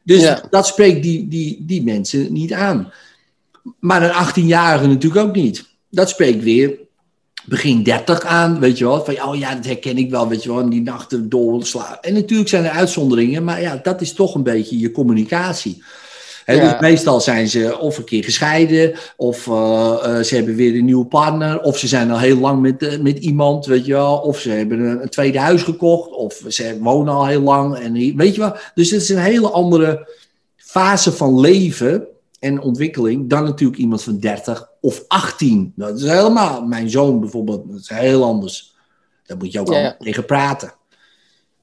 Dus 0.04 0.22
Ja. 0.22 0.44
dat 0.50 0.68
spreekt 0.68 1.04
die, 1.04 1.28
die, 1.28 1.64
die 1.66 1.84
mensen 1.84 2.34
niet 2.34 2.54
aan. 2.54 2.92
Maar 3.80 4.04
een 4.04 4.28
18-jarige 4.28 4.88
natuurlijk 4.88 5.28
ook 5.28 5.36
niet. 5.36 5.66
Dat 5.90 6.10
spreekt 6.10 6.44
weer 6.44 6.78
begin 7.46 7.84
30 7.84 8.22
aan, 8.26 8.60
weet 8.60 8.78
je 8.78 8.86
wel. 8.86 9.06
Van, 9.06 9.24
oh 9.24 9.36
ja, 9.36 9.56
dat 9.56 9.66
herken 9.66 9.98
ik 9.98 10.10
wel, 10.10 10.28
weet 10.28 10.44
je 10.44 10.50
wel. 10.50 10.60
En 10.60 10.70
die 10.70 10.82
nachten 10.82 11.30
doorslaan. 11.30 11.98
En 12.02 12.14
natuurlijk 12.14 12.50
zijn 12.50 12.66
er 12.66 12.72
uitzonderingen, 12.72 13.44
maar 13.44 13.62
ja, 13.62 13.80
dat 13.84 14.02
is 14.02 14.14
toch 14.14 14.36
een 14.36 14.44
beetje 14.44 14.80
je 14.80 14.92
communicatie. 14.92 15.84
Ja. 16.46 16.72
Dus 16.72 16.80
meestal 16.80 17.22
zijn 17.22 17.48
ze 17.48 17.78
of 17.80 17.98
een 17.98 18.04
keer 18.04 18.24
gescheiden, 18.24 18.94
of 19.18 19.48
eh, 19.48 19.96
eh, 20.04 20.24
ze 20.24 20.36
hebben 20.36 20.56
weer 20.56 20.76
een 20.76 20.86
nieuwe 20.86 21.06
partner, 21.06 21.62
of 21.62 21.78
ze 21.78 21.88
zijn 21.88 22.12
al 22.12 22.20
heel 22.20 22.38
lang 22.38 22.62
met, 22.62 22.84
eh, 22.84 23.00
met 23.00 23.18
iemand, 23.18 23.66
weet 23.66 23.86
je 23.86 23.94
wel. 23.94 24.18
Of 24.18 24.40
ze 24.40 24.50
hebben 24.50 24.80
een, 24.80 25.02
een 25.02 25.10
tweede 25.10 25.40
huis 25.40 25.62
gekocht, 25.62 26.12
of 26.12 26.42
ze 26.48 26.78
wonen 26.80 27.14
al 27.14 27.26
heel 27.26 27.42
lang. 27.42 27.78
En, 27.78 28.16
weet 28.16 28.36
je 28.36 28.42
wel. 28.42 28.56
Dus 28.74 28.92
het 28.92 29.02
is 29.02 29.10
een 29.10 29.18
hele 29.18 29.50
andere 29.50 30.08
fase 30.56 31.12
van 31.12 31.40
leven 31.40 32.08
en 32.44 32.62
ontwikkeling 32.62 33.30
dan 33.30 33.44
natuurlijk 33.44 33.80
iemand 33.80 34.04
van 34.04 34.20
30 34.20 34.68
of 34.82 35.04
18. 35.08 35.74
Dat 35.76 36.00
is 36.00 36.10
helemaal, 36.10 36.66
mijn 36.66 36.90
zoon 36.90 37.20
bijvoorbeeld, 37.20 37.72
dat 37.72 37.80
is 37.80 37.90
heel 37.90 38.24
anders. 38.24 38.76
Daar 39.26 39.38
moet 39.38 39.52
je 39.52 39.60
ook 39.60 39.74
Ja. 39.74 39.96
tegen 40.00 40.26
praten. 40.26 40.74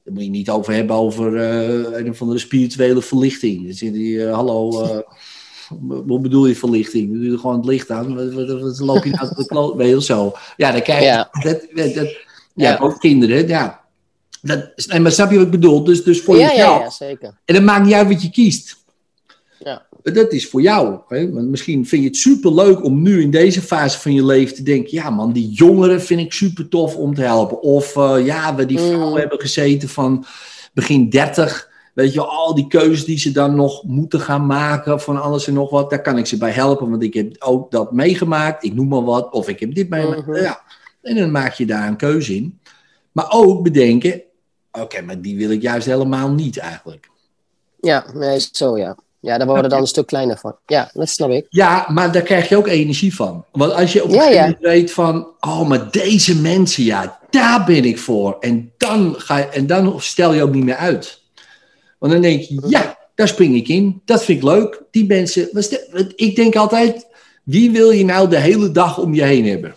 Daar 0.04 0.14
moet 0.14 0.22
je 0.24 0.30
niet 0.30 0.50
over 0.50 0.72
hebben 0.74 0.96
over 0.96 1.36
eh, 1.36 1.98
een 2.00 2.10
of 2.10 2.20
andere 2.20 2.38
spirituele 2.38 3.02
verlichting. 3.02 3.64
Dan 3.64 3.72
zit 3.74 3.94
hij, 3.94 4.26
eh, 4.26 4.34
hallo, 4.34 4.82
eh, 4.82 4.98
Wat 5.80 6.22
bedoel 6.22 6.46
je 6.46 6.56
verlichting? 6.56 7.12
Doe 7.12 7.30
je 7.30 7.38
gewoon 7.38 7.56
het 7.56 7.64
licht 7.64 7.90
aan? 7.90 8.14
Wat, 8.14 8.32
wat, 8.32 8.60
wat 8.60 8.78
loop 8.78 9.04
je 9.04 9.10
nou 9.10 9.28
tot 9.28 9.36
de 9.36 9.46
kloot? 9.46 9.76
Wel 9.76 10.00
zo? 10.00 10.32
Ja, 10.56 10.72
dan 10.72 10.82
krijg 10.82 10.98
je... 11.00 11.04
Ja. 11.04 11.28
Dat, 11.42 11.60
dat, 11.74 11.94
dat- 11.94 12.16
ja, 12.54 12.70
Ja. 12.70 12.78
ook 12.78 12.98
kinderen, 13.00 13.48
ja. 13.48 13.80
Dat, 14.42 14.72
maar 15.00 15.12
snap 15.12 15.30
je 15.30 15.36
wat 15.36 15.44
ik 15.44 15.50
bedoel? 15.50 15.84
Dus, 15.84 16.04
dus 16.04 16.20
voor 16.20 16.36
Ja, 16.36 16.42
ja, 16.42 16.50
jezelf. 16.52 16.82
ja, 16.82 16.90
zeker. 16.90 17.38
En 17.44 17.54
het 17.54 17.64
maakt 17.64 17.84
niet 17.84 17.94
uit 17.94 18.08
wat 18.08 18.22
je 18.22 18.30
kiest. 18.30 18.76
Ja. 19.58 19.86
Dat 20.02 20.32
is 20.32 20.48
voor 20.48 20.62
jou. 20.62 20.98
Hè? 21.08 21.32
Want 21.32 21.48
misschien 21.48 21.86
vind 21.86 22.02
je 22.02 22.08
het 22.08 22.16
superleuk 22.16 22.84
om 22.84 23.02
nu 23.02 23.22
in 23.22 23.30
deze 23.30 23.62
fase 23.62 23.98
van 23.98 24.14
je 24.14 24.24
leven 24.24 24.54
te 24.54 24.62
denken: 24.62 24.94
ja, 24.94 25.10
man, 25.10 25.32
die 25.32 25.48
jongeren 25.50 26.00
vind 26.00 26.20
ik 26.20 26.32
super 26.32 26.68
tof 26.68 26.96
om 26.96 27.14
te 27.14 27.22
helpen. 27.22 27.62
Of 27.62 27.96
eh, 27.96 28.16
ja, 28.24 28.54
we 28.54 28.66
die 28.66 28.78
vrouwen 28.78 29.08
Mm. 29.10 29.16
hebben 29.16 29.40
gezeten 29.40 29.88
van 29.88 30.24
begin 30.74 31.10
30. 31.10 31.68
Weet 31.94 32.12
je, 32.12 32.22
al 32.24 32.54
die 32.54 32.66
keuzes 32.66 33.04
die 33.04 33.18
ze 33.18 33.30
dan 33.32 33.54
nog 33.54 33.82
moeten 33.84 34.20
gaan 34.20 34.46
maken 34.46 35.00
van 35.00 35.22
alles 35.22 35.46
en 35.46 35.54
nog 35.54 35.70
wat, 35.70 35.90
daar 35.90 36.02
kan 36.02 36.18
ik 36.18 36.26
ze 36.26 36.36
bij 36.36 36.50
helpen, 36.50 36.90
want 36.90 37.02
ik 37.02 37.14
heb 37.14 37.36
ook 37.38 37.70
dat 37.70 37.92
meegemaakt. 37.92 38.64
Ik 38.64 38.74
noem 38.74 38.88
maar 38.88 39.04
wat, 39.04 39.32
of 39.32 39.48
ik 39.48 39.60
heb 39.60 39.74
dit 39.74 39.88
meegemaakt. 39.88 40.26
Mhm. 40.26 40.36
Ja. 40.36 40.60
En 41.02 41.16
dan 41.16 41.30
maak 41.30 41.52
je 41.52 41.66
daar 41.66 41.88
een 41.88 41.96
keuze 41.96 42.34
in. 42.36 42.58
Maar 43.12 43.26
ook 43.30 43.62
bedenken: 43.62 44.22
oké, 44.72 45.00
maar 45.00 45.20
die 45.20 45.36
wil 45.36 45.50
ik 45.50 45.62
juist 45.62 45.86
helemaal 45.86 46.30
niet 46.30 46.58
eigenlijk. 46.58 47.08
Ja, 47.80 48.04
nee, 48.14 48.40
zo 48.52 48.78
ja. 48.78 48.96
Ja, 49.20 49.38
daar 49.38 49.46
worden 49.46 49.64
we 49.64 49.70
dan 49.70 49.80
een 49.80 49.86
stuk 49.86 50.06
kleiner 50.06 50.38
van. 50.38 50.56
Ja, 50.66 50.90
dat 50.92 51.08
snap 51.08 51.30
ik. 51.30 51.46
Ja, 51.48 51.86
maar 51.88 52.12
daar 52.12 52.22
krijg 52.22 52.48
je 52.48 52.56
ook 52.56 52.66
energie 52.66 53.14
van. 53.14 53.44
Want 53.52 53.72
als 53.72 53.92
je 53.92 54.04
op 54.04 54.08
een 54.08 54.14
Ja, 54.14 54.20
gegeven 54.20 54.40
ja. 54.40 54.46
moment 54.46 54.64
weet 54.64 54.92
van... 54.92 55.28
oh, 55.40 55.68
maar 55.68 55.90
deze 55.90 56.36
mensen, 56.40 56.84
ja, 56.84 57.18
daar 57.30 57.64
ben 57.64 57.84
ik 57.84 57.98
voor. 57.98 58.36
En 58.40 58.72
dan, 58.76 59.14
ga 59.18 59.36
je, 59.36 59.44
en 59.44 59.66
dan 59.66 60.00
stel 60.00 60.32
je 60.32 60.42
ook 60.42 60.54
niet 60.54 60.64
meer 60.64 60.76
uit. 60.76 61.22
Want 61.98 62.12
dan 62.12 62.22
denk 62.22 62.42
je, 62.42 62.62
ja, 62.66 62.98
daar 63.14 63.28
spring 63.28 63.56
ik 63.56 63.68
in. 63.68 64.02
Dat 64.04 64.24
vind 64.24 64.38
ik 64.38 64.44
leuk. 64.44 64.82
Die 64.90 65.06
mensen... 65.06 65.48
Ik 66.16 66.36
denk 66.36 66.56
altijd, 66.56 67.06
wie 67.42 67.70
wil 67.70 67.90
je 67.90 68.04
nou 68.04 68.28
de 68.28 68.38
hele 68.38 68.70
dag 68.70 68.98
om 68.98 69.14
je 69.14 69.22
heen 69.22 69.46
hebben? 69.46 69.74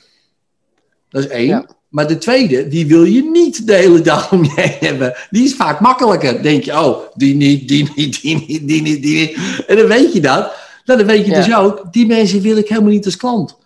Dat 1.10 1.24
is 1.24 1.30
één. 1.30 1.48
Ja. 1.48 1.66
Maar 1.94 2.08
de 2.08 2.18
tweede, 2.18 2.68
die 2.68 2.88
wil 2.88 3.04
je 3.04 3.24
niet 3.24 3.68
de 3.68 3.74
hele 3.74 4.02
dag 4.02 4.32
om 4.32 4.44
je 4.44 4.52
heen 4.56 4.78
hebben. 4.80 5.14
Die 5.30 5.44
is 5.44 5.56
vaak 5.56 5.80
makkelijker. 5.80 6.44
Denk 6.44 6.64
je, 6.64 6.72
oh, 6.72 6.98
die 7.14 7.36
niet, 7.36 7.68
die 7.68 7.92
niet, 7.96 8.22
die 8.22 8.46
niet, 8.48 8.68
die 8.68 8.82
niet, 8.82 9.02
die 9.02 9.20
niet. 9.20 9.66
En 9.68 9.78
dan 9.78 9.88
weet 9.88 10.14
je 10.14 10.22
dat. 10.22 10.54
Nou, 10.86 11.00
dan 11.00 11.08
weet 11.08 11.26
je 11.26 11.32
Ja. 11.32 11.46
dus 11.46 11.56
ook, 11.56 11.94
die 11.94 12.06
mensen 12.06 12.42
wil 12.42 12.58
ik 12.58 12.70
helemaal 12.70 12.92
niet 12.92 13.06
als 13.06 13.18
klant. 13.18 13.58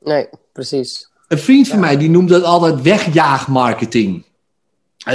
Nee, 0.00 0.28
precies. 0.52 1.08
Een 1.28 1.38
vriend 1.38 1.68
van 1.68 1.80
mij, 1.80 1.96
die 1.96 2.10
noemt 2.10 2.28
dat 2.28 2.42
altijd 2.42 2.82
wegjaagmarketing. 2.82 4.24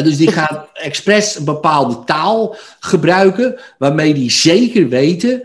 Dus 0.03 0.17
die 0.17 0.31
gaat 0.31 0.67
expres 0.73 1.35
een 1.35 1.45
bepaalde 1.45 2.03
taal 2.03 2.55
gebruiken, 2.79 3.59
waarmee 3.77 4.13
die 4.13 4.31
zeker 4.31 4.89
weten, 4.89 5.43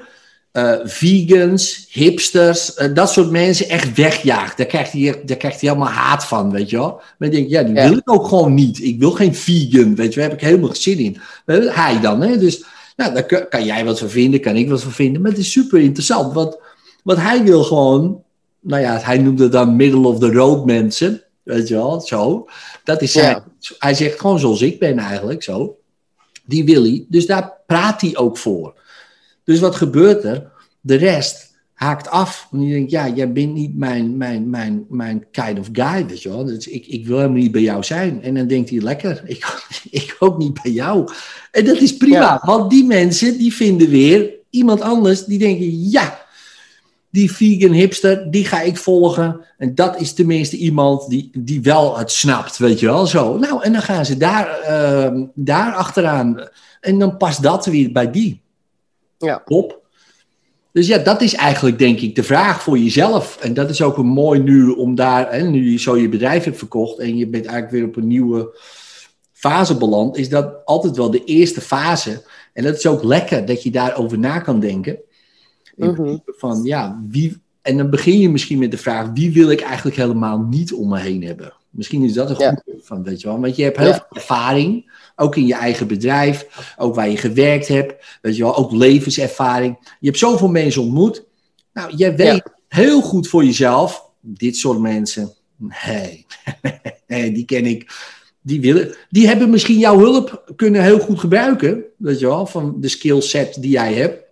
eh, 0.57 0.73
vegans, 0.85 1.87
hipsters, 1.91 2.75
eh, 2.75 2.95
dat 2.95 3.11
soort 3.11 3.31
mensen 3.31 3.69
echt 3.69 3.95
wegjaagt. 3.95 4.57
Daar 4.57 4.67
krijgt, 4.67 4.93
hij, 4.93 5.23
daar 5.25 5.37
krijgt 5.37 5.61
hij 5.61 5.71
helemaal 5.71 5.93
haat 5.93 6.25
van, 6.25 6.51
weet 6.51 6.71
je 6.71 6.77
wel. 6.77 7.01
Maar 7.19 7.29
ik 7.29 7.35
denk, 7.35 7.49
ja, 7.49 7.63
die 7.63 7.75
Ja. 7.75 7.89
wil 7.89 7.99
ik 7.99 8.11
ook 8.11 8.29
gewoon 8.29 8.55
niet. 8.55 8.83
Ik 8.83 8.99
wil 8.99 9.11
geen 9.11 9.35
vegan, 9.35 9.95
weet 9.95 10.15
je, 10.15 10.21
daar 10.21 10.29
heb 10.29 10.39
ik 10.39 10.47
helemaal 10.47 10.69
geen 10.69 10.77
zin 10.77 10.99
in. 10.99 11.17
Hij 11.69 12.01
dan, 12.01 12.21
hè. 12.21 12.39
Dus 12.39 12.65
nou, 12.97 13.15
daar 13.15 13.27
kan, 13.27 13.49
kan 13.49 13.65
jij 13.65 13.85
wat 13.85 13.99
van 13.99 14.11
vinden, 14.11 14.41
kan 14.41 14.57
ik 14.57 14.69
wat 14.69 14.83
van 14.83 14.93
vinden. 14.93 15.23
Maar 15.23 15.31
het 15.31 15.41
is 15.41 15.53
super 15.53 15.81
interessant, 15.81 16.33
want, 16.33 16.59
want 17.03 17.19
hij 17.19 17.43
wil 17.43 17.63
gewoon 17.65 18.23
nou 18.61 18.83
ja, 18.83 18.99
hij 18.99 19.19
noemde 19.19 19.43
het 19.43 19.53
dan 19.53 19.77
middle 19.77 20.07
of 20.07 20.19
the 20.19 20.33
road 20.33 20.67
mensen. 20.67 21.23
Weet 21.43 21.69
je 21.69 21.75
wel, 21.75 22.01
zo. 22.01 22.49
Dat 22.85 23.03
is 23.03 23.13
zijn, 23.13 23.43
Hij 23.79 23.95
zegt 23.95 24.21
gewoon 24.21 24.39
zoals 24.39 24.63
ik 24.63 24.79
ben 24.79 24.99
eigenlijk, 24.99 25.43
zo. 25.43 25.77
Die 26.45 26.65
wil 26.65 26.83
hij. 26.83 27.05
Dus 27.09 27.27
daar 27.27 27.53
praat 27.67 28.01
hij 28.01 28.17
ook 28.17 28.39
voor. 28.39 28.75
Dus 29.47 29.61
wat 29.61 29.75
gebeurt 29.75 30.25
er? 30.25 30.51
De 30.81 30.95
rest 30.95 31.55
haakt 31.73 32.09
af. 32.09 32.49
Want 32.51 32.63
die 32.63 32.73
denkt, 32.73 32.91
ja, 32.91 33.09
jij 33.09 33.33
bent 33.33 33.53
niet 33.55 33.77
mijn, 33.77 34.17
mijn, 34.17 34.51
mijn, 34.51 34.85
mijn 34.89 35.25
kind 35.31 35.59
of 35.59 35.69
guy, 35.73 36.07
weet 36.07 36.23
je 36.23 36.29
wel. 36.29 36.45
Dus 36.45 36.69
ik, 36.69 36.87
ik 36.87 37.07
wil 37.07 37.17
helemaal 37.17 37.39
niet 37.39 37.53
bij 37.53 37.63
jou 37.63 37.85
zijn. 37.85 38.23
En 38.23 38.35
dan 38.35 38.47
denkt 38.47 38.71
hij, 38.71 38.81
lekker, 38.81 39.23
ik, 39.25 39.63
ik 39.91 40.17
ook 40.19 40.39
niet 40.39 40.63
bij 40.63 40.73
jou. 40.73 41.09
En 41.51 41.65
dat 41.65 41.77
is 41.77 41.97
prima, 41.97 42.17
Ja. 42.19 42.43
want 42.45 42.71
die 42.71 42.85
mensen, 42.85 43.39
die 43.39 43.55
vinden 43.55 43.89
weer 43.89 44.31
iemand 44.51 44.81
anders. 44.81 45.25
Die 45.25 45.39
denken, 45.39 45.91
ja, 45.91 46.25
die 47.11 47.33
vegan 47.33 47.73
hipster, 47.73 48.31
die 48.31 48.45
ga 48.45 48.61
ik 48.61 48.77
volgen. 48.77 49.41
En 49.59 49.75
dat 49.75 50.01
is 50.01 50.13
tenminste 50.13 50.57
iemand 50.57 51.09
die, 51.09 51.31
die 51.39 51.63
wel 51.63 51.99
het 51.99 52.11
snapt, 52.11 52.57
weet 52.59 52.81
je 52.81 52.87
wel. 52.87 53.07
Zo. 53.07 53.39
Nou, 53.39 53.63
en 53.63 53.73
dan 53.73 53.83
gaan 53.83 54.07
ze 54.07 54.17
daar, 54.17 54.61
ehm, 54.61 55.25
daar 55.35 55.73
achteraan. 55.75 56.49
En 56.81 56.99
dan 56.99 57.17
past 57.17 57.43
dat 57.43 57.67
weer 57.67 57.93
bij 57.93 58.11
die. 58.11 58.45
Ja. 59.19 59.43
Op. 59.47 59.85
Dus 60.73 60.87
ja, 60.87 60.99
dat 60.99 61.21
is 61.21 61.35
eigenlijk 61.35 61.79
denk 61.79 62.01
ik 62.01 62.15
de 62.15 62.23
vraag 62.23 62.63
voor 62.63 62.79
jezelf. 62.79 63.39
En 63.41 63.55
dat 63.55 63.71
is 63.71 63.83
ook 63.83 63.97
een 63.99 64.07
mooi 64.07 64.41
nu 64.41 64.69
om 64.69 64.95
daar, 64.95 65.33
hè, 65.33 65.43
nu 65.43 65.71
je 65.71 65.79
zo 65.79 65.97
je 65.97 66.09
bedrijf 66.09 66.45
hebt 66.45 66.59
verkocht 66.59 66.99
en 66.99 67.17
je 67.17 67.27
bent 67.27 67.45
eigenlijk 67.45 67.75
weer 67.77 67.85
op 67.87 67.97
een 67.97 68.07
nieuwe 68.07 68.59
fase 69.33 69.77
beland, 69.77 70.17
is 70.17 70.29
dat 70.29 70.55
altijd 70.65 70.97
wel 70.97 71.11
de 71.11 71.25
eerste 71.25 71.61
fase. 71.61 72.23
En 72.53 72.65
dat 72.65 72.77
is 72.77 72.87
ook 72.87 73.03
lekker 73.03 73.45
dat 73.47 73.63
je 73.63 73.71
daarover 73.71 74.19
na 74.19 74.39
kan 74.39 74.61
denken. 74.61 74.99
In 75.77 75.91
Mhm. 75.91 76.17
van 76.27 76.63
ja, 76.63 77.03
wie. 77.09 77.37
En 77.63 77.77
dan 77.77 77.91
begin 77.91 78.19
je 78.19 78.29
misschien 78.31 78.59
met 78.59 78.71
de 78.71 78.79
vraag: 78.79 79.11
wie 79.15 79.33
wil 79.33 79.51
ik 79.51 79.61
eigenlijk 79.61 79.97
helemaal 79.97 80.39
niet 80.39 80.73
om 80.73 80.89
me 80.89 80.99
heen 80.99 81.23
hebben? 81.25 81.53
Misschien 81.71 82.05
is 82.05 82.13
dat 82.13 82.31
een 82.31 82.37
Ja. 82.39 82.63
goed 82.65 82.87
van, 82.87 83.03
weet 83.03 83.21
je 83.21 83.27
wel. 83.29 83.41
Want 83.41 83.57
je 83.57 83.63
hebt 83.63 83.77
heel 83.77 83.87
Ja. 83.87 83.93
veel 83.95 84.07
ervaring, 84.11 84.91
ook 85.17 85.37
in 85.37 85.47
je 85.47 85.55
eigen 85.55 85.87
bedrijf, 85.87 86.47
ook 86.77 86.95
waar 86.95 87.09
je 87.09 87.17
gewerkt 87.17 87.69
hebt, 87.69 88.19
weet 88.23 88.37
je 88.37 88.43
wel, 88.43 88.57
ook 88.57 88.73
levenservaring. 88.73 89.77
Je 90.01 90.07
hebt 90.07 90.19
zoveel 90.19 90.49
mensen 90.49 90.83
ontmoet. 90.83 91.25
Nou, 91.73 91.97
jij 91.97 92.17
weet 92.17 92.43
heel 92.69 93.01
goed 93.01 93.29
voor 93.29 93.45
jezelf: 93.45 94.11
dit 94.21 94.57
soort 94.57 94.79
mensen, 94.79 95.33
nee, 95.57 96.27
nee 97.07 97.33
die 97.33 97.45
ken 97.45 97.67
ik. 97.67 98.15
Die, 98.41 98.61
willen, 98.61 98.97
die 99.11 99.27
hebben 99.27 99.51
misschien 99.51 99.79
jouw 99.79 99.99
hulp 99.99 100.53
kunnen 100.57 100.83
heel 100.83 100.99
goed 100.99 101.21
gebruiken, 101.21 101.85
weet 101.97 102.19
je 102.19 102.27
wel, 102.27 102.47
van 102.47 102.81
de 102.81 102.89
skillset 102.89 103.57
die 103.61 103.71
jij 103.71 103.95
hebt. 103.95 104.25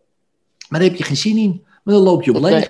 Maar 0.69 0.81
daar 0.81 0.89
heb 0.89 0.99
je 0.99 1.05
geen 1.05 1.17
zin 1.17 1.37
in. 1.37 1.63
Maar 1.83 1.95
dan 1.95 2.03
loop 2.03 2.23
je 2.23 2.35
op 2.35 2.43
leeg. 2.43 2.69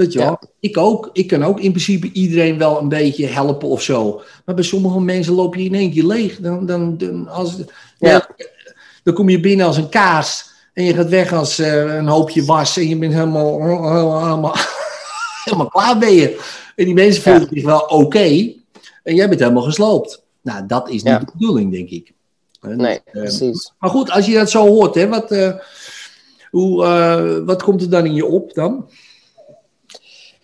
Weet 0.00 0.12
je 0.12 0.18
wel? 0.18 0.38
Ja. 0.40 0.48
Ik 0.60 0.76
ook. 0.76 1.10
Ik 1.12 1.26
kan 1.26 1.44
ook 1.44 1.60
in 1.60 1.70
principe 1.70 2.12
iedereen 2.12 2.58
wel 2.58 2.80
een 2.80 2.88
beetje 2.88 3.26
helpen 3.26 3.68
of 3.68 3.82
zo. 3.82 4.22
Maar 4.44 4.54
bij 4.54 4.64
sommige 4.64 5.00
mensen 5.00 5.34
loop 5.34 5.54
je 5.54 5.64
in 5.64 5.74
één 5.74 5.92
keer 5.92 6.04
leeg. 6.04 6.38
Dan, 6.38 6.66
dan, 6.66 6.98
dan, 6.98 7.28
als, 7.28 7.56
Ja. 7.98 8.28
dan 9.02 9.14
kom 9.14 9.28
je 9.28 9.40
binnen 9.40 9.66
als 9.66 9.76
een 9.76 9.88
kaas. 9.88 10.50
En 10.72 10.84
je 10.84 10.94
gaat 10.94 11.08
weg 11.08 11.32
als 11.32 11.58
eh, 11.58 11.96
een 11.96 12.06
hoopje 12.06 12.44
was. 12.44 12.76
En 12.76 12.88
je 12.88 12.96
bent 12.96 13.12
helemaal, 13.12 13.62
helemaal, 13.62 14.54
helemaal, 15.44 15.68
klaar 15.76 15.98
ben 15.98 16.12
je. 16.12 16.40
En 16.76 16.84
die 16.84 16.94
mensen 16.94 17.22
voelen 17.22 17.48
zich 17.52 17.64
wel 17.64 17.80
oké. 17.80 18.52
en 19.02 19.14
jij 19.14 19.28
bent 19.28 19.40
helemaal 19.40 19.62
gesloopt. 19.62 20.22
Nou, 20.42 20.66
dat 20.66 20.88
is 20.88 21.02
niet 21.02 21.20
de 21.20 21.32
bedoeling, 21.32 21.72
denk 21.72 21.88
ik. 21.88 22.12
Nee, 22.60 23.00
eh, 23.04 23.12
precies. 23.12 23.72
maar 23.78 23.90
goed, 23.90 24.10
als 24.10 24.26
je 24.26 24.34
dat 24.34 24.50
zo 24.50 24.66
hoort, 24.66 24.94
hè, 24.94 25.08
wat, 25.08 25.30
eh, 25.30 25.52
hoe, 26.50 27.42
wat 27.46 27.62
komt 27.62 27.82
er 27.82 27.90
dan 27.90 28.06
in 28.06 28.14
je 28.14 28.26
op 28.26 28.54
dan? 28.54 28.88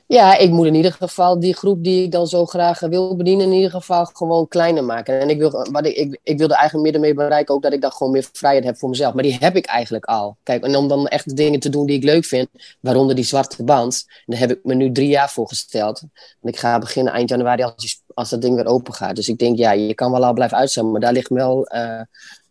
Ja, 0.09 0.37
ik 0.37 0.51
moet 0.51 0.67
in 0.67 0.75
ieder 0.75 0.93
geval 0.93 1.41
die 1.41 1.55
groep 1.55 1.85
die 1.85 2.03
ik 2.03 2.11
dan 2.13 2.27
zo 2.27 2.45
graag 2.47 2.81
wil 2.81 3.17
bedienen, 3.17 3.47
in 3.47 3.53
ieder 3.53 3.71
geval 3.71 4.05
gewoon 4.05 4.49
kleiner 4.49 4.85
maken. 4.85 5.21
En 5.21 5.31
ik, 5.31 5.39
wil, 5.39 5.51
wat 5.71 5.87
ik, 5.87 5.95
ik, 5.97 6.21
ik 6.23 6.39
wilde 6.39 6.55
eigenlijk 6.55 6.85
meer 6.85 6.95
ermee 6.95 7.15
bereiken 7.15 7.55
ook 7.55 7.63
dat 7.63 7.73
ik 7.73 7.81
dan 7.81 7.93
gewoon 7.93 8.13
meer 8.13 8.29
vrijheid 8.33 8.65
heb 8.65 8.77
voor 8.77 8.89
mezelf. 8.89 9.15
Maar 9.15 9.23
die 9.23 9.37
heb 9.41 9.57
ik 9.57 9.67
eigenlijk 9.67 10.05
al. 10.05 10.37
Kijk, 10.43 10.65
en 10.65 10.77
om 10.77 10.89
dan 10.89 11.07
echt 11.07 11.37
dingen 11.37 11.61
te 11.61 11.69
doen 11.69 11.87
die 11.87 11.97
ik 11.97 12.05
leuk 12.05 12.25
vind, 12.25 12.49
waaronder 12.81 13.15
die 13.15 13.25
zwarte 13.25 13.65
band, 13.65 14.05
daar 14.27 14.39
heb 14.39 14.51
ik 14.51 14.59
me 14.63 14.75
nu 14.75 14.93
drie 14.93 15.09
jaar 15.09 15.31
voor 15.31 15.49
gesteld. 15.49 16.01
En 16.41 16.49
ik 16.49 16.59
ga 16.59 16.79
beginnen 16.79 17.13
eind 17.13 17.29
januari 17.29 17.63
als, 17.63 17.77
die, 17.77 17.95
als 18.15 18.31
dat 18.31 18.43
ding 18.43 18.55
weer 18.55 18.67
open 18.67 18.95
gaat. 18.95 19.17
Dus 19.17 19.29
ik 19.29 19.39
denk, 19.39 19.59
ja, 19.59 19.73
je 19.73 19.95
kan 19.95 20.11
wel 20.11 20.25
al 20.25 20.33
blijven 20.33 20.59
uitzenden, 20.59 20.93
maar 20.93 21.01
daar 21.01 21.13
ligt 21.13 21.29
wel 21.29 21.67
eh, 21.67 22.01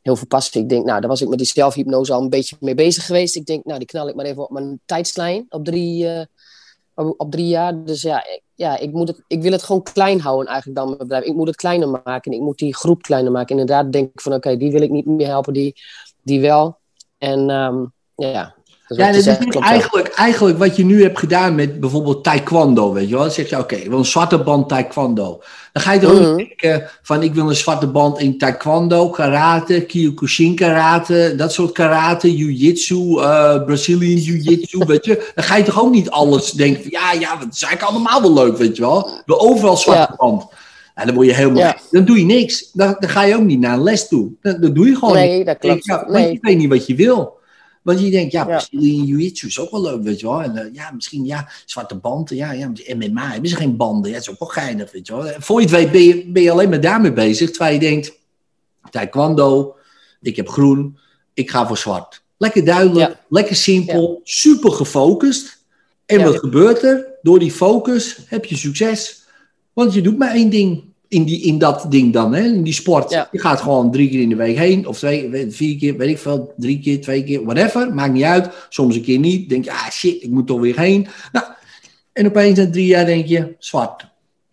heel 0.01 0.15
veel 0.15 0.27
passie. 0.27 0.61
Ik 0.61 0.69
denk, 0.69 0.85
nou, 0.85 0.99
daar 0.99 1.09
was 1.09 1.21
ik 1.21 1.27
met 1.29 1.37
die 1.37 1.47
zelfhypnose 1.47 2.13
al 2.13 2.21
een 2.21 2.29
beetje 2.29 2.55
mee 2.59 2.75
bezig 2.75 3.05
geweest. 3.05 3.35
Ik 3.35 3.45
denk, 3.45 3.65
nou, 3.65 3.79
die 3.79 3.87
knal 3.87 4.07
ik 4.07 4.15
maar 4.15 4.25
even 4.25 4.43
op 4.43 4.51
mijn 4.51 4.79
tijdslijn 4.85 5.45
op 5.49 5.65
drie... 5.65 6.07
eh, 6.07 6.25
op, 6.95 7.31
drie 7.31 7.47
jaar. 7.47 7.83
Dus 7.83 8.01
ja, 8.01 8.23
ik, 8.25 8.41
ja 8.53 8.77
ik, 8.77 8.91
moet 8.91 9.07
het, 9.07 9.23
ik 9.27 9.41
wil 9.41 9.51
het 9.51 9.63
gewoon 9.63 9.83
klein 9.83 10.19
houden 10.19 10.47
eigenlijk 10.47 10.77
dan 10.77 10.87
mijn 10.87 10.97
bedrijf. 10.97 11.23
Ik 11.23 11.35
moet 11.35 11.47
het 11.47 11.55
kleiner 11.55 12.01
maken. 12.03 12.31
Ik 12.31 12.39
moet 12.39 12.57
die 12.57 12.75
groep 12.75 13.01
kleiner 13.01 13.31
maken. 13.31 13.59
Inderdaad 13.59 13.91
denk 13.91 14.13
ik 14.13 14.21
van 14.21 14.33
oké, 14.33 14.57
die 14.57 14.71
wil 14.71 14.81
ik 14.81 14.91
niet 14.91 15.05
meer 15.05 15.27
helpen, 15.27 15.53
die, 15.53 15.75
die 16.21 16.41
wel. 16.41 16.77
En 17.17 17.49
ehm, 17.49 17.85
ja, 18.15 18.54
Ja, 18.87 19.05
dat 19.11 19.15
is 19.15 19.27
eigenlijk, 19.59 20.07
eigenlijk 20.07 20.57
wat 20.57 20.75
je 20.75 20.85
nu 20.85 21.01
hebt 21.03 21.19
gedaan 21.19 21.55
met 21.55 21.79
bijvoorbeeld 21.79 22.23
taekwondo, 22.23 22.93
weet 22.93 23.07
je 23.09 23.13
wel. 23.13 23.23
Dan 23.23 23.31
zeg 23.31 23.49
je, 23.49 23.59
oké, 23.59 23.75
ik 23.75 23.89
wil 23.89 23.97
een 23.97 24.05
zwarte 24.05 24.37
band 24.37 24.69
taekwondo. 24.69 25.41
Dan 25.73 25.83
ga 25.83 25.91
je 25.91 25.99
er 25.99 26.11
ook 26.11 26.19
Mhm. 26.19 26.35
denken 26.35 26.89
van, 27.01 27.23
ik 27.23 27.33
wil 27.33 27.49
een 27.49 27.55
zwarte 27.55 27.87
band 27.87 28.19
in 28.19 28.37
taekwondo, 28.37 29.09
karate, 29.09 29.81
kyokushin 29.81 30.55
karate, 30.55 31.33
dat 31.37 31.53
soort 31.53 31.71
karate, 31.71 32.35
jiu-jitsu, 32.35 33.19
eh, 33.19 33.63
Brazilian 33.65 34.19
jiu-jitsu, 34.21 34.77
weet 34.87 35.05
je. 35.05 35.31
Dan 35.35 35.43
ga 35.43 35.55
je 35.55 35.63
toch 35.63 35.81
ook 35.81 35.91
niet 35.91 36.09
alles 36.09 36.51
denken 36.51 36.81
van, 36.81 36.91
ja, 36.91 37.11
ja, 37.11 37.35
dat 37.35 37.53
is 37.53 37.63
eigenlijk 37.63 37.81
allemaal 37.93 38.21
wel 38.21 38.33
leuk, 38.45 38.57
weet 38.57 38.75
je 38.75 38.81
wel. 38.81 39.09
Wil 39.25 39.39
overal 39.41 39.77
zwarte 39.77 40.11
Ja. 40.11 40.15
band. 40.17 40.45
Ja, 40.95 41.05
dan 41.05 41.15
word 41.15 41.27
je 41.27 41.33
helemaal, 41.33 41.57
Ja. 41.61 41.77
dan 41.91 42.05
doe 42.05 42.19
je 42.19 42.25
niks. 42.25 42.69
Dan, 42.73 42.95
dan 42.99 43.09
ga 43.09 43.23
je 43.23 43.35
ook 43.35 43.41
niet 43.43 43.59
naar 43.59 43.73
een 43.73 43.83
les 43.83 44.07
toe. 44.07 44.29
Dan, 44.41 44.61
dan 44.61 44.73
doe 44.73 44.87
je 44.87 44.95
gewoon 44.95 45.13
Nee, 45.13 45.37
niet. 45.37 45.45
dat 45.45 45.57
klopt. 45.57 45.85
Ja, 45.85 46.05
Nee. 46.07 46.31
je 46.31 46.37
weet 46.41 46.57
niet 46.57 46.69
wat 46.69 46.87
je 46.87 46.95
wil. 46.95 47.43
Want 47.85 47.99
je 47.99 48.11
denkt, 48.11 48.31
ja, 48.31 48.39
Ja. 48.39 48.45
Brazilian 48.45 49.05
Jiu-Jitsu 49.05 49.47
is 49.47 49.59
ook 49.59 49.71
wel 49.71 49.81
leuk, 49.81 50.03
weet 50.03 50.19
je 50.19 50.25
wel. 50.27 50.41
En 50.41 50.57
eh, 50.57 50.73
ja, 50.73 50.91
misschien, 50.91 51.25
ja, 51.25 51.49
zwarte 51.65 51.95
banden, 51.95 52.35
ja, 52.35 52.51
ja, 52.51 52.71
MMA 52.95 53.29
hebben 53.31 53.49
ze 53.49 53.55
geen 53.55 53.77
banden. 53.77 54.09
Ja, 54.11 54.17
dat 54.17 54.25
is 54.25 54.31
ook 54.31 54.39
wel 54.39 54.47
geinig, 54.47 54.91
weet 54.91 55.07
je 55.07 55.15
wel. 55.15 55.27
En 55.27 55.41
voor 55.41 55.59
je 55.61 55.65
het 55.67 55.75
weet 55.75 55.91
ben 55.91 56.01
je, 56.03 56.25
ben 56.27 56.43
je 56.43 56.51
alleen 56.51 56.69
maar 56.69 56.81
daarmee 56.81 57.13
bezig, 57.13 57.49
terwijl 57.49 57.73
je 57.73 57.79
denkt, 57.79 58.11
taekwondo, 58.89 59.75
ik 60.21 60.35
heb 60.35 60.49
groen, 60.49 60.97
ik 61.33 61.49
ga 61.49 61.67
voor 61.67 61.77
zwart. 61.77 62.23
Lekker 62.37 62.65
duidelijk, 62.65 63.09
Ja. 63.09 63.19
lekker 63.29 63.55
simpel, 63.55 64.21
super 64.23 64.71
gefocust. 64.71 65.63
En 66.05 66.19
Ja. 66.19 66.25
wat 66.25 66.39
gebeurt 66.39 66.83
er? 66.83 67.07
Door 67.21 67.39
die 67.39 67.51
focus 67.51 68.17
heb 68.25 68.45
je 68.45 68.55
succes. 68.57 69.23
Want 69.73 69.93
je 69.93 70.01
doet 70.01 70.17
maar 70.17 70.33
één 70.33 70.49
ding 70.49 70.83
in, 71.15 71.23
die, 71.23 71.41
in 71.41 71.57
dat 71.57 71.85
ding 71.89 72.13
dan, 72.13 72.33
hè, 72.33 72.43
in 72.43 72.63
die 72.63 72.73
sport. 72.73 73.09
Ja. 73.09 73.29
Je 73.31 73.39
gaat 73.39 73.61
gewoon 73.61 73.91
drie 73.91 74.09
keer 74.09 74.21
in 74.21 74.29
de 74.29 74.35
week 74.35 74.57
heen, 74.57 74.87
of 74.87 74.97
twee, 74.97 75.47
vier 75.49 75.77
keer, 75.77 75.97
weet 75.97 76.09
ik 76.09 76.17
veel, 76.17 76.53
drie 76.57 76.79
keer, 76.79 77.01
twee 77.01 77.23
keer, 77.23 77.43
whatever. 77.43 77.93
Maakt 77.93 78.13
niet 78.13 78.23
uit. 78.23 78.49
Soms 78.69 78.95
een 78.95 79.01
keer 79.01 79.19
niet. 79.19 79.49
Denk 79.49 79.63
je, 79.63 79.71
ah 79.71 79.89
shit, 79.89 80.23
ik 80.23 80.29
moet 80.29 80.47
toch 80.47 80.59
weer 80.59 80.79
heen. 80.79 81.07
Nou, 81.31 81.45
en 82.13 82.25
opeens 82.25 82.57
na 82.57 82.69
drie 82.69 82.85
jaar 82.85 83.05
denk 83.05 83.25
je, 83.25 83.55
zwart. 83.59 84.05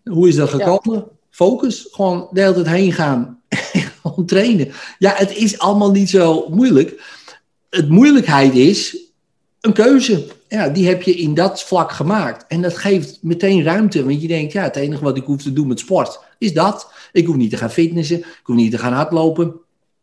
Hoe 0.04 0.28
is 0.28 0.34
dat 0.34 0.48
gekomen? 0.48 1.06
Focus. 1.30 1.88
Gewoon 1.90 2.28
de 2.30 2.40
hele 2.40 2.54
tijd 2.54 2.66
heen 2.66 2.92
gaan. 2.92 3.40
gewoon 4.02 4.26
trainen. 4.26 4.68
Ja, 4.98 5.12
het 5.16 5.36
is 5.36 5.58
allemaal 5.58 5.90
niet 5.90 6.10
zo 6.10 6.46
moeilijk. 6.50 7.02
Het 7.70 7.88
moeilijkheid 7.88 8.54
is 8.54 8.96
een 9.62 9.72
keuze. 9.72 10.26
Ja, 10.48 10.68
die 10.68 10.88
heb 10.88 11.02
je 11.02 11.14
in 11.14 11.34
dat 11.34 11.62
vlak 11.62 11.92
gemaakt. 11.92 12.44
En 12.48 12.62
dat 12.62 12.76
geeft 12.76 13.18
meteen 13.22 13.62
ruimte. 13.62 14.04
Want 14.04 14.22
je 14.22 14.28
denkt, 14.28 14.52
ja, 14.52 14.62
het 14.62 14.76
enige 14.76 15.04
wat 15.04 15.16
ik 15.16 15.24
hoef 15.24 15.42
te 15.42 15.52
doen 15.52 15.68
met 15.68 15.78
sport 15.78 16.20
is 16.38 16.52
dat. 16.52 16.92
Ik 17.12 17.26
hoef 17.26 17.36
niet 17.36 17.50
te 17.50 17.56
gaan 17.56 17.70
fitnessen. 17.70 18.18
Ik 18.18 18.40
hoef 18.42 18.56
niet 18.56 18.70
te 18.70 18.78
gaan 18.78 18.92
hardlopen. 18.92 19.54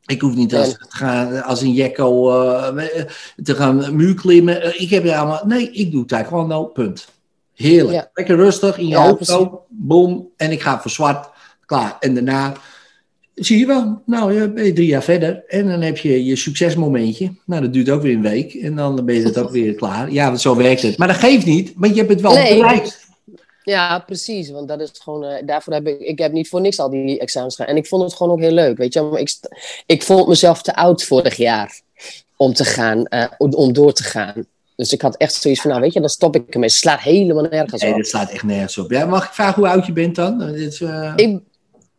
Ik 0.06 0.22
hoef 0.22 0.36
niet 0.36 0.56
als, 0.56 0.72
te 0.72 0.86
gaan, 0.90 1.44
als 1.44 1.62
een 1.62 1.74
jekko 1.74 2.32
eh, 2.32 3.04
te 3.44 3.56
gaan 3.56 3.96
muur 3.96 4.14
klimmen. 4.14 4.62
Eh, 4.62 4.82
Ik 4.82 4.90
heb 4.90 5.06
er 5.06 5.16
allemaal... 5.16 5.42
Nee, 5.46 5.72
ik 5.72 5.92
doe 5.92 6.06
taekwondo, 6.06 6.66
punt. 6.66 7.08
Heerlijk. 7.56 7.94
Ja. 7.94 8.10
Lekker 8.14 8.36
rustig, 8.36 8.78
in 8.78 8.88
je 8.88 8.90
Ja, 8.92 9.08
hoofd 9.08 9.32
ook. 9.32 9.62
Boom. 9.70 10.30
En 10.38 10.52
ik 10.52 10.62
ga 10.62 10.82
voor 10.82 10.92
zwart. 10.92 11.30
Klaar. 11.66 11.98
En 12.00 12.14
daarna 12.14 12.54
zie 13.40 13.60
je 13.60 13.66
wel. 13.66 14.02
Nou, 14.06 14.48
ben 14.48 14.66
je 14.66 14.74
drie 14.74 14.88
jaar 14.88 15.04
verder. 15.04 15.44
En 15.48 15.68
dan 15.68 15.82
heb 15.82 15.98
je 15.98 16.26
je 16.26 16.36
succesmomentje. 16.36 17.32
Nou, 17.46 17.62
dat 17.62 17.74
duurt 17.74 17.90
ook 17.90 18.02
weer 18.02 18.16
een 18.16 18.22
week. 18.22 18.54
En 18.54 18.76
dan 18.76 19.06
ben 19.06 19.16
je 19.16 19.24
het 19.24 19.38
ook 19.38 19.52
weer 19.52 19.74
klaar. 19.74 20.12
Ja, 20.12 20.26
want 20.28 20.42
zo 20.42 20.56
werkt 20.56 20.82
het. 20.82 20.98
Maar 20.98 21.08
dat 21.08 21.18
geeft 21.18 21.46
niet, 21.46 21.74
want 21.76 21.94
je 21.94 22.00
hebt 22.00 22.12
het 22.14 22.22
wel 22.22 22.34
Nee. 22.34 22.58
bereikt. 22.58 23.08
Ja, 23.64 24.00
precies. 24.00 24.50
Want 24.50 24.68
dat 24.68 24.82
is 24.82 24.92
gewoon, 25.00 25.24
eh, 25.24 25.46
daarvoor 25.46 25.74
heb 25.74 25.88
ik, 25.88 26.00
ik 26.00 26.20
heb 26.20 26.32
niet 26.32 26.50
voor 26.50 26.62
niks 26.62 26.80
al 26.80 26.90
die 26.90 27.20
examens 27.20 27.56
gedaan. 27.56 27.72
En 27.72 27.78
ik 27.78 27.88
vond 27.88 28.04
het 28.04 28.14
gewoon 28.14 28.32
ook 28.34 28.40
heel 28.40 28.52
leuk, 28.52 28.78
weet 28.78 28.94
je. 28.94 29.02
Maar 29.02 29.20
ik, 29.20 29.38
ik 29.86 30.04
vond 30.04 30.28
mezelf 30.28 30.62
te 30.62 30.76
oud 30.76 31.04
vorig 31.04 31.36
jaar 31.36 31.80
om 32.38 32.54
te 32.54 32.64
gaan, 32.66 33.06
eh, 33.06 33.26
om 33.38 33.74
door 33.74 33.94
te 33.94 34.04
gaan. 34.04 34.46
Dus 34.76 34.94
ik 34.94 35.02
had 35.02 35.18
echt 35.18 35.34
zoiets 35.34 35.62
van, 35.62 35.70
nou 35.70 35.82
weet 35.84 35.94
je, 35.94 36.00
dan 36.00 36.10
stop 36.10 36.36
ik 36.36 36.54
ermee. 36.54 36.70
Het 36.70 36.78
slaat 36.78 37.00
helemaal 37.00 37.44
nergens 37.50 37.82
Nee, 37.82 37.92
op. 37.92 37.98
dat 37.98 38.08
slaat 38.08 38.32
echt 38.32 38.44
nergens 38.44 38.78
op. 38.78 38.92
Ja, 38.92 39.06
mag 39.06 39.26
ik 39.26 39.32
vragen 39.34 39.62
hoe 39.62 39.72
oud 39.72 39.86
je 39.86 39.92
bent 39.94 40.16
dan? 40.16 40.38
Dit 40.52 40.82
eh, 40.82 41.14
Ik, 41.16 41.40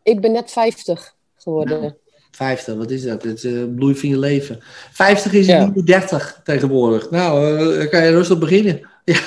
ik 0.02 0.20
ben 0.20 0.32
net 0.32 0.50
50 0.50 1.14
geworden. 1.50 1.96
50, 2.30 2.74
wat 2.74 2.90
is 2.90 3.02
dat? 3.02 3.22
Het 3.22 3.42
uh, 3.42 3.62
bloei 3.76 3.94
van 3.94 4.08
je 4.08 4.18
leven. 4.18 4.60
50 4.92 5.32
is 5.32 5.46
Ja. 5.46 5.70
niet 5.74 5.86
30 5.86 6.40
tegenwoordig. 6.44 7.10
Nou, 7.10 7.58
eh, 7.58 7.78
dan 7.78 7.88
kan 7.88 8.04
je 8.04 8.10
rustig 8.10 8.38
beginnen. 8.38 8.80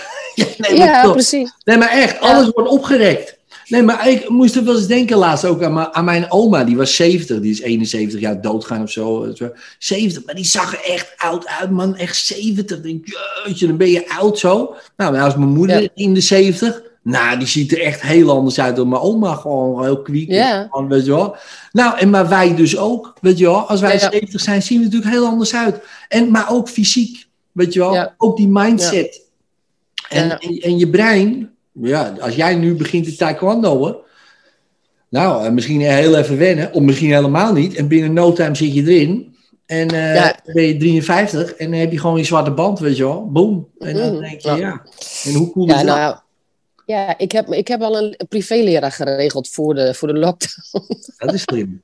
Nee, 0.58 0.78
Ja, 0.78 1.12
precies. 1.12 1.52
nee, 1.64 1.78
maar 1.78 1.90
echt, 1.90 2.20
alles 2.20 2.50
wordt 2.50 2.70
opgerekt. 2.70 3.38
Nee, 3.68 3.84
maar 3.84 4.10
ik 4.10 4.30
moest 4.30 4.56
er 4.56 4.64
wel 4.64 4.76
eens 4.76 4.88
denken 4.88 5.18
laatst 5.18 5.46
ook 5.46 5.64
aan, 5.64 5.74
mijn- 5.74 5.94
aan 5.94 6.06
mijn 6.06 6.32
oma. 6.32 6.64
Die 6.64 6.76
was 6.78 6.96
70, 6.96 7.40
die 7.40 7.52
is 7.52 7.62
71 7.62 8.20
jaar 8.20 8.42
doodgaan 8.42 8.82
of 8.82 8.92
zo. 8.92 9.32
Zo. 9.34 9.52
70, 9.80 10.26
maar 10.26 10.36
die 10.36 10.46
zag 10.46 10.74
er 10.74 10.92
echt 10.92 11.14
oud 11.18 11.48
uit, 11.48 11.70
man. 11.72 11.96
Echt 11.96 12.16
70. 12.26 12.78
Ik 12.78 12.84
Denk, 12.84 13.06
jeetje, 13.46 13.68
dan 13.68 13.78
ben 13.78 13.90
je 13.90 14.10
oud 14.10 14.40
zo. 14.40 14.76
Nou, 14.98 15.18
als 15.20 15.36
mijn 15.36 15.50
moeder 15.50 15.82
Ja. 15.82 15.88
in 15.96 16.14
de 16.14 16.22
70. 16.22 16.82
Nou, 17.04 17.38
die 17.38 17.48
ziet 17.48 17.72
er 17.72 17.82
echt 17.82 18.02
heel 18.02 18.30
anders 18.32 18.60
uit 18.60 18.76
dan 18.76 18.90
mijn 18.90 19.02
oma. 19.02 19.34
Gewoon 19.36 19.84
heel 19.84 20.02
kwiek. 20.02 20.30
Ja. 20.30 20.68
Gewoon, 20.72 20.88
Weet 20.90 21.06
je 21.06 21.12
wel. 21.12 21.36
Nou, 21.72 21.98
en 21.98 22.10
maar 22.10 22.30
wij 22.30 22.56
dus 22.56 22.78
ook. 22.78 23.14
Weet 23.22 23.38
je 23.38 23.46
wel. 23.46 23.68
Als 23.70 23.82
wij 23.82 23.94
Ja. 23.94 24.00
70 24.12 24.42
zijn, 24.42 24.62
zien 24.62 24.78
we 24.80 24.84
natuurlijk 24.84 25.12
heel 25.12 25.26
anders 25.26 25.56
uit. 25.56 25.80
En, 26.08 26.32
maar 26.32 26.52
ook 26.52 26.70
fysiek. 26.70 27.28
Weet 27.52 27.74
je 27.74 27.80
wel. 27.80 28.12
Ook 28.18 28.38
die 28.38 28.48
mindset. 28.48 29.22
En, 30.10 30.40
en, 30.40 30.58
en 30.62 30.78
je 30.78 30.90
brein. 30.90 31.52
Ja, 31.72 32.14
als 32.22 32.36
jij 32.36 32.56
nu 32.56 32.76
begint 32.76 33.06
te 33.06 33.16
taekwondoen. 33.16 33.96
Nou, 35.10 35.46
eh, 35.46 35.52
misschien 35.52 35.82
heel 35.82 36.16
even 36.16 36.38
wennen. 36.38 36.74
Of 36.74 36.82
misschien 36.82 37.14
helemaal 37.14 37.54
niet. 37.54 37.76
En 37.76 37.88
binnen 37.88 38.14
no 38.14 38.34
time 38.34 38.56
zit 38.56 38.74
je 38.74 38.82
erin. 38.82 39.36
En 39.66 39.88
eh, 39.90 40.16
Ja. 40.16 40.36
ben 40.54 40.64
je 40.64 40.78
53 40.78 41.54
en 41.54 41.72
dan 41.72 41.80
heb 41.80 41.92
je 41.92 42.00
gewoon 42.00 42.18
je 42.18 42.24
zwarte 42.24 42.52
band, 42.52 42.80
weet 42.80 42.98
je 42.98 43.04
wel. 43.04 43.32
Boom. 43.32 43.68
En 43.80 43.96
dan 43.96 44.12
Mhm. 44.14 44.22
denk 44.22 44.40
je, 44.42 44.48
Ja. 44.50 44.56
ja. 44.56 44.82
En 45.24 45.34
hoe 45.34 45.52
cool 45.52 45.68
Ja, 45.68 45.74
is 45.80 45.86
dat? 45.86 45.96
nou, 45.96 46.16
ja 46.86 47.18
ik, 47.18 47.32
heb, 47.32 47.48
ik 47.48 47.68
heb 47.68 47.82
al 47.82 47.98
een 47.98 48.18
privéleraar 48.30 48.92
geregeld 48.92 49.50
voor 49.50 49.76
de, 49.76 49.94
voor 49.94 50.08
de 50.08 50.20
lockdown. 50.20 50.88
Dat 51.18 51.34
is 51.34 51.42
slim. 51.42 51.82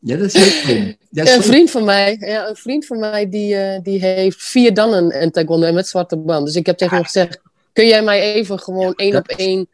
Ja, 0.00 0.16
dat 0.16 0.26
is 0.26 0.32
heel 0.32 0.50
slim. 0.50 0.96
Een 1.10 1.42
vriend 1.42 1.70
van 1.70 1.84
mij, 1.84 2.16
ja, 2.20 2.48
een 2.48 2.56
vriend 2.56 2.86
van 2.86 2.98
mij 2.98 3.28
die, 3.28 3.56
eh, 3.56 3.82
die 3.82 4.00
heeft 4.00 4.42
vier 4.42 4.74
dannen 4.74 5.10
en 5.10 5.30
taekwondo 5.30 5.72
met 5.72 5.88
zwarte 5.88 6.16
band. 6.16 6.46
Dus 6.46 6.54
ik 6.54 6.66
heb 6.66 6.76
tegen 6.76 6.96
hem 6.96 7.04
gezegd, 7.04 7.40
kun 7.72 7.86
jij 7.86 8.02
mij 8.02 8.20
even 8.20 8.58
gewoon 8.58 8.94
één 8.94 9.16
op 9.16 9.28
één 9.28 9.68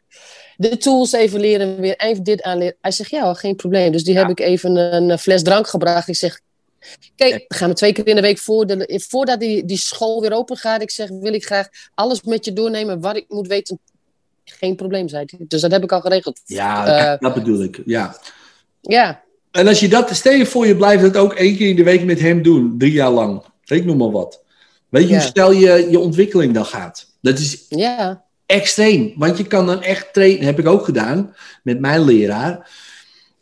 de 0.57 0.77
tools 0.77 1.11
even 1.11 1.39
leren, 1.39 1.79
weer 1.79 1.95
even 1.97 2.23
dit 2.23 2.41
aanleren. 2.41 2.75
Hij 2.81 2.91
zegt, 2.91 3.09
ja, 3.09 3.33
geen 3.33 3.55
probleem. 3.55 3.91
Dus 3.91 4.03
die 4.03 4.17
heb 4.17 4.29
ik 4.29 4.39
even 4.39 4.75
een 4.75 5.19
fles 5.19 5.43
drank 5.43 5.67
gebracht. 5.67 6.07
Ik 6.07 6.15
zeg, 6.15 6.39
kijk, 7.15 7.31
dan 7.31 7.57
gaan 7.57 7.69
we 7.69 7.75
twee 7.75 7.93
keer 7.93 8.07
in 8.07 8.15
de 8.15 8.21
week 8.21 8.37
voor 8.37 8.67
de, 8.67 9.01
voordat 9.07 9.39
die, 9.39 9.65
die 9.65 9.77
school 9.77 10.21
weer 10.21 10.33
open 10.33 10.57
gaat. 10.57 10.81
Ik 10.81 10.91
zeg, 10.91 11.09
wil 11.09 11.33
ik 11.33 11.45
graag 11.45 11.67
alles 11.93 12.21
met 12.21 12.45
je 12.45 12.53
doornemen 12.53 12.99
wat 12.99 13.15
ik 13.15 13.25
moet 13.27 13.47
weten. 13.47 13.79
Geen 14.45 14.75
probleem, 14.75 15.07
zei 15.07 15.23
hij. 15.27 15.45
Dus 15.47 15.61
dat 15.61 15.71
heb 15.71 15.83
ik 15.83 15.91
al 15.91 16.01
geregeld. 16.01 16.41
Ja, 16.45 16.85
Eh, 17.13 17.19
dat 17.19 17.33
bedoel 17.33 17.63
ik. 17.63 17.81
Ja. 17.85 18.15
Ja, 18.81 19.23
En 19.51 19.67
als 19.67 19.79
je 19.79 19.87
dat, 19.87 20.15
stel 20.15 20.33
je 20.33 20.45
voor, 20.45 20.67
je 20.67 20.75
blijft 20.75 21.03
het 21.03 21.17
ook 21.17 21.33
één 21.33 21.57
keer 21.57 21.69
in 21.69 21.75
de 21.75 21.83
week 21.83 22.03
met 22.03 22.19
hem 22.19 22.41
doen, 22.41 22.75
drie 22.77 22.91
jaar 22.91 23.11
lang. 23.11 23.43
Ik 23.65 23.85
noem 23.85 23.97
maar 23.97 24.11
wat. 24.11 24.43
Weet 24.89 25.03
je 25.03 25.09
Ja. 25.13 25.19
hoe 25.19 25.27
snel 25.27 25.51
je, 25.51 25.87
je 25.89 25.99
ontwikkeling 25.99 26.53
dan 26.53 26.65
gaat? 26.65 27.07
Dat 27.21 27.39
is 27.39 27.65
ja, 27.69 28.23
extreem. 28.45 29.13
Want 29.15 29.37
je 29.37 29.43
kan 29.47 29.65
dan 29.65 29.81
echt 29.81 30.13
trainen, 30.13 30.45
heb 30.45 30.59
ik 30.59 30.67
ook 30.67 30.85
gedaan 30.85 31.35
met 31.63 31.79
mijn 31.79 32.01
leraar. 32.01 32.69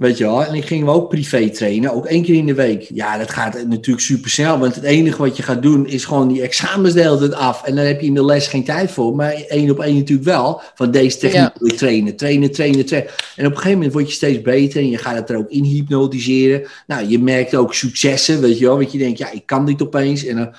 Weet 0.03 0.17
je 0.17 0.23
wel, 0.23 0.45
en 0.45 0.53
ik 0.53 0.65
ging 0.65 0.87
ook 0.87 1.09
privé 1.09 1.49
trainen, 1.49 1.93
ook 1.93 2.05
één 2.05 2.23
keer 2.23 2.35
in 2.35 2.45
de 2.45 2.53
week. 2.53 2.89
Ja, 2.93 3.17
dat 3.17 3.31
gaat 3.31 3.63
natuurlijk 3.67 4.05
super 4.05 4.29
snel, 4.29 4.59
want 4.59 4.75
het 4.75 4.83
enige 4.83 5.17
wat 5.17 5.37
je 5.37 5.43
gaat 5.43 5.61
doen 5.61 5.87
is 5.87 6.05
gewoon 6.05 6.27
die 6.27 6.41
examens 6.41 6.93
de 6.93 7.17
tijd 7.17 7.33
af. 7.33 7.63
En 7.63 7.75
dan 7.75 7.85
heb 7.85 8.01
je 8.01 8.07
in 8.07 8.13
de 8.13 8.25
les 8.25 8.47
geen 8.47 8.63
tijd 8.63 8.91
voor, 8.91 9.15
maar 9.15 9.31
één 9.33 9.69
op 9.69 9.79
één 9.79 9.95
natuurlijk 9.95 10.27
wel. 10.27 10.61
Van 10.75 10.91
deze 10.91 11.17
techniek 11.17 11.41
Ja. 11.41 11.53
wil 11.59 11.67
ik 11.67 11.77
trainen, 11.77 12.15
trainen, 12.15 12.51
trainen, 12.51 12.85
trainen. 12.85 13.11
En 13.35 13.45
op 13.45 13.51
een 13.51 13.57
gegeven 13.57 13.77
moment 13.77 13.93
word 13.93 14.07
je 14.07 14.13
steeds 14.13 14.41
beter 14.41 14.81
en 14.81 14.89
je 14.89 14.97
gaat 14.97 15.15
het 15.15 15.29
er 15.29 15.37
ook 15.37 15.49
in 15.49 15.63
hypnotiseren. 15.63 16.67
Nou, 16.87 17.07
je 17.07 17.19
merkt 17.19 17.55
ook 17.55 17.73
successen, 17.73 18.41
weet 18.41 18.57
je 18.57 18.65
wel, 18.65 18.77
want 18.77 18.91
je 18.91 18.97
denkt, 18.97 19.17
ja, 19.17 19.31
ik 19.31 19.45
kan 19.45 19.65
dit 19.65 19.81
opeens. 19.81 20.25
En 20.25 20.35
dan, 20.35 20.53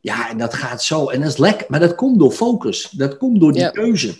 ja, 0.00 0.30
en 0.30 0.38
dat 0.38 0.54
gaat 0.54 0.82
zo. 0.82 1.08
En 1.08 1.20
dat 1.20 1.30
is 1.30 1.36
lekker, 1.38 1.66
maar 1.68 1.80
dat 1.80 1.94
komt 1.94 2.18
door 2.18 2.32
focus. 2.32 2.88
Dat 2.90 3.16
komt 3.16 3.40
door 3.40 3.52
die 3.52 3.60
Ja. 3.62 3.70
keuze. 3.70 4.14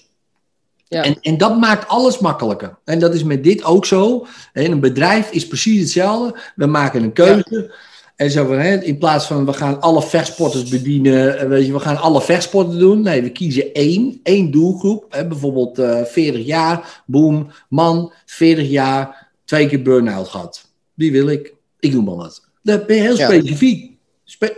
Ja. 0.95 1.03
En, 1.03 1.17
en 1.21 1.39
dat 1.39 1.59
maakt 1.59 1.89
alles 1.89 2.19
makkelijker. 2.19 2.77
En 2.85 2.99
dat 2.99 3.15
is 3.15 3.23
met 3.25 3.45
dit 3.45 3.65
ook 3.65 3.87
zo. 3.87 4.27
En 4.53 4.71
een 4.71 4.81
bedrijf 4.81 5.31
is 5.31 5.47
precies 5.47 5.81
hetzelfde. 5.81 6.39
We 6.57 6.67
maken 6.67 7.03
een 7.03 7.13
keuze. 7.13 7.73
En 8.17 8.31
zo 8.31 8.47
van, 8.47 8.59
hè, 8.59 8.83
in 8.83 8.99
plaats 8.99 9.27
van 9.27 9.47
we 9.47 9.53
gaan 9.53 9.81
alle 9.81 10.03
vechtsporters 10.03 10.69
bedienen, 10.69 11.39
eh, 11.39 11.49
weet 11.49 11.67
je, 11.67 11.73
we 11.73 11.79
gaan 11.79 11.97
alle 11.97 12.23
vechtsporten 12.23 12.79
doen. 12.79 13.03
Nee, 13.03 13.23
we 13.23 13.31
kiezen 13.31 13.73
één, 13.73 14.21
één 14.23 14.51
doelgroep. 14.51 15.05
Hè, 15.09 15.27
bijvoorbeeld 15.27 15.79
eh 15.79 16.05
40 16.05 16.47
jaar, 16.47 17.03
boom, 17.07 17.51
man, 17.69 18.13
40 18.25 18.69
jaar, 18.69 19.29
twee 19.45 19.69
keer 19.69 19.83
burn-out 19.83 20.29
gehad. 20.29 20.69
Die 20.95 21.13
wil 21.13 21.29
ik. 21.29 21.55
Ik 21.81 21.93
doe 21.93 22.03
maar 22.03 22.17
wat. 22.17 22.43
Dan 22.63 22.83
ben 22.87 22.97
je 22.97 23.03
heel 23.03 23.17
specifiek. 23.17 23.85
Spe- 23.85 23.94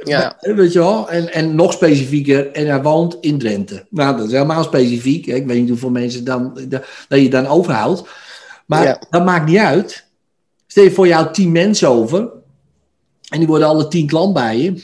Ja. 0.04 0.36
Weet 0.40 0.72
je 0.72 0.78
wel? 0.78 1.10
En, 1.10 1.32
en 1.32 1.54
nog 1.54 1.72
specifieker, 1.72 2.52
en 2.52 2.66
hij 2.66 2.82
woont 2.82 3.16
in 3.20 3.38
Drenthe. 3.38 3.86
Nou, 3.90 4.16
dat 4.16 4.26
is 4.26 4.32
helemaal 4.32 4.64
specifiek. 4.64 5.26
hè. 5.26 5.34
Ik 5.34 5.46
weet 5.46 5.60
niet 5.60 5.68
hoeveel 5.68 5.90
mensen 5.90 6.24
dan, 6.24 6.58
dat 7.08 7.20
je 7.20 7.28
dan 7.30 7.46
overhoudt. 7.46 8.02
Maar 8.66 8.82
Ja. 8.84 9.02
dat 9.10 9.24
maakt 9.24 9.46
niet 9.48 9.58
uit. 9.58 10.06
Stel 10.66 10.84
je 10.84 10.90
voor 10.90 11.06
jou 11.06 11.32
tien 11.32 11.52
mensen 11.52 11.88
over. 11.88 12.28
En 13.28 13.38
die 13.38 13.46
worden 13.48 13.68
alle 13.68 13.88
tien 13.88 14.06
klant 14.06 14.34
bij 14.34 14.58
je. 14.58 14.82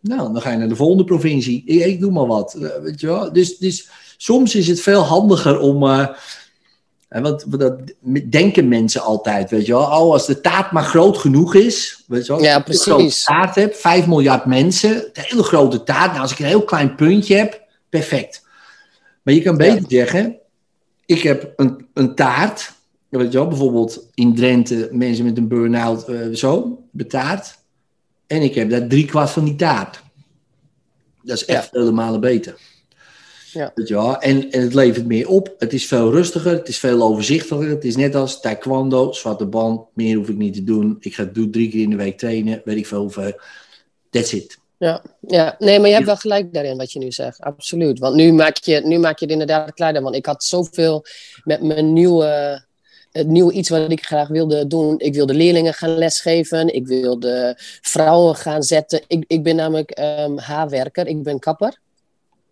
Nou, 0.00 0.32
dan 0.32 0.42
ga 0.42 0.50
je 0.50 0.56
naar 0.58 0.68
de 0.68 0.76
volgende 0.76 1.04
provincie. 1.04 1.62
Ik, 1.66 1.84
ik 1.84 2.00
doe 2.00 2.10
maar 2.12 2.26
wat. 2.26 2.54
eh, 2.54 2.68
Weet 2.82 3.00
je 3.00 3.06
wel? 3.06 3.32
Dus, 3.32 3.58
dus 3.58 3.88
soms 4.16 4.54
is 4.54 4.66
het 4.68 4.80
veel 4.80 5.02
handiger 5.02 5.58
om. 5.60 5.82
eh, 5.82 6.08
want 7.22 7.58
dat 7.58 7.78
denken 8.30 8.68
mensen 8.68 9.02
altijd, 9.02 9.50
weet 9.50 9.66
je 9.66 9.72
wel. 9.72 9.82
Oh, 9.82 10.12
als 10.12 10.26
de 10.26 10.40
taart 10.40 10.70
maar 10.70 10.84
groot 10.84 11.18
genoeg 11.18 11.54
is. 11.54 12.04
Weet 12.06 12.26
je 12.26 12.32
wel. 12.32 12.42
Ja, 12.42 12.54
Als 12.54 12.62
ik 12.62 12.68
een 12.68 12.74
grote 12.78 13.02
precies. 13.02 13.24
taart 13.24 13.54
heb, 13.54 13.74
5 13.74 14.06
miljard 14.06 14.44
mensen. 14.44 14.94
Een 14.96 15.10
hele 15.12 15.42
grote 15.42 15.82
taart. 15.82 16.10
Nou, 16.10 16.20
als 16.20 16.32
ik 16.32 16.38
een 16.38 16.44
heel 16.44 16.64
klein 16.64 16.94
puntje 16.94 17.36
heb, 17.36 17.62
perfect. 17.88 18.44
Maar 19.22 19.34
je 19.34 19.42
kan 19.42 19.56
beter 19.56 19.84
zeggen, 19.88 20.36
ik 21.06 21.22
heb 21.22 21.52
een, 21.56 21.86
een 21.94 22.14
taart. 22.14 22.72
Weet 23.08 23.32
je 23.32 23.38
wel, 23.38 23.48
bijvoorbeeld 23.48 24.08
in 24.14 24.34
Drenthe 24.34 24.88
mensen 24.92 25.24
met 25.24 25.36
een 25.36 25.48
burn-out 25.48 26.08
eh, 26.08 26.18
zo, 26.32 26.82
betaard. 26.90 27.58
En 28.26 28.42
ik 28.42 28.54
heb 28.54 28.70
daar 28.70 28.86
drie 28.86 29.04
kwart 29.04 29.30
van 29.30 29.44
die 29.44 29.56
taart. 29.56 30.02
Dat 31.22 31.36
is 31.36 31.44
echt 31.44 31.68
vele 31.72 31.92
malen 31.92 32.20
beter. 32.20 32.56
Ja. 33.56 33.72
Weet 33.74 33.88
je 33.88 33.94
wel? 33.94 34.18
En, 34.18 34.50
en 34.50 34.60
het 34.60 34.74
levert 34.74 35.06
meer 35.06 35.28
op. 35.28 35.54
Het 35.58 35.72
is 35.72 35.86
veel 35.86 36.10
rustiger. 36.10 36.52
Het 36.52 36.68
is 36.68 36.78
veel 36.78 37.02
overzichtelijker. 37.02 37.70
Het 37.70 37.84
is 37.84 37.96
net 37.96 38.14
als 38.14 38.40
taekwondo, 38.40 39.12
zwarte 39.12 39.46
band. 39.46 39.80
Meer 39.94 40.16
hoef 40.16 40.28
ik 40.28 40.36
niet 40.36 40.54
te 40.54 40.64
doen. 40.64 40.96
Ik 41.00 41.14
ga 41.14 41.24
doe 41.24 41.50
drie 41.50 41.68
keer 41.68 41.82
in 41.82 41.90
de 41.90 41.96
week 41.96 42.18
trainen. 42.18 42.62
Weet 42.64 42.76
ik 42.76 42.86
veel 42.86 43.00
hoeveel. 43.00 43.40
That's 44.10 44.32
it. 44.32 44.58
Ja, 44.78 45.02
ja, 45.20 45.56
nee, 45.58 45.78
maar 45.78 45.88
je 45.88 45.94
hebt 45.94 46.06
wel 46.06 46.16
gelijk 46.16 46.52
daarin 46.52 46.76
wat 46.76 46.92
je 46.92 46.98
nu 46.98 47.12
zegt. 47.12 47.40
Absoluut. 47.40 47.98
Want 47.98 48.14
nu 48.14 48.32
maak 48.32 48.56
je, 48.56 48.80
nu 48.84 48.98
maak 48.98 49.18
je 49.18 49.24
het 49.24 49.32
inderdaad 49.32 49.74
kleiner. 49.74 50.02
Want 50.02 50.14
ik 50.14 50.26
had 50.26 50.44
zoveel 50.44 51.04
met 51.44 51.62
mijn 51.62 51.92
nieuwe, 51.92 52.62
het 53.12 53.26
nieuwe 53.26 53.52
iets 53.52 53.68
wat 53.68 53.90
ik 53.90 54.04
graag 54.04 54.28
wilde 54.28 54.66
doen. 54.66 54.98
Ik 54.98 55.14
wilde 55.14 55.34
leerlingen 55.34 55.74
gaan 55.74 55.98
lesgeven. 55.98 56.74
Ik 56.74 56.86
wilde 56.86 57.54
vrouwen 57.80 58.34
gaan 58.34 58.62
zetten. 58.62 59.00
Ik, 59.06 59.24
ik 59.26 59.42
ben 59.42 59.56
namelijk 59.56 59.90
ehm 59.90 60.36
haarwerker. 60.36 61.06
Ik 61.06 61.22
ben 61.22 61.38
kapper. 61.38 61.84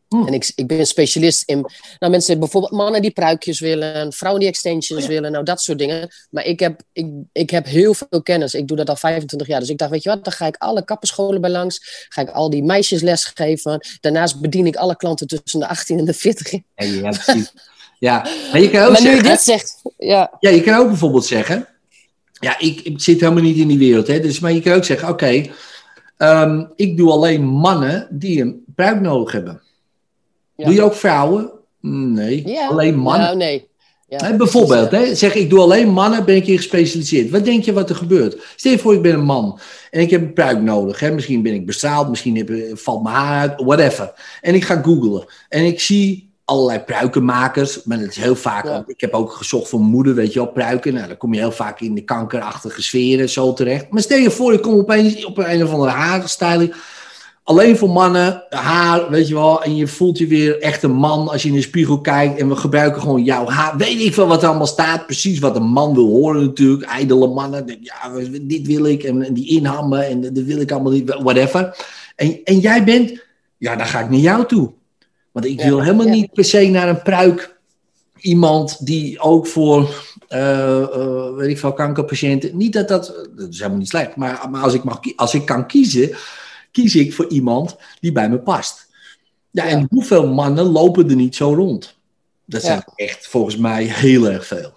Hmm. 0.08 0.26
En 0.26 0.32
ik, 0.32 0.52
ik 0.54 0.66
ben 0.66 0.86
specialist 0.86 1.42
in. 1.48 1.66
Nou, 1.98 2.12
mensen, 2.12 2.38
bijvoorbeeld 2.38 2.72
mannen 2.72 3.02
die 3.02 3.10
pruikjes 3.10 3.60
willen, 3.60 4.12
vrouwen 4.12 4.40
die 4.40 4.50
extensions 4.50 5.06
willen, 5.06 5.32
nou 5.32 5.44
dat 5.44 5.60
soort 5.60 5.78
dingen. 5.78 6.08
Maar 6.30 6.44
ik 6.44 6.60
heb, 6.60 6.80
ik, 6.92 7.06
ik 7.32 7.50
heb 7.50 7.66
heel 7.66 7.94
veel 7.94 8.22
kennis. 8.22 8.54
Ik 8.54 8.68
doe 8.68 8.76
dat 8.76 8.88
al 8.88 8.96
25 8.96 9.48
jaar. 9.48 9.60
Dus 9.60 9.68
ik 9.68 9.78
dacht, 9.78 9.90
weet 9.90 10.02
je 10.02 10.08
wat, 10.08 10.24
dan 10.24 10.32
ga 10.32 10.46
ik 10.46 10.56
alle 10.56 10.84
kapperscholen 10.84 11.40
bij 11.40 11.50
langs. 11.50 12.06
Ga 12.08 12.20
ik 12.20 12.30
al 12.30 12.50
die 12.50 12.62
meisjes 12.62 13.02
lesgeven. 13.02 13.86
Daarnaast 14.00 14.40
bedien 14.40 14.66
ik 14.66 14.76
alle 14.76 14.96
klanten 14.96 15.26
tussen 15.26 15.60
de 15.60 15.68
18 15.68 15.98
en 15.98 16.04
de 16.04 16.14
40. 16.14 16.52
Ja, 16.52 16.60
ja, 16.74 17.08
precies. 17.24 17.52
ja, 17.98 18.26
maar 18.52 18.60
je 18.60 18.70
kan 18.70 18.84
ook 18.84 18.92
Maar 18.92 19.02
nu 19.02 19.14
je 19.14 19.22
dit 19.22 19.40
zegt, 19.40 19.82
ja, 19.98 20.36
Ja, 20.40 20.50
je 20.50 20.62
kan 20.62 20.78
ook 20.78 20.88
bijvoorbeeld 20.88 21.26
zeggen. 21.26 21.68
Ja, 22.32 22.58
ik, 22.58 22.80
ik 22.80 23.00
zit 23.00 23.20
helemaal 23.20 23.42
niet 23.42 23.56
in 23.56 23.68
die 23.68 23.78
wereld. 23.78 24.06
Hè, 24.06 24.20
dus, 24.20 24.40
maar 24.40 24.52
je 24.52 24.60
kan 24.60 24.72
ook 24.72 24.84
zeggen: 24.84 25.08
oké, 25.08 25.44
ehm, 26.16 26.64
ik 26.76 26.96
doe 26.96 27.10
alleen 27.10 27.44
mannen 27.44 28.08
die 28.10 28.40
een 28.40 28.64
pruik 28.74 29.00
nodig 29.00 29.32
hebben. 29.32 29.62
Ja. 30.56 30.64
Doe 30.64 30.74
je 30.74 30.82
ook 30.82 30.94
vrouwen? 30.94 31.50
Nee, 31.80 32.48
ja. 32.48 32.66
alleen 32.66 32.96
mannen. 32.96 33.24
Nou, 33.24 33.36
nee. 33.36 33.68
Ja, 34.08 34.36
bijvoorbeeld, 34.36 34.90
hè, 34.90 35.14
zeg 35.14 35.34
ik 35.34 35.50
doe 35.50 35.60
alleen 35.60 35.88
mannen, 35.88 36.24
ben 36.24 36.36
ik 36.36 36.44
hier 36.44 36.56
gespecialiseerd. 36.56 37.30
Wat 37.30 37.44
denk 37.44 37.64
je 37.64 37.72
wat 37.72 37.90
er 37.90 37.96
gebeurt? 37.96 38.36
Stel 38.56 38.72
je 38.72 38.78
voor, 38.78 38.94
ik 38.94 39.02
ben 39.02 39.14
een 39.14 39.24
man 39.24 39.58
en 39.90 40.00
ik 40.00 40.10
heb 40.10 40.20
een 40.20 40.32
pruik 40.32 40.60
nodig. 40.60 41.00
Hè? 41.00 41.10
Misschien 41.10 41.42
ben 41.42 41.54
ik 41.54 41.66
bestraald, 41.66 42.08
misschien 42.08 42.36
heb, 42.36 42.78
valt 42.78 43.02
mijn 43.02 43.14
haar 43.14 43.40
uit, 43.40 43.62
whatever. 43.64 44.12
En 44.40 44.54
ik 44.54 44.64
ga 44.64 44.82
googlen 44.82 45.24
en 45.48 45.64
ik 45.64 45.80
zie 45.80 46.32
allerlei 46.44 46.78
pruikenmakers. 46.78 47.82
Maar 47.84 47.98
dat 47.98 48.08
is 48.08 48.16
heel 48.16 48.36
vaak, 48.36 48.64
Ja. 48.64 48.84
ik 48.86 49.00
heb 49.00 49.12
ook 49.12 49.32
gezocht 49.32 49.68
voor 49.68 49.80
moeder, 49.80 50.14
weet 50.14 50.32
je 50.32 50.38
wel, 50.38 50.48
pruiken. 50.52 50.94
Nou, 50.94 51.06
dan 51.08 51.16
kom 51.16 51.34
je 51.34 51.40
heel 51.40 51.52
vaak 51.52 51.80
in 51.80 51.94
de 51.94 52.04
kankerachtige 52.04 52.82
sferen 52.82 53.28
zo 53.28 53.52
terecht. 53.52 53.90
Maar 53.90 54.02
stel 54.02 54.18
je 54.18 54.30
voor, 54.30 54.52
ik 54.52 54.62
kom 54.62 54.74
opeens 54.74 55.24
op 55.24 55.38
een 55.38 55.62
of 55.64 55.72
andere 55.72 55.90
haarstyling. 55.90 56.74
Alleen 57.44 57.76
voor 57.76 57.90
mannen, 57.90 58.42
haar, 58.50 59.10
weet 59.10 59.28
je 59.28 59.34
wel. 59.34 59.62
En 59.62 59.76
je 59.76 59.86
voelt 59.86 60.18
je 60.18 60.26
weer 60.26 60.60
echt 60.60 60.82
een 60.82 60.92
man 60.92 61.28
als 61.28 61.42
je 61.42 61.48
in 61.48 61.54
de 61.54 61.60
spiegel 61.62 62.00
kijkt. 62.00 62.38
En 62.38 62.48
we 62.48 62.56
gebruiken 62.56 63.00
gewoon 63.02 63.24
jouw 63.24 63.46
haar. 63.46 63.76
Weet 63.76 64.00
ik 64.00 64.14
veel 64.14 64.26
wat 64.26 64.42
er 64.42 64.48
allemaal 64.48 64.66
staat. 64.66 65.06
Precies 65.06 65.38
wat 65.38 65.56
een 65.56 65.66
man 65.66 65.94
wil 65.94 66.06
horen 66.06 66.44
natuurlijk. 66.44 66.82
Ijdele 66.82 67.26
mannen. 67.26 67.78
Ja, 67.80 68.10
dit 68.42 68.66
wil 68.66 68.84
ik. 68.84 69.02
En, 69.02 69.34
die 69.34 69.48
inhammen. 69.48 70.06
En 70.06 70.20
dat 70.20 70.44
wil 70.44 70.60
ik 70.60 70.72
allemaal 70.72 70.92
niet. 70.92 71.14
Whatever. 71.22 71.76
En, 72.16 72.40
en 72.44 72.58
jij 72.58 72.84
bent... 72.84 73.22
Ja, 73.58 73.76
dan 73.76 73.86
ga 73.86 74.00
ik 74.00 74.10
naar 74.10 74.20
jou 74.20 74.46
toe. 74.46 74.72
Want 75.32 75.46
ik 75.46 75.60
Ja, 75.60 75.66
wil 75.66 75.82
helemaal 75.82 76.06
ja. 76.06 76.12
niet 76.12 76.32
per 76.32 76.44
se 76.44 76.66
naar 76.68 76.88
een 76.88 77.02
pruik. 77.02 77.56
Iemand 78.18 78.86
die 78.86 79.20
ook 79.20 79.46
voor... 79.46 79.94
eh, 80.28 80.82
eh, 80.82 81.34
weet 81.34 81.50
ik 81.50 81.58
veel, 81.58 81.72
kankerpatiënten. 81.72 82.56
Niet 82.56 82.72
dat 82.72 82.88
dat... 82.88 83.28
Dat 83.36 83.48
is 83.48 83.56
helemaal 83.58 83.78
niet 83.78 83.88
slecht. 83.88 84.16
Maar, 84.16 84.46
maar 84.50 84.62
als, 84.62 84.74
ik 84.74 84.84
mag, 84.84 85.00
als 85.16 85.34
ik 85.34 85.44
kan 85.46 85.66
kiezen 85.66 86.10
kies 86.74 86.94
ik 86.94 87.14
voor 87.14 87.28
iemand 87.28 87.76
die 88.00 88.12
bij 88.12 88.28
me 88.30 88.38
past. 88.38 88.88
Ja, 89.50 89.64
Ja. 89.64 89.70
en 89.70 89.86
hoeveel 89.90 90.26
mannen 90.26 90.64
lopen 90.64 91.08
er 91.10 91.16
niet 91.16 91.34
zo 91.36 91.54
rond? 91.54 91.96
Dat 92.46 92.62
Ja. 92.62 92.66
zijn 92.68 92.84
echt 92.94 93.26
volgens 93.26 93.56
mij 93.56 93.84
heel 93.84 94.28
erg 94.30 94.46
veel. 94.46 94.72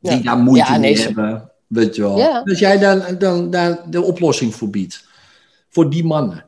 Ja. 0.00 0.14
Die 0.14 0.22
daar 0.22 0.36
moeite 0.38 0.72
Ja, 0.72 0.78
mee 0.78 0.94
nee, 0.94 1.02
hebben. 1.02 1.50
Weet 1.66 1.96
je 1.96 2.02
wel. 2.02 2.18
Ja. 2.18 2.42
Dus 2.42 2.58
jij 2.58 2.78
daar 2.78 3.18
dan, 3.18 3.50
daar 3.50 3.90
de 3.90 4.02
oplossing 4.02 4.54
voor 4.54 4.70
biedt. 4.70 5.04
Voor 5.68 5.90
die 5.90 6.04
mannen. 6.04 6.44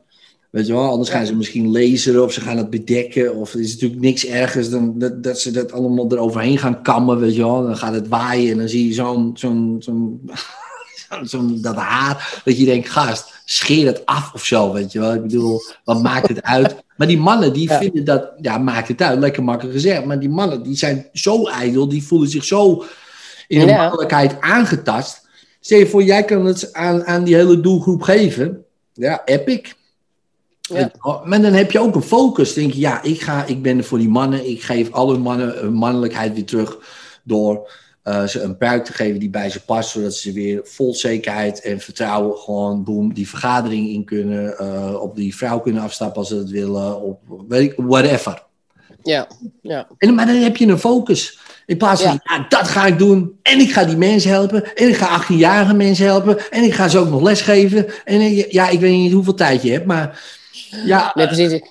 Weet 0.49 0.67
je 0.67 0.73
wel, 0.73 0.89
anders 0.89 1.09
Ja. 1.09 1.15
gaan 1.15 1.25
ze 1.25 1.35
misschien 1.35 1.71
laseren 1.71 2.23
of 2.23 2.33
ze 2.33 2.41
gaan 2.41 2.57
het 2.57 2.69
bedekken. 2.69 3.35
Of 3.35 3.53
er 3.53 3.59
is 3.59 3.73
natuurlijk 3.73 4.01
niks 4.01 4.25
ergers 4.25 4.69
dan 4.69 4.99
dat, 4.99 5.23
dat 5.23 5.39
ze 5.39 5.51
dat 5.51 5.71
allemaal 5.71 6.11
eroverheen 6.11 6.57
gaan 6.57 6.81
kammen, 6.81 7.19
weet 7.19 7.35
je 7.35 7.41
wel. 7.41 7.63
Dan 7.63 7.77
gaat 7.77 7.93
het 7.93 8.07
waaien 8.07 8.51
en 8.51 8.57
dan 8.57 8.69
zie 8.69 8.87
je 8.87 8.93
zo'n, 8.93 9.31
zo'n, 9.33 9.75
zo'n, 9.79 10.29
zo'n, 11.23 11.61
dat 11.61 11.75
haar. 11.75 12.41
Dat 12.45 12.57
je 12.57 12.65
denkt, 12.65 12.89
gast, 12.89 13.41
scheer 13.45 13.85
het 13.85 14.05
af 14.05 14.33
of 14.33 14.45
zo, 14.45 14.73
weet 14.73 14.91
je 14.91 14.99
wel. 14.99 15.13
Ik 15.13 15.21
bedoel, 15.21 15.61
wat 15.83 16.01
maakt 16.01 16.27
het 16.27 16.41
uit? 16.41 16.75
Maar 16.95 17.07
die 17.07 17.17
mannen 17.17 17.53
die 17.53 17.69
Ja. 17.69 17.77
vinden 17.77 18.05
dat, 18.05 18.31
ja, 18.41 18.57
maakt 18.57 18.87
het 18.87 19.01
uit, 19.01 19.19
lekker 19.19 19.43
makkelijk 19.43 19.75
gezegd. 19.75 20.05
Maar 20.05 20.19
die 20.19 20.29
mannen 20.29 20.63
die 20.63 20.75
zijn 20.75 21.07
zo 21.13 21.47
ijdel, 21.47 21.89
die 21.89 22.03
voelen 22.03 22.29
zich 22.29 22.43
zo 22.43 22.83
in 23.47 23.59
hun 23.59 23.67
Ja. 23.69 23.77
mannelijkheid 23.77 24.41
aangetast. 24.41 25.27
Stel 25.59 25.77
je 25.79 25.87
voor, 25.87 26.03
jij 26.03 26.23
kan 26.23 26.45
het 26.45 26.73
aan, 26.73 27.05
aan 27.05 27.23
die 27.23 27.35
hele 27.35 27.59
doelgroep 27.59 28.01
geven. 28.01 28.63
Ja, 28.93 29.21
epic. 29.25 29.73
Ja. 30.61 30.91
Maar 31.23 31.41
dan 31.41 31.53
heb 31.53 31.71
je 31.71 31.79
ook 31.79 31.95
een 31.95 32.01
focus. 32.01 32.53
Denk 32.53 32.73
je, 32.73 32.79
ja, 32.79 33.03
ik, 33.03 33.21
ga, 33.21 33.45
ik 33.45 33.61
ben 33.61 33.77
er 33.77 33.83
voor 33.83 33.97
die 33.97 34.09
mannen. 34.09 34.49
Ik 34.49 34.61
geef 34.61 34.91
alle 34.91 35.17
mannen 35.17 35.57
hun 35.57 35.73
mannelijkheid 35.73 36.33
weer 36.33 36.45
terug. 36.45 36.77
Door 37.23 37.71
eh, 38.03 38.23
ze 38.23 38.41
een 38.41 38.57
buik 38.57 38.85
te 38.85 38.93
geven 38.93 39.19
die 39.19 39.29
bij 39.29 39.49
ze 39.49 39.63
past. 39.65 39.89
Zodat 39.89 40.13
ze 40.13 40.31
weer 40.31 40.61
vol 40.63 40.93
zekerheid 40.93 41.61
en 41.61 41.79
vertrouwen 41.79 42.37
gewoon 42.37 42.83
boem, 42.83 43.13
die 43.13 43.29
vergadering 43.29 43.89
in 43.89 44.05
kunnen. 44.05 44.57
eh, 44.57 45.01
op 45.01 45.15
die 45.15 45.35
vrouw 45.35 45.59
kunnen 45.59 45.83
afstappen 45.83 46.17
als 46.17 46.27
ze 46.27 46.35
dat 46.35 46.49
willen. 46.49 47.01
Op, 47.01 47.19
weet 47.47 47.71
ik, 47.71 47.73
whatever. 47.77 48.43
ja, 49.03 49.27
ja. 49.61 49.87
En, 49.97 50.15
maar 50.15 50.25
dan 50.25 50.35
heb 50.35 50.57
je 50.57 50.67
een 50.67 50.79
focus. 50.79 51.39
In 51.65 51.77
plaats 51.77 52.01
van, 52.01 52.19
ja. 52.23 52.45
dat 52.49 52.67
ga 52.67 52.85
ik 52.85 52.97
doen. 52.97 53.39
En 53.41 53.59
ik 53.59 53.71
ga 53.71 53.83
die 53.85 53.97
mensen 53.97 54.31
helpen. 54.31 54.75
En 54.75 54.89
ik 54.89 54.95
ga 54.95 55.23
18-jarige 55.23 55.73
mensen 55.73 56.05
helpen. 56.05 56.51
En 56.51 56.63
ik 56.63 56.73
ga 56.73 56.87
ze 56.87 56.97
ook 56.97 57.09
nog 57.09 57.21
lesgeven. 57.21 57.85
En 58.05 58.19
eh, 58.19 58.51
ja, 58.51 58.69
ik 58.69 58.79
weet 58.79 58.91
niet 58.91 59.13
hoeveel 59.13 59.33
tijd 59.33 59.61
je 59.61 59.71
hebt, 59.71 59.85
maar 59.85 60.23
ja, 60.85 61.11
Nee, 61.15 61.27
precies. 61.27 61.61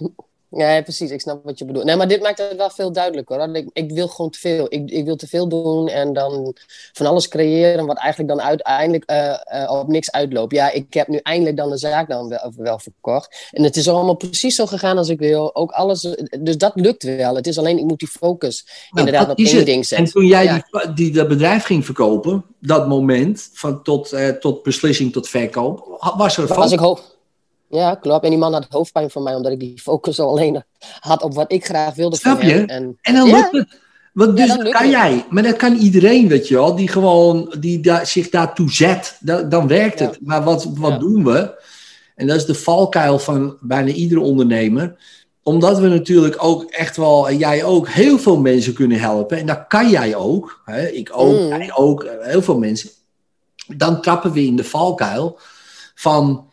Ja, 0.51 0.83
precies. 0.83 1.11
Ik 1.11 1.21
snap 1.21 1.45
wat 1.45 1.59
je 1.59 1.65
bedoelt. 1.65 1.85
Nee, 1.85 1.97
maar 1.97 2.09
dit 2.09 2.23
maakt 2.23 2.39
het 2.39 2.57
wel 2.57 2.71
veel 2.71 2.93
duidelijker. 2.93 3.39
Hoor. 3.39 3.57
Ik, 3.57 3.69
ik 3.73 3.91
wil 3.91 4.09
gewoon 4.09 4.31
te 4.31 4.39
veel. 4.39 4.67
Ik, 4.69 4.91
ik 4.91 5.05
wil 5.05 5.17
te 5.17 5.27
veel 5.27 5.49
doen 5.49 5.89
en 5.89 6.13
dan 6.13 6.55
van 6.93 7.07
alles 7.07 7.29
creëren 7.29 7.87
wat 7.87 7.99
eigenlijk 7.99 8.37
dan 8.37 8.47
uiteindelijk 8.47 9.05
eh, 9.05 9.63
eh, 9.63 9.71
op 9.71 9.89
niks 9.89 10.11
uitloopt. 10.11 10.53
Ja, 10.55 10.71
ik 10.73 10.95
heb 10.95 11.09
nu 11.09 11.17
eindelijk 11.23 11.57
dan 11.57 11.71
de 11.71 11.79
zaak 11.79 12.09
dan 12.09 12.29
wel, 12.29 12.53
wel 12.57 12.79
verkocht. 12.79 13.49
En 13.51 13.63
het 13.63 13.77
is 13.77 13.89
allemaal 13.89 14.17
precies 14.17 14.55
zo 14.55 14.67
gegaan 14.67 14.99
als 14.99 15.09
ik 15.09 15.19
wil. 15.19 15.55
Ook 15.55 15.71
alles, 15.71 16.17
dus 16.41 16.57
dat 16.57 16.73
lukt 16.75 17.03
wel. 17.03 17.35
Het 17.37 17.47
is 17.47 17.59
alleen, 17.59 17.79
ik 17.79 17.85
moet 17.85 17.99
die 17.99 18.09
focus 18.09 18.67
Nou, 18.91 19.07
inderdaad 19.07 19.31
op 19.31 19.39
één 19.39 19.57
het. 19.57 19.67
ding 19.67 19.79
En 19.79 19.85
zetten. 19.85 20.13
toen 20.13 20.27
jij 20.27 20.45
Ja. 20.45 20.65
die, 20.71 20.93
die, 20.95 21.13
dat 21.13 21.29
bedrijf 21.29 21.65
ging 21.65 21.85
verkopen, 21.85 22.45
dat 22.61 22.89
moment 22.89 23.51
van 23.53 23.83
tot, 23.83 24.13
eh, 24.13 24.29
tot 24.29 24.63
beslissing 24.63 25.13
tot 25.13 25.29
verkoop, 25.29 25.99
was 26.17 26.37
er 26.37 26.47
van. 26.47 26.57
als 26.57 26.73
ik 26.73 26.79
hoofd... 26.79 27.18
Ja, 27.69 27.95
klopt. 27.95 28.25
En 28.25 28.31
die 28.31 28.39
man 28.39 28.53
had 28.53 28.67
hoofdpijn 28.69 29.11
van 29.11 29.23
mij, 29.23 29.35
omdat 29.35 29.53
ik 29.53 29.61
die 29.61 29.81
focus 29.81 30.21
al 30.21 30.29
alleen 30.29 30.63
had 31.01 31.23
op 31.23 31.35
wat 31.35 31.53
ik 31.53 31.65
graag 31.65 31.95
wilde 31.95 32.17
Snap 32.17 32.43
je? 32.43 32.65
En, 32.67 32.99
En 33.03 33.15
dan 33.15 33.27
Ja. 33.29 33.37
lukt 33.37 33.53
het. 33.53 33.87
Want 34.13 34.37
dus 34.37 34.49
dat 34.49 34.69
kan 34.69 34.83
het. 34.83 34.91
jij. 34.91 35.25
Maar 35.31 35.43
dat 35.43 35.57
kan 35.57 35.77
iedereen, 35.77 36.29
weet 36.29 36.49
je 36.49 36.55
wel. 36.55 36.75
Die 36.75 36.89
gewoon 36.89 37.55
die 37.61 37.81
daar 37.81 38.07
zich 38.07 38.29
daartoe 38.29 38.71
zet. 38.73 39.17
Dan, 39.21 39.49
dan 39.49 39.67
werkt 39.69 39.99
Ja. 39.99 40.07
het. 40.07 40.19
Maar 40.21 40.45
wat, 40.45 40.69
wat 40.75 41.01
doen 41.01 41.25
we? 41.25 41.63
En 42.15 42.27
dat 42.27 42.37
is 42.37 42.45
de 42.45 42.55
valkuil 42.55 43.19
van 43.19 43.57
bijna 43.61 43.91
iedere 43.91 44.21
ondernemer. 44.21 44.97
Omdat 45.43 45.79
we 45.79 45.89
natuurlijk 45.89 46.37
ook 46.45 46.65
echt 46.71 46.97
wel, 46.97 47.29
en 47.29 47.37
jij 47.39 47.65
ook, 47.65 47.89
heel 47.89 48.19
veel 48.19 48.37
mensen 48.41 48.73
kunnen 48.75 48.99
helpen. 49.01 49.39
En 49.39 49.47
dat 49.47 49.65
kan 49.69 49.91
jij 49.91 50.15
ook. 50.17 50.63
Hè? 50.65 50.87
Ik 50.89 51.11
ook, 51.13 51.39
Mm. 51.41 51.49
jij 51.49 51.73
ook, 51.75 52.03
eh, 52.05 52.27
heel 52.27 52.43
veel 52.43 52.59
mensen. 52.59 52.91
Dan 53.77 54.01
trappen 54.03 54.33
we 54.33 54.45
in 54.45 54.57
de 54.57 54.65
valkuil 54.65 55.39
van 55.95 56.47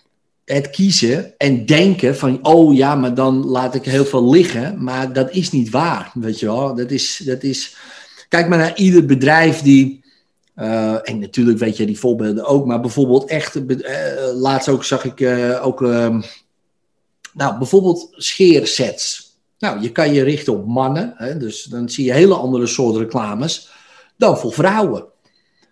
het 0.46 0.70
kiezen 0.70 1.38
en 1.38 1.66
denken 1.66 2.16
van, 2.16 2.40
oh 2.46 2.76
ja, 2.76 2.96
maar 2.96 3.14
dan 3.14 3.46
laat 3.46 3.76
ik 3.76 3.86
heel 3.86 4.06
veel 4.06 4.30
liggen. 4.30 4.84
Maar 4.84 5.14
dat 5.14 5.32
is 5.32 5.52
niet 5.52 5.70
waar, 5.70 6.12
weet 6.14 6.40
je 6.40 6.46
wel. 6.46 6.76
Dat 6.76 6.92
is, 6.92 7.22
dat 7.26 7.44
is... 7.44 7.76
Kijk 8.30 8.48
maar 8.48 8.58
naar 8.58 8.78
ieder 8.78 9.06
bedrijf 9.06 9.62
die... 9.62 10.04
eh, 10.56 11.10
en 11.10 11.20
natuurlijk 11.20 11.58
weet 11.60 11.78
je 11.78 11.86
die 11.86 12.00
voorbeelden 12.00 12.46
ook, 12.46 12.66
maar 12.66 12.80
bijvoorbeeld 12.82 13.26
echt... 13.30 13.66
eh, 13.66 14.04
laatst 14.34 14.70
ook 14.70 14.84
zag 14.84 15.06
ik 15.06 15.22
eh, 15.22 15.66
ook... 15.66 15.82
ehm, 15.82 16.22
nou, 17.34 17.58
bijvoorbeeld 17.58 18.08
scheersets. 18.12 19.24
Nou, 19.60 19.82
je 19.82 19.92
kan 19.92 20.14
je 20.14 20.24
richten 20.24 20.54
op 20.54 20.66
mannen. 20.68 21.14
Hè, 21.16 21.38
dus 21.38 21.64
dan 21.64 21.90
zie 21.90 22.06
je 22.06 22.14
hele 22.14 22.34
andere 22.34 22.68
soorten 22.68 23.02
reclames 23.02 23.70
dan 24.18 24.38
voor 24.38 24.54
vrouwen. 24.54 25.06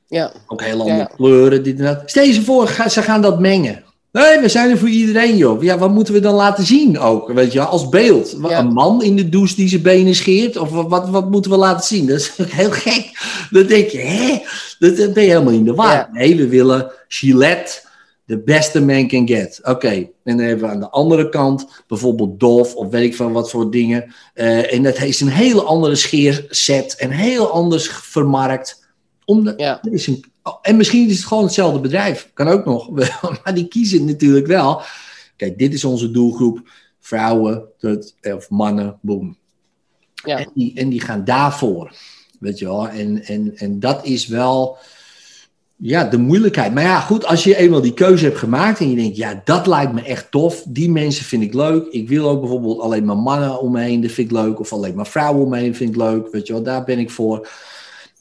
ja. 0.07 0.33
Ook 0.47 0.61
heel 0.61 0.79
andere 0.79 0.97
Ja. 0.97 1.05
kleuren, 1.15 1.63
dit 1.63 1.79
en 1.79 1.85
dat. 1.85 2.01
Stel 2.05 2.23
je 2.23 2.41
voor, 2.41 2.67
ze 2.87 3.01
gaan 3.01 3.21
dat 3.21 3.39
mengen. 3.39 3.83
Nee, 4.13 4.39
we 4.39 4.49
zijn 4.49 4.69
er 4.69 4.77
voor 4.77 4.89
iedereen, 4.89 5.37
joh. 5.37 5.63
Ja, 5.63 5.77
wat 5.77 5.91
moeten 5.91 6.13
we 6.13 6.19
dan 6.19 6.33
laten 6.33 6.65
zien 6.65 6.99
ook? 6.99 7.31
Weet 7.31 7.53
je, 7.53 7.61
als 7.65 7.89
beeld. 7.89 8.35
Ja. 8.41 8.59
Een 8.59 8.73
man 8.73 9.03
in 9.03 9.15
de 9.15 9.29
douche 9.29 9.55
die 9.55 9.67
zijn 9.67 9.81
benen 9.81 10.15
scheert? 10.15 10.57
Of 10.57 10.69
wat, 10.69 10.87
wat, 10.89 11.09
wat 11.09 11.31
moeten 11.31 11.51
we 11.51 11.57
laten 11.57 11.85
zien? 11.85 12.07
Dat 12.07 12.19
is 12.19 12.31
heel 12.59 12.71
gek. 12.71 13.11
Dan 13.51 13.65
denk 13.65 13.89
je, 13.89 13.97
hè? 13.97 14.41
Dat, 14.79 14.97
dat 14.97 15.13
ben 15.13 15.23
je 15.23 15.29
helemaal 15.29 15.53
in 15.53 15.63
de 15.63 15.73
war. 15.73 15.93
Ja. 15.93 16.09
Nee, 16.11 16.35
we 16.35 16.47
willen 16.47 16.91
Gillette 17.07 17.81
The 18.25 18.39
best 18.39 18.75
a 18.75 18.79
man 18.81 19.07
can 19.07 19.27
get. 19.27 19.59
Oké, 19.63 19.89
en 20.23 20.37
dan 20.37 20.39
hebben 20.39 20.65
we 20.65 20.71
aan 20.73 20.79
de 20.79 20.89
andere 20.89 21.29
kant 21.29 21.83
bijvoorbeeld 21.87 22.39
Dove 22.39 22.75
of 22.75 22.87
weet 22.89 23.03
ik 23.03 23.15
van 23.15 23.31
wat 23.31 23.49
voor 23.49 23.71
dingen. 23.71 24.13
Eh, 24.33 24.73
en 24.73 24.83
dat 24.83 24.97
heeft 24.97 25.19
een 25.21 25.27
hele 25.27 25.61
andere 25.61 25.95
scheerset 25.95 26.95
en 26.95 27.09
heel 27.09 27.51
anders 27.51 27.87
vermarkt. 27.87 28.85
Omdat, 29.25 29.59
Ja. 29.59 29.79
er 29.83 29.93
is 29.93 30.07
een, 30.07 30.23
en 30.61 30.77
misschien 30.77 31.09
is 31.09 31.17
het 31.17 31.25
gewoon 31.25 31.43
hetzelfde 31.43 31.79
bedrijf. 31.79 32.29
Kan 32.33 32.47
ook 32.47 32.65
nog. 32.65 32.89
Maar 33.43 33.53
die 33.53 33.67
kiezen 33.67 34.05
natuurlijk 34.05 34.47
wel. 34.47 34.81
Kijk, 35.35 35.57
dit 35.57 35.73
is 35.73 35.83
onze 35.83 36.11
doelgroep. 36.11 36.71
Vrouwen 36.99 37.65
tot, 37.77 38.15
of 38.21 38.49
mannen, 38.49 38.97
boom. 39.01 39.37
Ja. 40.25 40.37
En, 40.37 40.49
die, 40.53 40.73
en 40.75 40.89
die 40.89 41.01
gaan 41.01 41.23
daarvoor. 41.23 41.95
Weet 42.39 42.59
je 42.59 42.65
wel. 42.65 42.87
En, 42.87 43.23
en, 43.23 43.57
en 43.57 43.79
dat 43.79 44.05
is 44.05 44.27
wel 44.27 44.77
ja, 45.75 46.03
de 46.03 46.17
moeilijkheid. 46.17 46.73
Maar 46.73 46.83
ja, 46.83 46.99
goed, 46.99 47.25
als 47.25 47.43
je 47.43 47.55
eenmaal 47.55 47.81
die 47.81 47.93
keuze 47.93 48.25
hebt 48.25 48.37
gemaakt 48.37 48.79
en 48.79 48.89
je 48.89 48.95
denkt, 48.95 49.17
ja, 49.17 49.41
dat 49.43 49.67
lijkt 49.67 49.93
me 49.93 50.01
echt 50.01 50.31
tof. 50.31 50.63
Die 50.67 50.91
mensen 50.91 51.25
vind 51.25 51.43
ik 51.43 51.53
leuk. 51.53 51.87
Ik 51.87 52.09
wil 52.09 52.29
ook 52.29 52.39
bijvoorbeeld 52.39 52.79
alleen 52.79 53.05
maar 53.05 53.17
mannen 53.17 53.59
om 53.59 53.71
me 53.71 53.81
heen, 53.81 54.01
dat 54.01 54.11
vind 54.11 54.31
ik 54.31 54.37
leuk. 54.37 54.59
Of 54.59 54.73
alleen 54.73 54.95
maar 54.95 55.07
vrouwen 55.07 55.43
om 55.43 55.49
me 55.49 55.57
heen, 55.57 55.75
vind 55.75 55.89
ik 55.89 55.95
leuk. 55.95 56.31
Weet 56.31 56.47
je 56.47 56.53
wel, 56.53 56.63
daar 56.63 56.83
ben 56.83 56.99
ik 56.99 57.09
voor. 57.11 57.47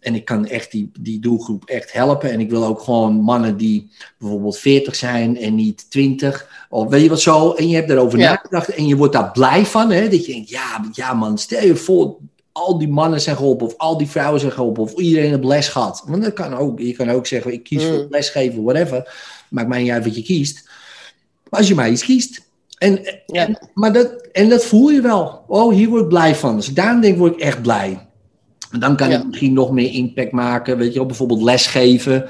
En 0.03 0.15
ik 0.15 0.25
kan 0.25 0.47
echt 0.47 0.71
die, 0.71 0.91
die 1.01 1.21
doelgroep 1.21 1.65
echt 1.65 1.93
helpen. 1.93 2.31
En 2.31 2.41
ik 2.41 2.51
wil 2.51 2.65
ook 2.65 2.81
gewoon 2.81 3.15
mannen 3.21 3.57
die 3.57 3.91
bijvoorbeeld 4.19 4.59
40 4.59 4.95
zijn 4.97 5.39
en 5.39 5.55
niet 5.55 5.91
20. 5.91 6.67
Of 6.71 6.89
weet 6.89 7.03
je 7.03 7.09
wat 7.09 7.21
zo. 7.21 7.53
En 7.53 7.69
je 7.69 7.75
hebt 7.75 7.89
daarover 7.89 8.19
Ja. 8.19 8.31
nagedacht 8.33 8.69
en 8.69 8.87
je 8.87 8.97
wordt 8.97 9.13
daar 9.13 9.31
blij 9.33 9.67
van. 9.67 9.91
Hè? 9.91 10.09
Dat 10.09 10.27
je 10.27 10.33
denkt, 10.33 10.49
ja, 10.49 10.85
ja 10.93 11.13
man, 11.15 11.39
stel 11.39 11.65
je 11.65 11.77
voor, 11.77 12.17
al 12.53 12.79
die 12.79 12.89
mannen 12.89 13.21
zijn 13.21 13.37
geholpen. 13.37 13.67
Of 13.67 13.75
al 13.77 13.99
die 13.99 14.07
vrouwen 14.09 14.41
zijn 14.41 14.53
geholpen. 14.53 14.83
Of 14.83 14.93
iedereen 14.93 15.31
heeft 15.31 15.45
les 15.45 15.69
gehad. 15.69 16.03
Want 16.07 16.23
dat 16.23 16.33
kan 16.33 16.55
ook. 16.55 16.79
Je 16.81 16.93
kan 16.93 17.11
ook 17.11 17.27
zeggen, 17.27 17.53
ik 17.53 17.63
kies 17.63 17.83
Mm. 17.85 17.89
voor 17.89 18.07
lesgeven, 18.11 18.63
whatever. 18.63 19.15
Maakt 19.51 19.69
mij 19.69 19.83
niet 19.83 19.91
uit 19.91 20.05
wat 20.05 20.17
je 20.17 20.23
kiest. 20.23 20.69
Maar 21.49 21.61
als 21.61 21.69
je 21.69 21.75
maar 21.75 21.91
iets 21.91 22.05
kiest. 22.05 22.51
En, 22.79 23.01
Ja. 23.27 23.47
en, 23.47 23.59
maar 23.75 23.93
dat, 23.93 24.29
en 24.33 24.49
dat 24.49 24.65
voel 24.65 24.91
je 24.91 25.01
wel. 25.01 25.45
Oh, 25.47 25.73
hier 25.75 25.89
word 25.89 26.03
ik 26.03 26.09
blij 26.09 26.35
van. 26.35 26.59
Ik 26.59 26.75
daarom 26.77 27.01
denk, 27.01 27.19
word 27.19 27.33
ik 27.35 27.41
echt 27.41 27.63
blij. 27.63 28.07
Dan 28.79 28.97
kan 28.97 29.11
Ja. 29.11 29.19
ik 29.19 29.27
misschien 29.27 29.53
nog 29.53 29.71
meer 29.71 29.93
impact 29.93 30.33
maken. 30.33 30.79
Weet 30.79 30.93
je 30.93 30.99
wel, 30.99 31.07
bijvoorbeeld 31.07 31.43
lesgeven. 31.43 32.25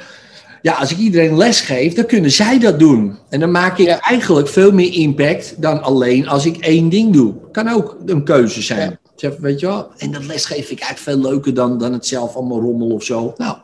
Ja, 0.62 0.72
als 0.72 0.90
ik 0.90 0.98
iedereen 0.98 1.36
les 1.36 1.60
geef, 1.60 1.94
dan 1.94 2.06
kunnen 2.06 2.30
zij 2.30 2.58
dat 2.58 2.78
doen. 2.78 3.18
En 3.28 3.40
dan 3.40 3.50
maak 3.50 3.78
ik 3.78 3.86
Ja. 3.86 4.00
eigenlijk 4.00 4.48
veel 4.48 4.72
meer 4.72 4.92
impact 4.92 5.62
dan 5.62 5.82
alleen 5.82 6.28
als 6.28 6.46
ik 6.46 6.56
één 6.56 6.88
ding 6.88 7.12
doe. 7.12 7.34
Kan 7.52 7.68
ook 7.68 7.96
een 8.06 8.24
keuze 8.24 8.62
zijn. 8.62 8.90
Ja. 8.90 8.98
Zeg, 9.16 9.36
Weet 9.36 9.60
je 9.60 9.66
wel? 9.66 9.90
En 9.96 10.12
dat 10.12 10.24
lesgeven 10.24 10.64
vind 10.64 10.80
ik 10.80 10.84
eigenlijk 10.86 11.18
veel 11.20 11.30
leuker 11.30 11.54
dan, 11.54 11.78
dan 11.78 11.92
het 11.92 12.06
zelf 12.06 12.34
allemaal 12.34 12.60
rommel 12.60 12.88
of 12.88 13.02
zo. 13.04 13.34
Nou, 13.36 13.56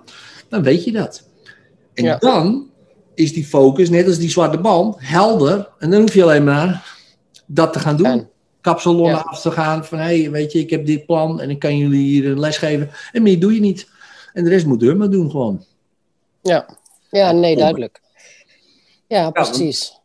dan 0.48 0.62
weet 0.62 0.84
je 0.84 0.92
dat. 0.92 1.22
En 1.94 2.16
dan 2.18 2.66
is 3.14 3.32
die 3.32 3.44
focus, 3.46 3.90
net 3.90 4.06
als 4.06 4.18
die 4.18 4.30
zwarte 4.30 4.58
band, 4.58 4.94
helder. 4.98 5.68
En 5.78 5.90
dan 5.90 6.00
hoef 6.00 6.14
je 6.14 6.22
alleen 6.22 6.44
maar 6.44 6.96
dat 7.46 7.72
te 7.72 7.78
gaan 7.78 7.96
doen. 7.96 8.26
En- 8.68 8.74
Kapsalonnen 8.74 9.12
Ja. 9.12 9.20
af 9.26 9.40
te 9.40 9.50
gaan 9.50 9.84
van, 9.84 9.98
hé, 9.98 10.20
hey, 10.20 10.30
weet 10.30 10.52
je, 10.52 10.58
ik 10.58 10.70
heb 10.70 10.86
dit 10.86 11.06
plan 11.06 11.40
en 11.40 11.50
ik 11.50 11.58
kan 11.58 11.76
jullie 11.76 12.02
hier 12.06 12.26
een 12.30 12.40
les 12.40 12.56
geven. 12.56 12.90
En 13.12 13.22
meer 13.22 13.40
doe 13.40 13.54
je 13.54 13.60
niet. 13.60 13.88
En 14.32 14.44
de 14.44 14.50
rest 14.50 14.66
moet 14.66 14.80
deur 14.80 14.96
maar 14.96 15.10
doen 15.10 15.30
gewoon. 15.30 15.64
Ja, 16.42 16.68
ja 17.10 17.32
nee, 17.32 17.56
duidelijk. 17.56 18.00
Ja, 19.06 19.30
precies. 19.30 19.96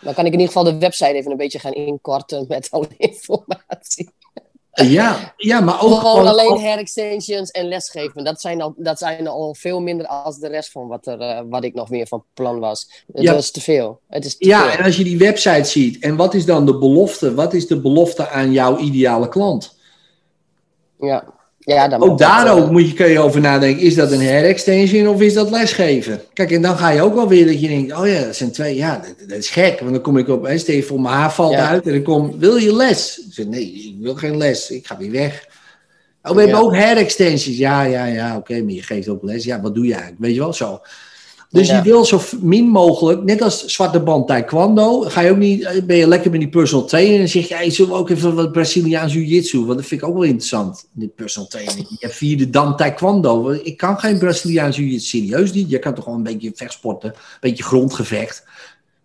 Dan 0.00 0.14
kan 0.14 0.26
ik 0.26 0.32
in 0.32 0.38
ieder 0.40 0.54
geval 0.54 0.64
de 0.72 0.78
website 0.78 1.12
even 1.12 1.30
een 1.30 1.36
beetje 1.36 1.58
gaan 1.58 1.72
inkorten 1.72 2.44
met 2.48 2.70
alle 2.70 2.88
informatie. 3.10 4.10
Ja, 4.84 5.34
ja 5.36 5.60
maar 5.60 5.82
ook 5.82 5.98
Gewoon 5.98 6.26
alleen 6.26 6.60
hair 6.60 6.78
extensions 6.78 7.50
en 7.50 7.68
lesgeven. 7.68 8.24
Dat 8.24 8.40
zijn 8.40 8.62
al, 8.62 8.74
dat 8.76 8.98
zijn 8.98 9.26
al 9.26 9.54
veel 9.54 9.80
minder 9.80 10.06
als 10.06 10.38
de 10.38 10.48
rest 10.48 10.70
van 10.70 10.86
wat, 10.88 11.06
er, 11.06 11.20
eh, 11.20 11.40
wat 11.48 11.64
ik 11.64 11.74
nog 11.74 11.90
meer 11.90 12.06
van 12.06 12.24
plan 12.34 12.58
was. 12.58 13.04
Het 13.12 13.22
Ja. 13.22 13.32
was 13.34 13.50
te 13.50 13.60
veel. 13.60 14.00
Het 14.08 14.24
is 14.24 14.36
te 14.36 14.46
Ja, 14.46 14.60
veel. 14.70 14.78
en 14.78 14.84
als 14.84 14.96
je 14.96 15.04
die 15.04 15.18
website 15.18 15.64
ziet, 15.64 16.02
en 16.02 16.16
wat 16.16 16.34
is 16.34 16.44
dan 16.44 16.66
de 16.66 16.78
belofte? 16.78 17.34
Wat 17.34 17.54
is 17.54 17.66
de 17.66 17.80
belofte 17.80 18.28
aan 18.28 18.52
jouw 18.52 18.78
ideale 18.78 19.28
klant? 19.28 19.74
ja. 21.00 21.34
Ja 21.74 21.88
dan 21.88 22.02
Ook 22.02 22.18
daar 22.18 22.52
ook 22.52 22.70
moet 22.70 22.88
je, 22.88 22.94
kun 22.94 23.08
je 23.08 23.18
over 23.18 23.40
nadenken. 23.40 23.82
Is 23.82 23.94
dat 23.94 24.12
een 24.12 24.26
hair 24.26 24.44
extension 24.44 25.08
of 25.08 25.20
is 25.20 25.34
dat 25.34 25.50
lesgeven? 25.50 26.20
Kijk, 26.32 26.50
en 26.50 26.62
dan 26.62 26.76
ga 26.76 26.90
je 26.90 27.02
ook 27.02 27.14
wel 27.14 27.28
weer 27.28 27.46
dat 27.46 27.60
je 27.60 27.68
denkt, 27.68 27.96
oh 27.96 28.06
ja, 28.06 28.24
dat 28.24 28.36
zijn 28.36 28.52
twee, 28.52 28.74
ja, 28.76 29.02
dat, 29.06 29.28
dat 29.28 29.38
is 29.38 29.50
gek. 29.50 29.80
Want 29.80 29.92
dan 29.92 30.00
kom 30.02 30.16
ik 30.16 30.28
op, 30.28 30.44
hè, 30.44 30.58
stel 30.58 30.82
voor, 30.82 31.00
mijn 31.00 31.14
haar 31.14 31.32
valt 31.32 31.52
Ja. 31.52 31.68
uit 31.68 31.86
en 31.86 31.92
dan 31.92 32.02
kom, 32.02 32.38
wil 32.38 32.56
je 32.56 32.76
les? 32.76 33.18
Ik 33.26 33.32
zeg, 33.32 33.46
nee, 33.46 33.72
ik 33.72 33.94
wil 34.00 34.14
geen 34.14 34.36
les, 34.36 34.70
ik 34.70 34.86
ga 34.86 34.96
weer 34.96 35.10
weg. 35.10 35.46
Oh, 36.22 36.34
we 36.34 36.40
hebben 36.40 36.60
ook 36.60 36.76
hair 36.76 36.96
extensions. 36.96 37.56
Ja, 37.56 37.82
ja, 37.82 38.04
ja, 38.04 38.36
oké, 38.36 38.62
maar 38.62 38.72
je 38.72 38.82
geeft 38.82 39.08
ook 39.08 39.22
les. 39.22 39.44
Ja, 39.44 39.60
wat 39.60 39.74
doe 39.74 39.86
je 39.86 39.92
eigenlijk? 39.92 40.22
Weet 40.22 40.34
je 40.34 40.40
wel, 40.40 40.52
zo. 40.52 40.80
Dus 41.56 41.68
Ja. 41.68 41.76
je 41.76 41.82
wil 41.82 42.04
zo 42.04 42.20
min 42.40 42.64
mogelijk, 42.68 43.22
net 43.24 43.42
als 43.42 43.64
zwarte 43.64 44.00
band 44.00 44.26
taekwondo, 44.26 45.00
ga 45.00 45.20
je 45.20 45.30
ook 45.30 45.36
niet, 45.36 45.62
eh, 45.64 45.82
ben 45.82 45.96
je 45.96 46.06
lekker 46.08 46.30
met 46.30 46.40
die 46.40 46.48
personal 46.48 46.86
trainer 46.86 47.20
en 47.20 47.28
zeg 47.28 47.48
je, 47.48 47.54
hey, 47.54 47.70
zullen 47.70 47.92
we 47.92 47.98
ook 47.98 48.10
even 48.10 48.34
wat 48.34 48.52
Braziliaans 48.52 49.12
jiu-jitsu, 49.12 49.58
want 49.64 49.78
dat 49.78 49.86
vind 49.86 50.02
ik 50.02 50.08
ook 50.08 50.14
wel 50.14 50.22
interessant, 50.22 50.88
die 50.92 51.08
personal 51.08 51.48
training. 51.48 51.86
Je 51.88 51.96
hebt 52.00 52.14
vierde 52.14 52.50
dan 52.50 52.76
taekwondo, 52.76 53.50
ik 53.50 53.76
kan 53.76 53.98
geen 53.98 54.18
Braziliaans 54.18 54.76
jiu-jitsu, 54.76 55.18
serieus 55.18 55.52
niet, 55.52 55.70
je 55.70 55.78
kan 55.78 55.94
toch 55.94 56.04
gewoon 56.04 56.18
een 56.18 56.32
beetje 56.32 56.52
vechtsporten, 56.54 57.08
een 57.10 57.16
beetje 57.40 57.64
grondgevecht. 57.64 58.44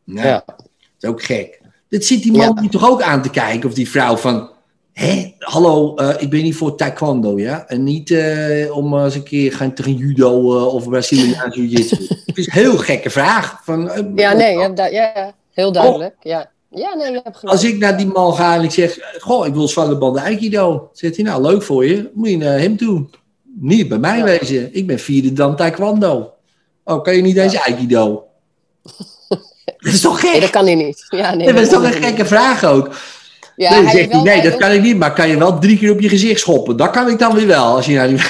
Nou, 0.04 0.28
Ja. 0.28 0.44
dat 0.46 0.66
is 1.00 1.10
ook 1.10 1.24
gek. 1.24 1.60
Dit 1.90 2.06
zit 2.06 2.24
die 2.24 2.32
man 2.32 2.42
Ja. 2.56 2.62
die 2.62 2.70
toch 2.70 2.90
ook 2.90 3.02
aan 3.02 3.22
te 3.22 3.30
kijken, 3.30 3.70
of 3.70 3.76
die 3.76 3.90
vrouw 3.90 4.18
van, 4.18 4.50
hé, 4.94 5.34
hallo, 5.40 5.96
eh, 5.96 6.10
ik 6.22 6.30
ben 6.30 6.44
niet 6.44 6.56
voor 6.56 6.76
taekwondo, 6.76 7.40
ja, 7.40 7.68
en 7.68 7.84
niet 7.84 8.12
eh, 8.12 8.78
om 8.78 8.98
eens 9.00 9.16
een 9.16 9.24
keer 9.24 9.54
gaan 9.54 9.74
tegen 9.74 9.94
judo 9.94 10.58
eh, 10.58 10.74
of 10.74 10.90
Braziliaans 10.90 11.56
jiu-jitsu. 11.56 11.96
Het 12.26 12.38
is 12.38 12.46
een 12.46 12.54
heel 12.54 12.78
gekke 12.78 13.10
vraag. 13.10 13.62
Van, 13.64 13.92
Ja, 14.16 14.34
nee, 14.34 14.58
ja, 14.58 14.70
da- 14.70 14.86
ja, 14.86 15.12
ja, 15.16 15.34
heel 15.52 15.72
duidelijk. 15.72 16.16
Ja. 16.22 16.50
ja, 16.70 16.96
nee, 16.96 17.12
je 17.12 17.20
hebt 17.24 17.38
gelijk. 17.38 17.56
Als 17.58 17.64
ik 17.64 17.78
naar 17.78 17.98
die 17.98 18.06
man 18.08 18.34
ga 18.34 18.56
en 18.56 18.64
ik 18.64 18.72
zeg, 18.72 18.98
goh, 19.20 19.48
ik 19.48 19.54
wil 19.54 19.68
zwarte 19.68 19.98
banden 19.98 20.22
aikido. 20.24 20.90
Zegt 20.94 21.16
hij, 21.16 21.26
nou, 21.26 21.42
leuk 21.42 21.64
voor 21.64 21.86
je. 21.86 22.10
Moet 22.14 22.30
je 22.30 22.38
naar 22.38 22.60
hem 22.60 22.78
toe. 22.78 23.06
Niet 23.60 23.88
bij 23.88 23.98
mij 23.98 24.18
Ja. 24.18 24.24
wezen. 24.24 24.70
Ik 24.76 24.88
ben 24.88 25.00
vierde 25.00 25.34
dan 25.34 25.56
taekwondo. 25.56 26.34
Oh, 26.84 27.04
kan 27.04 27.16
je 27.16 27.22
niet 27.22 27.38
eens 27.38 27.56
aikido? 27.58 28.24
dat 29.78 29.94
is 29.94 30.02
toch 30.02 30.22
Nee, 30.24 30.32
gek? 30.32 30.42
dat 30.42 30.50
kan 30.50 30.66
hij 30.66 30.76
niet. 30.76 31.06
Ja, 31.10 31.36
nee, 31.36 31.54
dat 31.54 31.62
is 31.62 31.70
toch 31.70 31.84
een 31.84 31.90
niet. 31.90 32.06
gekke 32.06 32.26
vraag 32.26 32.64
ook. 32.64 32.90
Ja, 33.62 33.70
nee, 33.70 33.78
dan 33.78 33.86
hij 33.86 33.96
zegt 33.96 34.06
hij, 34.12 34.16
wel- 34.16 34.24
nee, 34.24 34.34
hij 34.34 34.44
dat 34.44 34.54
ook- 34.54 34.60
kan 34.60 34.72
ik 34.72 34.82
niet. 34.82 34.98
Maar 34.98 35.14
kan 35.14 35.30
je 35.30 35.38
wel 35.38 35.60
drie 35.60 35.78
keer 35.78 35.92
op 35.92 36.00
je 36.00 36.10
gezicht 36.10 36.40
schoppen? 36.40 36.78
Dat 36.78 36.90
kan 36.90 37.10
ik 37.10 37.20
dan 37.20 37.34
weer 37.36 37.48
wel. 37.48 37.66
Als 37.76 37.86
je 37.86 37.94
naar 37.96 38.08
die... 38.08 38.18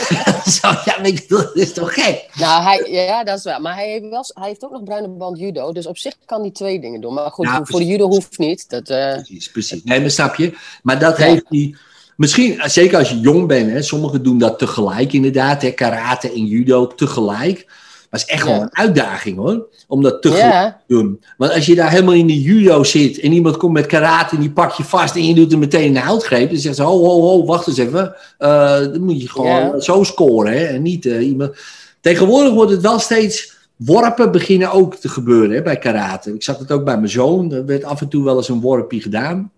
Zo, 0.62 0.67
ja, 0.86 0.96
je, 1.04 1.24
dat 1.28 1.56
is 1.56 1.74
toch 1.74 1.94
gek? 1.94 2.26
Nou, 2.34 2.63
hij, 2.63 2.88
ja, 2.91 3.24
dat 3.24 3.38
is 3.38 3.44
waar. 3.44 3.62
Maar 3.62 3.76
hij 3.76 3.89
heeft, 3.89 4.10
wel, 4.10 4.26
hij 4.34 4.48
heeft 4.48 4.63
ook 4.63 4.72
nog 4.72 4.84
bruine 4.84 5.08
band 5.08 5.39
judo. 5.39 5.72
Dus 5.72 5.88
op 5.88 5.98
zich 5.98 6.13
kan 6.26 6.41
hij 6.41 6.52
twee 6.52 6.80
dingen 6.80 7.02
doen. 7.02 7.13
Maar 7.13 7.32
goed, 7.32 7.50
voor 7.63 7.80
de 7.80 7.86
judo 7.86 8.08
hoeft 8.08 8.38
niet. 8.38 8.70
Dat, 8.70 8.89
eh, 8.89 9.13
Precies, 9.13 9.52
precies. 9.52 9.82
Nee, 9.84 10.02
maar 10.02 10.10
snap 10.12 10.36
je? 10.36 10.54
Maar 10.84 11.00
dat 11.00 11.17
Ja. 11.17 11.24
heeft 11.24 11.44
hij... 11.50 11.76
Misschien, 12.15 12.62
zeker 12.65 12.98
als 12.98 13.10
je 13.10 13.20
jong 13.20 13.48
bent, 13.48 13.72
hè, 13.72 13.82
sommigen 13.82 14.24
doen 14.24 14.38
dat 14.38 14.60
tegelijk 14.60 15.13
inderdaad. 15.13 15.62
Hè, 15.62 15.72
karate 15.72 16.32
en 16.32 16.46
judo 16.46 16.88
tegelijk. 16.88 17.65
Maar 18.12 18.19
het 18.19 18.30
is 18.30 18.36
echt 18.36 18.45
wel 18.45 18.54
Ja. 18.56 18.62
een 18.62 18.78
uitdaging 18.78 19.38
hoor. 19.38 19.67
Om 19.88 20.02
dat 20.02 20.21
tegelijk 20.21 20.54
ja, 20.54 20.82
te 20.88 20.93
doen. 20.93 21.24
Want 21.38 21.52
als 21.52 21.65
je 21.65 21.76
daar 21.76 21.89
helemaal 21.89 22.13
in 22.13 22.28
de 22.28 22.41
judo 22.41 22.84
zit 22.84 23.19
en 23.19 23.32
iemand 23.32 23.58
komt 23.58 23.74
met 23.74 23.86
karate 23.86 24.36
en 24.36 24.41
die 24.41 24.52
pak 24.52 24.71
je 24.71 24.84
vast 24.84 25.15
en 25.15 25.28
je 25.28 25.34
doet 25.34 25.52
er 25.52 25.58
meteen 25.58 25.95
een 25.95 26.02
houtgreep. 26.02 26.50
Dan 26.50 26.60
zegt 26.60 26.76
ze, 26.76 26.84
ho, 26.84 27.00
ho, 27.00 27.21
ho, 27.21 27.45
wacht 27.45 27.67
eens 27.67 27.78
even. 27.78 28.15
Eh, 28.38 28.80
dan 28.80 29.04
moet 29.04 29.21
je 29.21 29.30
gewoon 29.30 29.47
Ja. 29.47 29.80
zo 29.80 30.04
scoren. 30.04 30.54
Hè, 30.54 30.65
en 30.65 30.82
niet 30.82 31.06
eh, 31.06 31.28
iemand... 31.28 31.56
Tegenwoordig 32.02 32.54
wordt 32.54 32.71
het 32.71 32.82
wel 32.82 33.00
steeds... 33.00 33.60
Worpen 33.76 34.32
beginnen 34.32 34.71
ook 34.71 34.95
te 34.95 35.10
gebeuren 35.10 35.56
hè, 35.56 35.62
bij 35.62 35.78
karate. 35.78 36.34
Ik 36.34 36.43
zag 36.43 36.58
het 36.58 36.71
ook 36.71 36.84
bij 36.84 36.97
mijn 36.97 37.10
zoon. 37.10 37.52
Er 37.52 37.65
werd 37.65 37.84
af 37.84 38.02
en 38.02 38.08
toe 38.08 38.24
wel 38.24 38.38
eens 38.38 38.50
een 38.50 38.62
worpje 38.62 39.02
gedaan. 39.02 39.52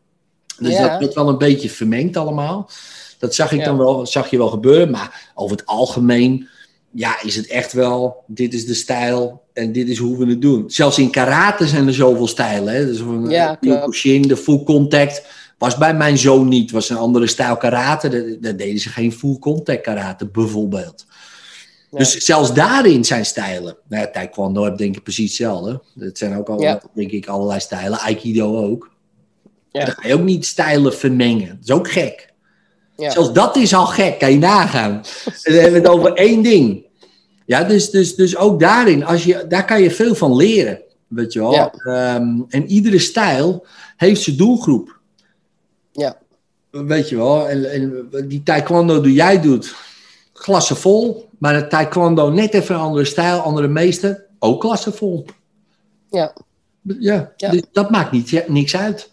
Dus 0.59 0.77
dat 0.77 0.99
werd 0.99 1.13
wel 1.13 1.29
een 1.29 1.37
beetje 1.37 1.69
vermengd 1.69 2.17
allemaal. 2.17 2.69
Dat 3.19 3.35
zag 3.35 3.51
ik 3.51 3.63
dan 3.65 3.77
wel, 3.77 4.05
zag 4.07 4.29
je 4.29 4.37
wel 4.37 4.47
gebeuren. 4.49 4.89
Maar 4.91 5.31
over 5.35 5.57
het 5.57 5.65
algemeen 5.65 6.47
ja, 6.93 7.21
is 7.23 7.36
het 7.36 7.47
echt 7.47 7.73
wel, 7.73 8.23
dit 8.27 8.53
is 8.53 8.65
de 8.65 8.73
stijl 8.73 9.41
en 9.53 9.71
dit 9.71 9.89
is 9.89 9.97
hoe 9.97 10.17
we 10.17 10.25
het 10.25 10.41
doen. 10.41 10.63
Zelfs 10.67 10.97
in 10.97 11.10
karate 11.10 11.67
zijn 11.67 11.88
er 11.88 11.93
zoveel 11.93 12.27
stijlen. 12.27 12.73
Hè? 12.73 12.86
Dus 12.86 12.97
van 12.97 13.29
Ja, 13.29 13.51
eh. 13.51 13.58
Kyokushin, 13.60 14.21
de 14.21 14.38
full 14.38 14.63
contact, 14.63 15.25
was 15.58 15.77
bij 15.77 15.93
mijn 15.95 16.17
zoon 16.17 16.47
niet. 16.47 16.72
was 16.72 16.89
een 16.89 16.97
andere 16.97 17.28
stijl 17.28 17.57
karate. 17.57 18.38
Daar, 18.41 18.55
deden 18.55 18.80
ze 18.80 18.89
geen 18.89 19.11
full 19.13 19.38
contact 19.39 19.82
karate, 19.82 20.28
bijvoorbeeld. 20.28 21.05
Ja. 21.91 21.97
Dus 21.97 22.17
zelfs 22.17 22.53
daarin 22.53 23.05
zijn 23.05 23.26
stijlen. 23.26 23.78
Nou 23.89 24.01
ja, 24.03 24.09
taekwondo 24.11 24.63
heb 24.63 24.78
denk 24.78 24.95
ik 24.95 25.03
precies 25.03 25.28
hetzelfde. 25.28 25.82
Dat 25.93 26.17
zijn 26.17 26.38
ook 26.38 26.49
al, 26.49 26.61
Ja. 26.61 26.82
denk 26.93 27.11
ik, 27.11 27.28
allerlei 27.28 27.59
stijlen. 27.59 27.99
Aikido 27.99 28.57
ook. 28.70 28.91
Ja. 29.72 29.86
Dan 29.86 29.93
ga 29.97 30.07
je 30.07 30.13
ook 30.13 30.22
niet 30.24 30.45
stijlen 30.45 30.93
vermengen. 30.93 31.47
Dat 31.47 31.57
is 31.63 31.72
ook 31.72 31.91
gek. 31.91 32.34
ja. 32.97 33.09
Zelfs 33.09 33.34
dat 33.34 33.55
is 33.55 33.74
al 33.74 33.86
gek, 33.86 34.20
kan 34.20 34.32
je 34.32 34.38
nagaan. 34.38 35.01
Dan 35.43 35.53
hebben 35.53 35.72
we 35.72 35.78
het 35.78 35.97
over 35.97 36.13
één 36.13 36.43
ding. 36.43 36.86
Ja, 37.45 37.63
dus, 37.63 37.89
dus, 37.89 38.15
dus 38.15 38.37
ook 38.37 38.59
daarin, 38.59 39.05
als 39.05 39.23
je, 39.23 39.45
daar 39.47 39.65
kan 39.65 39.81
je 39.81 39.91
veel 39.91 40.15
van 40.15 40.35
leren. 40.35 40.81
Weet 41.07 41.33
je 41.33 41.39
wel. 41.39 41.53
Ja. 41.53 41.71
Ehm, 41.71 42.41
en 42.49 42.67
iedere 42.67 42.99
stijl 42.99 43.65
heeft 43.97 44.21
zijn 44.21 44.37
doelgroep. 44.37 44.99
Ja. 45.91 46.17
Weet 46.69 47.09
je 47.09 47.15
wel. 47.15 47.49
En, 47.49 47.71
en 47.71 48.07
die 48.27 48.43
taekwondo 48.43 49.01
die 49.01 49.13
jij 49.13 49.41
doet, 49.41 49.75
klasse 50.33 50.75
vol. 50.75 51.29
Maar 51.37 51.55
het 51.55 51.69
taekwondo 51.69 52.29
net 52.29 52.53
even 52.53 52.75
een 52.75 52.81
andere 52.81 53.05
stijl, 53.05 53.39
andere 53.39 53.67
meester, 53.67 54.25
ook 54.39 54.59
klasse 54.59 54.91
vol. 54.91 55.25
Ja. 56.09 56.33
Ja, 56.81 57.33
Ja. 57.37 57.49
Dus 57.49 57.61
dat 57.71 57.89
maakt 57.89 58.11
niet, 58.11 58.47
niks 58.47 58.75
uit. 58.75 59.11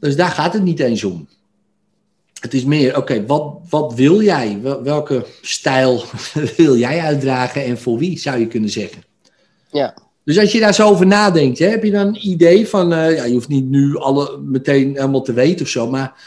Dus 0.00 0.16
daar 0.16 0.30
gaat 0.30 0.52
het 0.52 0.62
niet 0.62 0.80
eens 0.80 1.04
om. 1.04 1.28
Het 2.44 2.54
is 2.54 2.64
meer, 2.64 2.96
oké, 2.96 3.26
wat, 3.26 3.58
wat 3.68 3.94
wil 3.94 4.22
jij? 4.22 4.58
Wel- 4.62 4.82
Welke 4.82 5.26
stijl 5.42 6.02
wil 6.56 6.76
jij 6.76 7.00
uitdragen 7.00 7.64
en 7.64 7.78
voor 7.78 7.98
wie, 7.98 8.18
zou 8.18 8.38
je 8.38 8.46
kunnen 8.46 8.70
zeggen? 8.70 9.02
Ja. 9.70 9.94
Dus 10.24 10.38
als 10.38 10.52
je 10.52 10.60
daar 10.60 10.74
zo 10.74 10.88
over 10.88 11.06
nadenkt, 11.06 11.58
hè, 11.58 11.66
heb 11.66 11.84
je 11.84 11.90
dan 11.90 12.06
een 12.06 12.28
idee 12.28 12.68
van, 12.68 12.92
eh, 12.92 13.16
ja, 13.16 13.24
je 13.24 13.32
hoeft 13.32 13.48
niet 13.48 13.68
nu 13.68 13.96
alle 13.96 14.38
meteen 14.38 14.94
helemaal 14.94 15.22
te 15.22 15.32
weten 15.32 15.64
of 15.64 15.70
zo, 15.70 15.90
maar, 15.90 16.22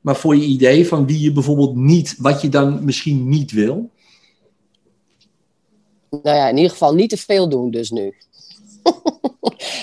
maar 0.00 0.16
voor 0.16 0.36
je 0.36 0.44
idee 0.44 0.88
van 0.88 1.06
wie 1.06 1.20
je 1.20 1.32
bijvoorbeeld 1.32 1.76
niet, 1.76 2.14
wat 2.18 2.40
je 2.40 2.48
dan 2.48 2.84
misschien 2.84 3.28
niet 3.28 3.52
wil? 3.52 3.90
Nou 6.10 6.36
ja, 6.36 6.48
in 6.48 6.56
ieder 6.56 6.70
geval 6.70 6.94
niet 6.94 7.10
te 7.10 7.16
veel 7.16 7.48
doen 7.48 7.70
dus 7.70 7.90
nu. 7.90 8.14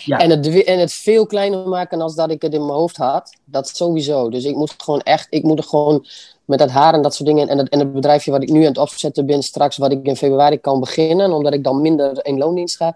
Ja. 0.06 0.20
En, 0.20 0.30
het, 0.30 0.64
en 0.64 0.80
het 0.80 0.94
veel 0.94 1.26
kleiner 1.26 1.68
maken 1.68 2.02
als 2.02 2.16
dat 2.16 2.32
ik 2.32 2.42
het 2.42 2.54
in 2.54 2.66
mijn 2.66 2.78
hoofd 2.78 2.98
had. 2.98 3.36
Dat 3.46 3.68
sowieso. 3.76 4.30
Dus 4.30 4.44
ik 4.44 4.56
moet 4.56 4.74
gewoon 4.78 5.02
echt, 5.02 5.28
ik 5.30 5.44
moet 5.44 5.58
er 5.58 5.64
gewoon 5.64 6.06
met 6.46 6.60
dat 6.60 6.70
haar 6.70 6.94
en 6.94 7.02
dat 7.02 7.16
soort 7.16 7.30
dingen. 7.30 7.48
En 7.48 7.58
het, 7.58 7.70
en 7.70 7.80
het 7.80 7.94
bedrijfje 7.94 8.32
wat 8.32 8.44
ik 8.44 8.50
nu 8.50 8.60
aan 8.60 8.66
het 8.66 8.78
opzetten 8.78 9.26
ben, 9.26 9.44
straks 9.44 9.78
wat 9.78 9.92
ik 9.92 10.06
in 10.06 10.16
februari 10.16 10.58
kan 10.58 10.80
beginnen, 10.80 11.32
omdat 11.32 11.54
ik 11.54 11.64
dan 11.64 11.82
minder 11.82 12.26
in 12.26 12.38
loondienst 12.38 12.76
ga. 12.76 12.96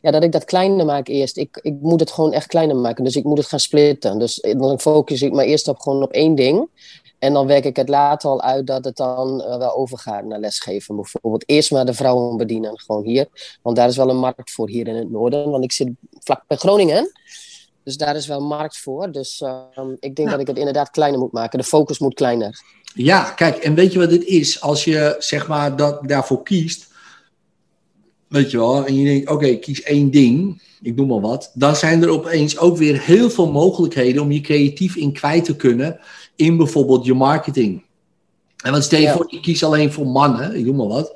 Ja, 0.00 0.10
dat 0.10 0.22
ik 0.22 0.32
dat 0.32 0.44
kleiner 0.44 0.86
maak 0.86 1.08
eerst. 1.08 1.36
Ik, 1.36 1.58
ik 1.62 1.74
moet 1.80 2.00
het 2.00 2.10
gewoon 2.10 2.32
echt 2.32 2.46
kleiner 2.46 2.76
maken. 2.76 3.04
Dus 3.04 3.16
ik 3.16 3.24
moet 3.24 3.38
het 3.38 3.46
gaan 3.46 3.60
splitten. 3.60 4.18
Dus 4.18 4.46
dan 4.56 4.80
focus 4.80 5.22
ik 5.22 5.32
me 5.32 5.44
eerst 5.44 5.68
op 5.68 5.78
gewoon 5.78 6.02
op 6.02 6.12
één 6.12 6.34
ding. 6.34 6.68
En 7.18 7.32
dan 7.32 7.46
werk 7.46 7.64
ik 7.64 7.76
het 7.76 7.88
later 7.88 8.30
al 8.30 8.42
uit 8.42 8.66
dat 8.66 8.84
het 8.84 8.96
dan 8.96 9.42
eh, 9.42 9.58
wel 9.58 9.76
overgaat 9.76 10.24
naar 10.24 10.38
lesgeven. 10.38 10.94
Bijvoorbeeld 10.96 11.42
eerst 11.46 11.70
maar 11.70 11.86
de 11.86 11.94
vrouwen 11.94 12.36
bedienen, 12.36 12.80
gewoon 12.80 13.04
hier. 13.04 13.26
Want 13.62 13.76
daar 13.76 13.88
is 13.88 13.96
wel 13.96 14.10
een 14.10 14.16
markt 14.16 14.50
voor 14.50 14.68
hier 14.68 14.88
in 14.88 14.94
het 14.96 15.10
noorden. 15.10 15.50
Want 15.50 15.64
ik 15.64 15.72
zit 15.72 15.88
vlak 16.20 16.44
bij 16.46 16.56
Groningen. 16.56 17.12
Dus 17.84 17.96
daar 17.96 18.16
is 18.16 18.26
wel 18.26 18.38
een 18.40 18.46
markt 18.46 18.78
voor. 18.78 19.12
Dus 19.12 19.40
ehm, 19.40 19.90
ik 20.00 20.16
denk 20.16 20.28
Ja. 20.28 20.30
dat 20.30 20.40
ik 20.40 20.46
het 20.46 20.58
inderdaad 20.58 20.90
kleiner 20.90 21.20
moet 21.20 21.32
maken. 21.32 21.58
De 21.58 21.64
focus 21.64 21.98
moet 21.98 22.14
kleiner. 22.14 22.62
Ja, 22.94 23.22
kijk, 23.30 23.56
en 23.56 23.74
weet 23.74 23.92
je 23.92 23.98
wat 23.98 24.10
dit 24.10 24.24
is? 24.24 24.60
Als 24.60 24.84
je 24.84 25.16
zeg 25.18 25.48
maar 25.48 25.76
dat, 25.76 26.08
daarvoor 26.08 26.42
kiest, 26.42 26.92
weet 28.28 28.50
je 28.50 28.56
wel, 28.58 28.86
en 28.86 28.94
je 28.94 29.04
denkt, 29.04 29.30
oké, 29.30 29.54
kies 29.54 29.82
één 29.82 30.10
ding, 30.10 30.62
ik 30.82 30.96
noem 30.96 31.08
maar 31.08 31.20
wat, 31.20 31.50
dan 31.54 31.76
zijn 31.76 32.02
er 32.02 32.08
opeens 32.08 32.58
ook 32.58 32.76
weer 32.76 33.00
heel 33.02 33.30
veel 33.30 33.50
mogelijkheden 33.50 34.22
om 34.22 34.32
je 34.32 34.40
creatief 34.40 34.96
in 34.96 35.12
kwijt 35.12 35.44
te 35.44 35.56
kunnen 35.56 36.00
in 36.36 36.56
bijvoorbeeld 36.56 37.04
je 37.04 37.14
marketing. 37.14 37.82
En 38.62 38.70
want 38.72 38.84
stel 38.84 38.98
je 38.98 39.04
Ja. 39.04 39.12
voor, 39.12 39.26
ik 39.28 39.42
kies 39.42 39.64
alleen 39.64 39.92
voor 39.92 40.06
mannen, 40.06 40.56
ik 40.56 40.64
noem 40.64 40.76
maar 40.76 40.86
wat. 40.86 41.14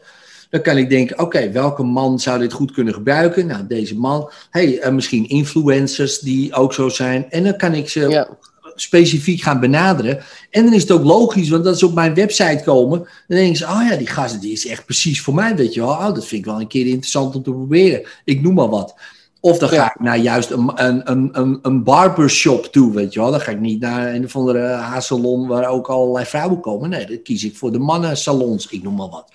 Dan 0.50 0.62
kan 0.62 0.76
ik 0.76 0.90
denken, 0.90 1.18
oké, 1.18 1.50
welke 1.52 1.82
man 1.82 2.18
zou 2.18 2.38
dit 2.38 2.52
goed 2.52 2.72
kunnen 2.72 2.94
gebruiken? 2.94 3.46
Nou, 3.46 3.66
deze 3.66 3.96
man. 3.98 4.30
hey, 4.50 4.92
misschien 4.92 5.28
influencers 5.28 6.18
die 6.18 6.54
ook 6.54 6.72
zo 6.74 6.88
zijn. 6.88 7.30
En 7.30 7.44
dan 7.44 7.56
kan 7.56 7.74
ik 7.74 7.88
ze 7.88 8.00
Ja, 8.08 8.28
specifiek 8.74 9.42
gaan 9.42 9.60
benaderen. 9.60 10.22
En 10.50 10.64
dan 10.64 10.72
is 10.72 10.82
het 10.82 10.90
ook 10.90 11.04
logisch, 11.04 11.48
want 11.48 11.66
als 11.66 11.78
ze 11.78 11.86
op 11.86 11.94
mijn 11.94 12.14
website 12.14 12.62
komen, 12.64 12.98
dan 12.98 13.38
denken 13.38 13.56
ze, 13.56 13.64
oh 13.64 13.86
ja, 13.90 13.96
die 13.96 14.06
gast 14.06 14.40
die 14.40 14.52
is 14.52 14.66
echt 14.66 14.84
precies 14.84 15.20
voor 15.20 15.34
mij, 15.34 15.56
weet 15.56 15.74
je 15.74 15.80
wel. 15.80 15.88
Oh, 15.90 16.14
dat 16.14 16.26
vind 16.26 16.40
ik 16.40 16.50
wel 16.50 16.60
een 16.60 16.66
keer 16.66 16.86
interessant 16.86 17.34
om 17.34 17.42
te 17.42 17.50
proberen. 17.50 18.02
Ik 18.24 18.42
noem 18.42 18.54
maar 18.54 18.68
wat. 18.68 18.94
Of 19.40 19.58
dan 19.58 19.68
ga 19.68 19.74
Ja. 19.74 19.94
ik 19.94 20.00
naar 20.00 20.18
juist 20.18 20.50
een, 20.50 20.70
een, 20.74 21.10
een, 21.10 21.58
een, 21.62 21.82
barbershop 21.82 22.64
toe, 22.66 22.94
weet 22.94 23.12
je 23.12 23.20
wel. 23.20 23.30
Dan 23.30 23.40
ga 23.40 23.50
ik 23.50 23.60
niet 23.60 23.80
naar 23.80 24.14
een 24.14 24.24
of 24.24 24.36
andere 24.36 24.66
haarsalon 24.66 25.46
waar 25.46 25.68
ook 25.68 25.86
allerlei 25.88 26.24
vrouwen 26.24 26.60
komen. 26.60 26.90
Nee, 26.90 27.06
dan 27.06 27.22
kies 27.22 27.44
ik 27.44 27.56
voor 27.56 27.72
de 27.72 27.78
mannensalons, 27.78 28.66
ik 28.68 28.82
noem 28.82 28.94
maar 28.94 29.08
wat. 29.08 29.32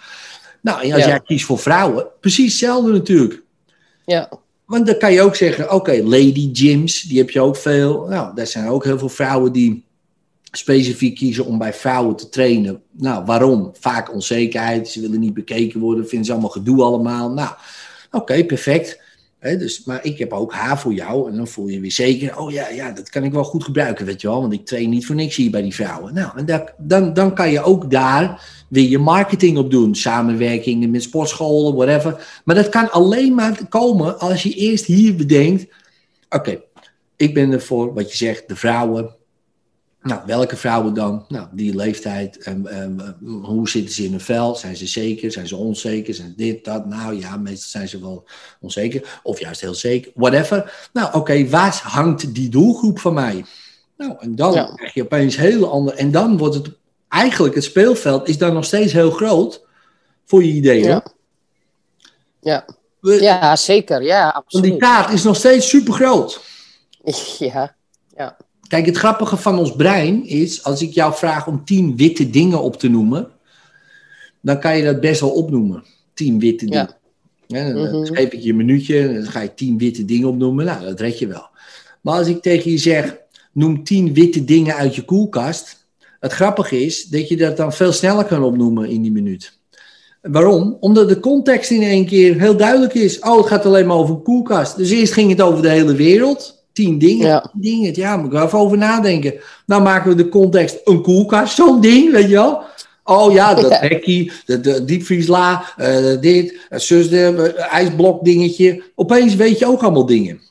Nou, 0.61 0.81
en 0.81 0.91
als 0.93 1.01
Ja. 1.01 1.07
jij 1.07 1.19
kiest 1.19 1.45
voor 1.45 1.59
vrouwen, 1.59 2.05
precies 2.19 2.51
hetzelfde 2.51 2.91
natuurlijk. 2.91 3.41
ja, 4.05 4.29
Want 4.65 4.85
dan 4.85 4.97
kan 4.97 5.13
je 5.13 5.21
ook 5.21 5.35
zeggen, 5.35 5.71
oké, 5.71 6.01
lady 6.03 6.49
gyms, 6.53 7.01
die 7.01 7.17
heb 7.17 7.29
je 7.29 7.41
ook 7.41 7.55
veel. 7.55 8.05
Nou, 8.09 8.35
daar 8.35 8.47
zijn 8.47 8.67
ook 8.67 8.83
heel 8.83 8.97
veel 8.99 9.09
vrouwen 9.09 9.51
die 9.51 9.83
specifiek 10.51 11.15
kiezen 11.15 11.45
om 11.45 11.57
bij 11.57 11.73
vrouwen 11.73 12.15
te 12.15 12.29
trainen. 12.29 12.81
Nou, 12.91 13.25
waarom? 13.25 13.71
Vaak 13.79 14.13
onzekerheid, 14.13 14.87
ze 14.87 15.01
willen 15.01 15.19
niet 15.19 15.33
bekeken 15.33 15.79
worden, 15.79 16.07
vinden 16.07 16.25
ze 16.25 16.31
allemaal 16.31 16.49
gedoe 16.49 16.81
allemaal. 16.83 17.29
Nou, 17.31 17.49
oké, 18.11 18.43
perfect. 18.45 19.01
Dus, 19.43 19.83
maar 19.83 19.99
ik 20.05 20.17
heb 20.17 20.33
ook 20.33 20.53
haar 20.53 20.79
voor 20.79 20.93
jou 20.93 21.29
en 21.29 21.37
dan 21.37 21.47
voel 21.47 21.67
je 21.67 21.79
weer 21.79 21.91
zeker, 21.91 22.39
oh 22.39 22.51
ja, 22.51 22.69
ja, 22.69 22.91
dat 22.91 23.09
kan 23.09 23.23
ik 23.23 23.31
wel 23.31 23.43
goed 23.43 23.63
gebruiken, 23.63 24.05
weet 24.05 24.21
je 24.21 24.27
wel. 24.27 24.41
Want 24.41 24.53
ik 24.53 24.65
train 24.65 24.89
niet 24.89 25.05
voor 25.05 25.15
niks 25.15 25.35
hier 25.35 25.51
bij 25.51 25.61
die 25.61 25.73
vrouwen. 25.73 26.13
Nou, 26.13 26.37
en 26.37 26.71
dan, 26.77 27.13
dan 27.13 27.35
kan 27.35 27.51
je 27.51 27.61
ook 27.61 27.91
daar 27.91 28.41
weer 28.67 28.89
je 28.89 28.97
marketing 28.97 29.57
op 29.57 29.71
doen. 29.71 29.95
Samenwerkingen 29.95 30.91
met 30.91 31.03
sportscholen, 31.03 31.75
whatever. 31.75 32.41
Maar 32.45 32.55
dat 32.55 32.69
kan 32.69 32.91
alleen 32.91 33.35
maar 33.35 33.67
komen 33.69 34.19
als 34.19 34.43
je 34.43 34.53
eerst 34.53 34.85
hier 34.85 35.15
bedenkt: 35.15 35.65
oké, 36.29 36.61
ik 37.15 37.33
ben 37.33 37.51
er 37.51 37.61
voor 37.61 37.93
wat 37.93 38.11
je 38.11 38.17
zegt, 38.17 38.47
de 38.47 38.55
vrouwen. 38.55 39.15
Nou, 40.03 40.21
welke 40.25 40.55
vrouwen 40.55 40.93
dan? 40.93 41.25
Nou, 41.27 41.47
die 41.51 41.75
leeftijd. 41.75 42.37
En, 42.37 42.67
en, 42.67 43.17
hoe 43.43 43.69
zitten 43.69 43.93
ze 43.95 44.03
in 44.03 44.11
hun 44.11 44.19
vel? 44.19 44.55
Zijn 44.55 44.75
ze 44.77 44.87
zeker? 44.87 45.31
Zijn 45.31 45.47
ze 45.47 45.55
onzeker? 45.55 46.13
Zijn 46.13 46.33
dit, 46.37 46.65
dat? 46.65 46.85
Nou 46.85 47.19
ja, 47.19 47.37
meestal 47.37 47.69
zijn 47.69 47.87
ze 47.87 47.99
wel 48.01 48.25
onzeker. 48.59 49.19
Of 49.23 49.39
juist 49.39 49.61
heel 49.61 49.73
zeker. 49.73 50.11
Whatever. 50.15 50.87
Nou, 50.93 51.13
oké, 51.13 51.47
waar 51.49 51.81
hangt 51.83 52.33
die 52.35 52.49
doelgroep 52.49 52.99
van 52.99 53.13
mij? 53.13 53.45
Nou, 53.97 54.15
en 54.19 54.35
dan 54.35 54.53
Ja. 54.53 54.71
krijg 54.75 54.93
je 54.93 55.03
opeens 55.03 55.37
heel 55.37 55.71
ander. 55.71 55.93
En 55.93 56.11
dan 56.11 56.37
wordt 56.37 56.55
het 56.55 56.69
eigenlijk 57.07 57.55
het 57.55 57.63
speelveld 57.63 58.27
is 58.27 58.37
dan 58.37 58.53
nog 58.53 58.65
steeds 58.65 58.93
heel 58.93 59.11
groot 59.11 59.65
voor 60.25 60.43
je 60.43 60.51
ideeën. 60.53 60.83
ja. 60.87 61.03
Ja, 62.41 62.65
We- 62.99 63.21
ja 63.21 63.55
zeker. 63.55 64.01
Ja, 64.03 64.23
Want 64.23 64.33
die 64.33 64.43
absoluut. 64.73 64.77
kaart 64.79 65.11
is 65.13 65.23
nog 65.23 65.35
steeds 65.35 65.69
super 65.69 65.93
groot. 65.93 66.41
Ja, 68.17 68.37
Kijk, 68.73 68.85
het 68.85 68.97
grappige 68.97 69.37
van 69.37 69.59
ons 69.59 69.75
brein 69.75 70.25
is, 70.27 70.63
als 70.63 70.81
ik 70.81 70.93
jou 70.93 71.13
vraag 71.13 71.47
om 71.47 71.65
tien 71.65 71.95
witte 71.95 72.29
dingen 72.29 72.61
op 72.61 72.79
te 72.79 72.87
noemen, 72.87 73.27
dan 74.41 74.59
kan 74.59 74.77
je 74.77 74.83
dat 74.83 74.99
best 74.99 75.21
wel 75.21 75.29
opnoemen. 75.29 75.83
Tien 76.13 76.39
witte 76.39 76.65
dingen. 76.65 76.95
Ja, 77.47 77.63
dan, 77.63 77.73
dan 77.91 78.01
Mhm. 78.01 78.13
geef 78.13 78.31
ik 78.31 78.39
je 78.39 78.49
een 78.49 78.55
minuutje 78.55 78.99
en 78.99 79.13
dan 79.13 79.23
ga 79.23 79.41
je 79.41 79.53
tien 79.53 79.77
witte 79.77 80.05
dingen 80.05 80.27
opnoemen. 80.27 80.65
Nou, 80.65 80.85
dat 80.85 80.99
red 80.99 81.19
je 81.19 81.27
wel. 81.27 81.47
Maar 82.01 82.17
als 82.17 82.27
ik 82.27 82.41
tegen 82.41 82.71
je 82.71 82.77
zeg, 82.77 83.17
noem 83.51 83.83
tien 83.83 84.13
witte 84.13 84.43
dingen 84.45 84.75
uit 84.75 84.95
je 84.95 85.05
koelkast. 85.05 85.85
Het 86.19 86.31
grappige 86.31 86.85
is 86.85 87.03
dat 87.03 87.27
je 87.27 87.37
dat 87.37 87.57
dan 87.57 87.73
veel 87.73 87.91
sneller 87.91 88.25
kan 88.25 88.43
opnoemen 88.43 88.89
in 88.89 89.01
die 89.01 89.11
minuut. 89.11 89.57
Waarom? 90.21 90.77
Omdat 90.79 91.09
de 91.09 91.19
context 91.19 91.71
in 91.71 91.81
één 91.81 92.05
keer 92.05 92.39
heel 92.39 92.57
duidelijk 92.57 92.93
is. 92.93 93.19
Oh, 93.19 93.37
het 93.37 93.47
gaat 93.47 93.65
alleen 93.65 93.87
maar 93.87 93.97
over 93.97 94.15
een 94.15 94.23
koelkast. 94.23 94.77
Dus 94.77 94.89
eerst 94.89 95.13
ging 95.13 95.29
het 95.29 95.41
over 95.41 95.61
de 95.61 95.69
hele 95.69 95.95
wereld. 95.95 96.62
Tien 96.73 96.97
dingen. 96.97 97.27
Ja. 97.27 97.39
tien 97.41 97.61
dingen. 97.61 97.91
Ja, 97.95 98.17
moet 98.17 98.25
ik 98.25 98.31
wel 98.31 98.45
even 98.45 98.59
over 98.59 98.77
nadenken. 98.77 99.33
Nou 99.65 99.81
maken 99.81 100.09
we 100.09 100.15
de 100.15 100.29
context 100.29 100.81
een 100.83 101.01
koelkast. 101.01 101.55
Zo'n 101.55 101.81
ding, 101.81 102.11
weet 102.11 102.27
je 102.27 102.33
wel. 102.33 102.61
Oh 103.03 103.33
ja, 103.33 103.53
dat 103.53 103.69
Ja. 103.71 103.77
hekkie, 103.79 104.31
de, 104.45 104.59
de 104.59 104.85
diepvriesla, 104.85 105.65
eh, 105.77 106.19
dit, 106.21 106.51
uh, 106.69 106.79
zus, 106.79 107.09
de, 107.09 107.53
eh, 107.57 107.73
ijsblok 107.73 108.23
dingetje. 108.25 108.83
Opeens 108.95 109.35
weet 109.35 109.59
je 109.59 109.65
ook 109.67 109.81
allemaal 109.81 110.05
dingen. 110.05 110.41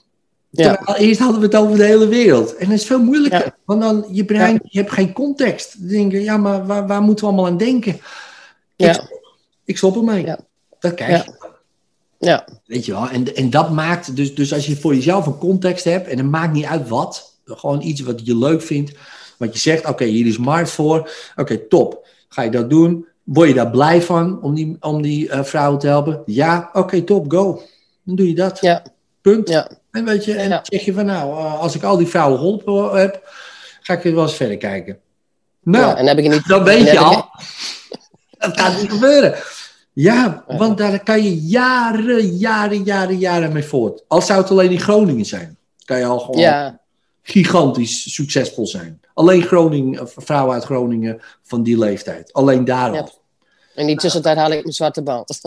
ja, 0.51 0.75
Terwijl 0.77 0.99
eerst 0.99 1.21
hadden 1.21 1.41
we 1.41 1.47
het 1.47 1.55
over 1.57 1.77
de 1.77 1.85
hele 1.85 2.09
wereld. 2.09 2.57
En 2.57 2.69
dat 2.69 2.79
is 2.79 2.87
veel 2.87 3.03
moeilijker. 3.03 3.45
Ja. 3.45 3.57
Want 3.65 3.81
dan, 3.81 4.05
je 4.11 4.25
brein, 4.25 4.61
je 4.65 4.79
hebt 4.79 4.93
geen 4.93 5.13
context. 5.13 5.79
Dan 5.79 5.89
denk 5.89 6.13
je, 6.13 6.23
ja, 6.23 6.37
maar 6.37 6.67
waar, 6.67 6.87
waar 6.87 7.03
moeten 7.03 7.25
we 7.25 7.31
allemaal 7.33 7.51
aan 7.51 7.59
denken? 7.59 7.93
Ik, 7.93 8.01
ja, 8.77 9.01
ik 9.65 9.77
stop 9.77 9.97
ermee. 9.97 10.25
Ja. 10.25 10.39
Dat 10.81 10.95
krijg 10.95 11.25
je. 11.25 11.51
Ja, 12.27 12.47
Weet 12.67 12.87
je 12.87 12.93
wel. 12.93 13.09
En, 13.09 13.35
en 13.37 13.51
dat 13.51 13.71
maakt, 13.71 14.17
dus, 14.17 14.35
dus 14.35 14.53
als 14.53 14.67
je 14.67 14.77
voor 14.77 14.95
jezelf 14.95 15.27
een 15.27 15.39
context 15.39 15.85
hebt, 15.85 16.09
en 16.09 16.17
het 16.19 16.27
maakt 16.31 16.53
niet 16.53 16.65
uit 16.65 16.89
wat, 16.89 17.35
gewoon 17.45 17.83
iets 17.83 18.01
wat 18.01 18.21
je 18.27 18.37
leuk 18.39 18.63
vindt, 18.63 18.93
wat 19.39 19.53
je 19.53 19.59
zegt, 19.59 19.87
oké, 19.87 20.05
hier 20.05 20.27
is 20.27 20.39
markt 20.39 20.71
voor, 20.71 21.11
oké, 21.37 21.59
top. 21.59 22.07
Ga 22.29 22.43
je 22.43 22.51
dat 22.51 22.71
doen? 22.71 23.07
Word 23.23 23.49
je 23.49 23.55
daar 23.55 23.71
blij 23.71 24.03
van 24.03 24.43
om 24.43 24.55
die, 24.55 24.77
om 24.81 25.03
die 25.03 25.29
eh, 25.29 25.43
vrouwen 25.45 25.79
te 25.79 25.87
helpen? 25.87 26.23
Ja, 26.27 26.71
oké, 26.73 27.03
top, 27.03 27.33
go. 27.33 27.63
Dan 28.05 28.17
doe 28.17 28.29
je 28.29 28.35
dat. 28.35 28.59
ja, 28.61 28.83
Punt. 29.21 29.49
ja, 29.49 29.71
En 29.91 30.05
weet 30.05 30.25
je, 30.25 30.35
en 30.35 30.49
Ja. 30.49 30.61
zeg 30.63 30.85
je 30.85 30.93
van 30.93 31.07
nou, 31.07 31.31
eh, 31.39 31.61
als 31.61 31.75
ik 31.75 31.83
al 31.83 31.97
die 31.97 32.07
vrouwen 32.07 32.39
geholpen 32.39 33.01
heb, 33.01 33.29
ga 33.81 33.95
ik 33.95 34.03
weer 34.03 34.15
wel 34.15 34.23
eens 34.25 34.35
verder 34.35 34.57
kijken. 34.57 34.99
Nou, 35.63 35.87
ja. 35.87 35.97
En 35.97 36.07
heb 36.07 36.19
ik 36.19 36.29
niet. 36.29 36.47
dan 36.55 36.65
weet 36.65 36.91
je 36.91 36.99
al. 36.99 37.15
Dat 38.39 38.61
gaat 38.61 38.81
niet 38.81 38.91
gebeuren. 38.93 39.35
Ja, 39.95 40.45
want 40.59 40.79
daar 40.79 41.03
kan 41.03 41.23
je 41.23 41.41
jaren, 41.41 42.27
jaren, 42.37 42.83
jaren, 42.83 43.19
jaren 43.19 43.53
mee 43.53 43.65
voort. 43.65 44.05
Als 44.09 44.27
zou 44.27 44.41
het 44.41 44.51
alleen 44.51 44.71
in 44.71 44.81
Groningen 44.81 45.25
zijn, 45.25 45.57
kan 45.85 45.99
je 45.99 46.05
al 46.05 46.19
gewoon 46.19 46.41
Ja, 46.41 46.81
gigantisch 47.23 48.15
succesvol 48.15 48.67
zijn. 48.67 49.01
Alleen 49.15 49.43
Groningen, 49.43 50.01
eh, 50.01 50.07
vrouwen 50.17 50.55
uit 50.55 50.65
Groningen 50.65 51.21
van 51.43 51.63
die 51.63 51.79
leeftijd. 51.79 52.33
Alleen 52.33 52.65
daar 52.65 52.89
al. 52.89 52.95
Ja. 52.95 53.09
in 53.75 53.87
die 53.87 53.97
tussentijd 53.97 54.37
haal 54.37 54.51
ik 54.51 54.63
mijn 54.63 54.73
zwarte 54.75 55.03
band. 55.03 55.41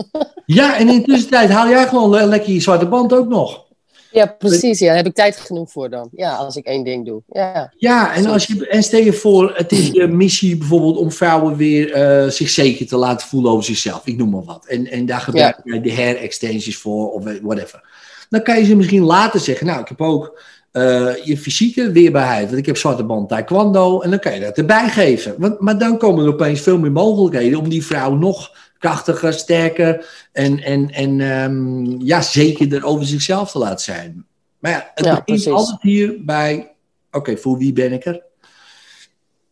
Ja, 0.46 0.76
en 0.76 0.88
in 0.88 0.98
de 1.00 1.04
tussentijd 1.06 1.50
haal 1.50 1.68
jij 1.68 1.86
gewoon 1.86 2.10
le- 2.10 2.24
lekker 2.24 2.52
je 2.52 2.60
zwarte 2.60 2.86
band 2.88 3.12
ook 3.12 3.28
nog. 3.28 3.64
Ja, 4.10 4.26
precies. 4.26 4.78
Ja, 4.78 4.86
daar 4.86 4.96
heb 4.96 5.06
ik 5.06 5.14
tijd 5.14 5.36
genoeg 5.36 5.70
voor 5.70 5.90
dan. 5.90 6.08
Ja, 6.12 6.34
als 6.34 6.56
ik 6.56 6.66
één 6.66 6.84
ding 6.84 7.06
doe. 7.06 7.22
Ja, 7.28 7.72
Ja, 7.76 8.14
en, 8.14 8.26
als 8.26 8.46
je, 8.46 8.68
en 8.68 8.82
stel 8.82 9.00
je 9.00 9.12
voor, 9.12 9.52
het 9.56 9.72
is 9.72 9.90
je 9.90 10.06
missie 10.06 10.56
bijvoorbeeld 10.56 10.96
om 10.96 11.12
vrouwen 11.12 11.56
weer 11.56 11.92
eh, 11.92 12.30
zich 12.30 12.48
zeker 12.48 12.86
te 12.86 12.96
laten 12.96 13.28
voelen 13.28 13.50
over 13.50 13.64
zichzelf. 13.64 14.06
Ik 14.06 14.16
noem 14.16 14.30
maar 14.30 14.44
wat. 14.44 14.66
En, 14.66 14.90
en 14.90 15.06
daar 15.06 15.20
gebruik 15.20 15.60
je 15.64 15.80
de 15.80 15.94
hair 15.94 16.16
extensions 16.16 16.76
voor 16.76 17.12
of 17.12 17.24
whatever. 17.42 17.82
dan 18.28 18.42
kan 18.42 18.58
je 18.58 18.64
ze 18.64 18.76
misschien 18.76 19.02
later 19.02 19.40
zeggen, 19.40 19.66
nou, 19.66 19.80
ik 19.80 19.88
heb 19.88 20.00
ook 20.00 20.40
eh, 20.76 21.24
je 21.24 21.38
fysieke 21.38 21.90
weerbaarheid, 21.90 22.46
want 22.46 22.58
ik 22.58 22.66
heb 22.66 22.76
zwarte 22.76 23.04
band 23.04 23.28
taekwondo, 23.28 24.00
en 24.00 24.10
dan 24.10 24.18
kan 24.18 24.34
je 24.34 24.40
dat 24.40 24.58
erbij 24.58 24.88
geven. 24.88 25.34
Want, 25.38 25.60
maar 25.60 25.78
dan 25.78 25.98
komen 25.98 26.24
er 26.24 26.32
opeens 26.32 26.60
veel 26.60 26.78
meer 26.78 26.92
mogelijkheden 26.92 27.58
om 27.58 27.68
die 27.68 27.84
vrouw 27.84 28.14
nog 28.14 28.50
krachtiger, 28.86 29.32
sterker 29.32 30.06
en, 30.32 30.62
en, 30.62 30.90
en 30.90 31.20
ehm, 31.20 32.00
ja, 32.00 32.22
zekerder 32.22 32.84
over 32.84 33.06
zichzelf 33.06 33.50
te 33.50 33.58
laten 33.58 33.84
zijn. 33.84 34.26
Maar 34.58 34.70
ja, 34.70 34.90
het 34.94 35.04
Ja, 35.04 35.10
begint 35.10 35.24
precies. 35.24 35.52
altijd 35.52 35.82
hier 35.82 36.14
bij, 36.24 36.72
oké, 37.10 37.36
voor 37.36 37.58
wie 37.58 37.72
ben 37.72 37.92
ik 37.92 38.04
er? 38.04 38.22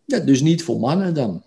Ja, 0.05 0.18
dus 0.18 0.41
niet 0.41 0.64
voor 0.64 0.78
mannen 0.80 1.14
dan. 1.14 1.43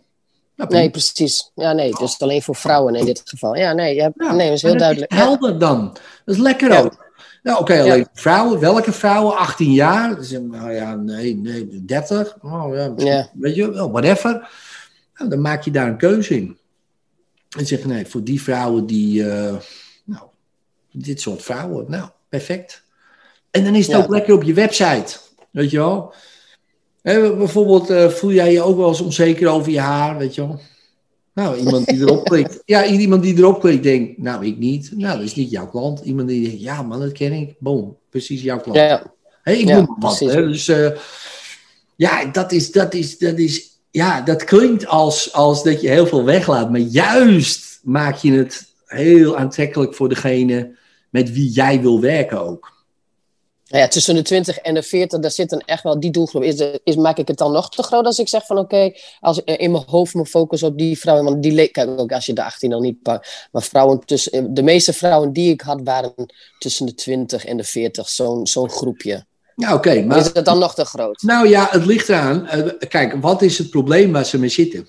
Nou, 0.55 0.69
Nee, 0.71 0.89
precies. 0.89 1.51
Ja, 1.55 1.73
nee, 1.73 1.91
dus 1.95 2.19
alleen 2.19 2.41
voor 2.41 2.55
vrouwen 2.55 2.95
in 2.95 3.05
dit 3.05 3.21
geval. 3.25 3.55
Ja, 3.55 3.73
nee, 3.73 3.95
Ja, 3.95 4.11
nee, 4.15 4.47
dat 4.47 4.55
is 4.55 4.61
heel 4.61 4.77
duidelijk. 4.77 5.11
Is 5.11 5.17
helder 5.17 5.59
dan. 5.59 5.97
Dat 6.25 6.35
is 6.35 6.41
lekker 6.41 6.71
Ja. 6.71 6.79
ook. 6.81 7.05
Nou, 7.43 7.59
oké, 7.59 7.81
alleen 7.81 7.97
Ja. 7.99 8.07
vrouwen. 8.13 8.59
Welke 8.59 8.91
vrouwen? 8.91 9.37
18 9.37 9.71
jaar? 9.71 10.17
Nou 10.41 10.71
ja, 10.73 10.95
nee, 10.95 11.35
nee, 11.35 11.85
30. 11.85 12.37
Oh, 12.41 12.75
ja. 12.97 13.29
Weet 13.33 13.55
je, 13.55 13.71
wel, 13.71 13.91
whatever. 13.91 14.49
Nou, 15.15 15.29
dan 15.29 15.41
maak 15.41 15.63
je 15.63 15.71
daar 15.71 15.87
een 15.87 15.97
keuze 15.97 16.35
in. 16.35 16.56
En 17.57 17.65
zeg 17.67 17.81
je, 17.81 17.87
nee, 17.87 18.05
voor 18.05 18.23
die 18.23 18.41
vrouwen 18.41 18.85
die, 18.85 19.29
eh, 19.29 19.55
nou, 20.03 20.23
dit 20.91 21.21
soort 21.21 21.41
vrouwen, 21.41 21.85
nou, 21.87 22.09
perfect. 22.29 22.83
En 23.51 23.63
dan 23.63 23.75
is 23.75 23.87
het 23.87 23.95
Ja. 23.95 24.01
ook 24.03 24.09
lekker 24.09 24.33
op 24.33 24.43
je 24.43 24.53
website. 24.53 25.17
Weet 25.51 25.69
je 25.71 25.77
wel? 25.77 26.13
Hè, 27.01 27.35
bijvoorbeeld, 27.35 27.89
eh, 27.89 28.09
voel 28.09 28.31
jij 28.31 28.51
je 28.51 28.61
ook 28.61 28.77
wel 28.77 28.87
eens 28.87 29.01
onzeker 29.01 29.47
over 29.47 29.71
je 29.71 29.79
haar, 29.79 30.17
weet 30.17 30.35
je 30.35 30.41
wel? 30.41 30.59
Nou, 31.33 31.57
iemand 31.57 31.85
die 31.85 31.99
erop 31.99 32.23
klikt. 32.29 32.61
Ja, 32.65 32.85
iemand 32.85 33.23
die 33.23 33.37
erop 33.37 33.59
klikt 33.59 33.83
denkt, 33.83 34.17
nou, 34.17 34.45
ik 34.45 34.57
niet. 34.57 34.91
Nou, 34.95 35.17
dat 35.17 35.25
is 35.25 35.35
niet 35.35 35.49
jouw 35.51 35.67
klant. 35.69 35.99
Iemand 35.99 36.27
die 36.27 36.47
denkt, 36.47 36.61
ja 36.61 36.81
man, 36.81 36.99
dat 36.99 37.11
ken 37.11 37.31
ik. 37.33 37.55
Boom, 37.59 37.97
precies 38.09 38.41
jouw 38.41 38.59
klant. 38.59 38.77
ja, 38.77 39.13
Hé, 39.43 39.51
ik 39.51 39.67
Ja, 39.67 39.75
noem 39.75 39.95
wat. 39.99 40.19
Hè? 40.19 40.47
Dus 40.47 40.67
eh, 40.67 40.91
ja, 41.95 42.25
dat 42.25 42.51
is, 42.51 42.71
dat 42.71 42.93
is, 42.93 43.17
dat 43.17 43.37
is, 43.37 43.76
ja, 43.91 44.21
dat 44.21 44.43
klinkt 44.43 44.87
als, 44.87 45.33
als 45.33 45.63
dat 45.63 45.81
je 45.81 45.89
heel 45.89 46.07
veel 46.07 46.23
weglaat. 46.23 46.71
Maar 46.71 46.79
juist 46.79 47.79
maak 47.83 48.15
je 48.15 48.31
het 48.31 48.73
heel 48.85 49.37
aantrekkelijk 49.37 49.95
voor 49.95 50.09
degene 50.09 50.75
met 51.09 51.31
wie 51.31 51.49
jij 51.49 51.81
wil 51.81 52.01
werken 52.01 52.41
ook. 52.41 52.75
Nou 53.67 53.83
ja, 53.83 53.87
tussen 53.87 54.15
de 54.15 54.21
20 54.21 54.57
en 54.57 54.73
de 54.73 54.83
40, 54.83 55.19
daar 55.19 55.31
zit 55.31 55.49
dan 55.49 55.59
echt 55.59 55.83
wel 55.83 55.99
die 55.99 56.11
doelgroep. 56.11 56.43
Is, 56.43 56.63
is, 56.83 56.95
maak 56.95 57.17
ik 57.17 57.27
het 57.27 57.37
dan 57.37 57.51
nog 57.51 57.69
te 57.69 57.83
groot 57.83 58.05
als 58.05 58.19
ik 58.19 58.27
zeg 58.27 58.45
van 58.45 58.57
oké, 58.57 58.91
als 59.19 59.37
ik 59.37 59.59
in 59.59 59.71
mijn 59.71 59.83
hoofd 59.87 60.13
me 60.13 60.25
focus 60.25 60.63
op 60.63 60.77
die 60.77 60.99
vrouwen. 60.99 61.25
Want 61.25 61.43
die 61.43 61.51
leek, 61.51 61.71
kijk 61.71 61.99
ook 61.99 62.11
als 62.11 62.25
je 62.25 62.33
de 62.33 62.43
18 62.43 62.73
al 62.73 62.79
niet 62.79 63.01
pakt. 63.01 63.47
Maar 63.51 63.63
vrouwen 63.63 63.99
tussen, 64.05 64.53
de 64.53 64.63
meeste 64.63 64.93
vrouwen 64.93 65.33
die 65.33 65.51
ik 65.51 65.61
had 65.61 65.81
waren 65.83 66.13
tussen 66.59 66.85
de 66.85 66.93
20 66.93 67.45
en 67.45 67.57
de 67.57 67.63
40. 67.63 68.09
Zo'n 68.09 68.47
zo'n 68.47 68.69
groepje. 68.69 69.25
Ja, 69.57 69.73
oké. 69.73 70.01
maar 70.01 70.17
Is 70.17 70.31
het 70.33 70.45
dan 70.45 70.59
nog 70.59 70.73
te 70.75 70.85
groot? 70.85 71.21
Nou 71.21 71.47
ja, 71.49 71.67
het 71.71 71.85
ligt 71.85 72.09
eraan. 72.09 72.47
Eh, 72.47 72.87
kijk, 72.89 73.15
wat 73.21 73.41
is 73.41 73.57
het 73.57 73.69
probleem 73.69 74.11
waar 74.11 74.25
ze 74.25 74.39
mee 74.39 74.49
zitten? 74.49 74.87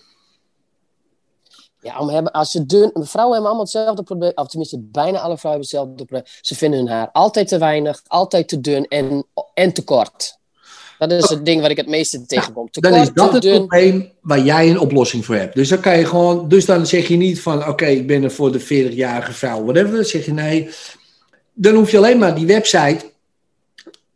Ja, 1.80 1.98
om 1.98 2.08
hebben, 2.08 2.32
als 2.32 2.50
ze 2.50 2.66
dun, 2.66 2.90
vrouwen 2.94 3.34
hebben 3.34 3.34
allemaal 3.34 3.60
hetzelfde 3.60 4.02
probleem, 4.02 4.32
of 4.34 4.48
tenminste 4.48 4.78
bijna 4.80 5.18
alle 5.18 5.38
vrouwen 5.38 5.40
hebben 5.42 5.60
hetzelfde 5.60 5.94
probleem. 5.94 6.22
Ze 6.40 6.54
vinden 6.54 6.78
hun 6.78 6.88
haar 6.88 7.08
altijd 7.12 7.48
te 7.48 7.58
weinig, 7.58 8.02
altijd 8.06 8.48
te 8.48 8.60
dun 8.60 8.84
en, 8.84 9.26
en 9.54 9.72
te 9.72 9.84
kort. 9.84 10.38
Dat 10.98 11.12
is 11.12 11.28
het 11.28 11.44
ding 11.44 11.60
waar 11.60 11.70
ik 11.70 11.76
het 11.76 11.88
meeste 11.88 12.26
tegenkom. 12.26 12.70
Te 12.70 12.80
Dan 12.80 12.92
kort, 12.92 13.02
is 13.02 13.10
dat 13.14 13.32
het 13.32 13.42
dun. 13.42 13.66
probleem 13.66 14.12
waar 14.20 14.40
jij 14.40 14.70
een 14.70 14.78
oplossing 14.80 15.24
voor 15.24 15.34
hebt. 15.34 15.54
Dus 15.54 15.68
dan 15.68 15.80
kan 15.80 15.98
je 15.98 16.04
gewoon, 16.04 16.48
dus 16.48 16.64
dan 16.64 16.86
zeg 16.86 17.08
je 17.08 17.16
niet 17.16 17.40
van 17.40 17.66
oké, 17.68 17.86
ik 17.86 18.06
ben 18.06 18.22
er 18.24 18.30
voor 18.30 18.52
de 18.52 18.60
40-jarige 18.60 19.32
vrouw, 19.32 19.64
whatever. 19.64 19.94
Dan 19.94 20.04
zeg 20.04 20.24
je 20.24 20.32
nee. 20.32 20.70
Dan 21.52 21.74
hoef 21.74 21.90
je 21.90 21.96
alleen 21.96 22.18
maar 22.18 22.34
die 22.34 22.46
website 22.46 23.10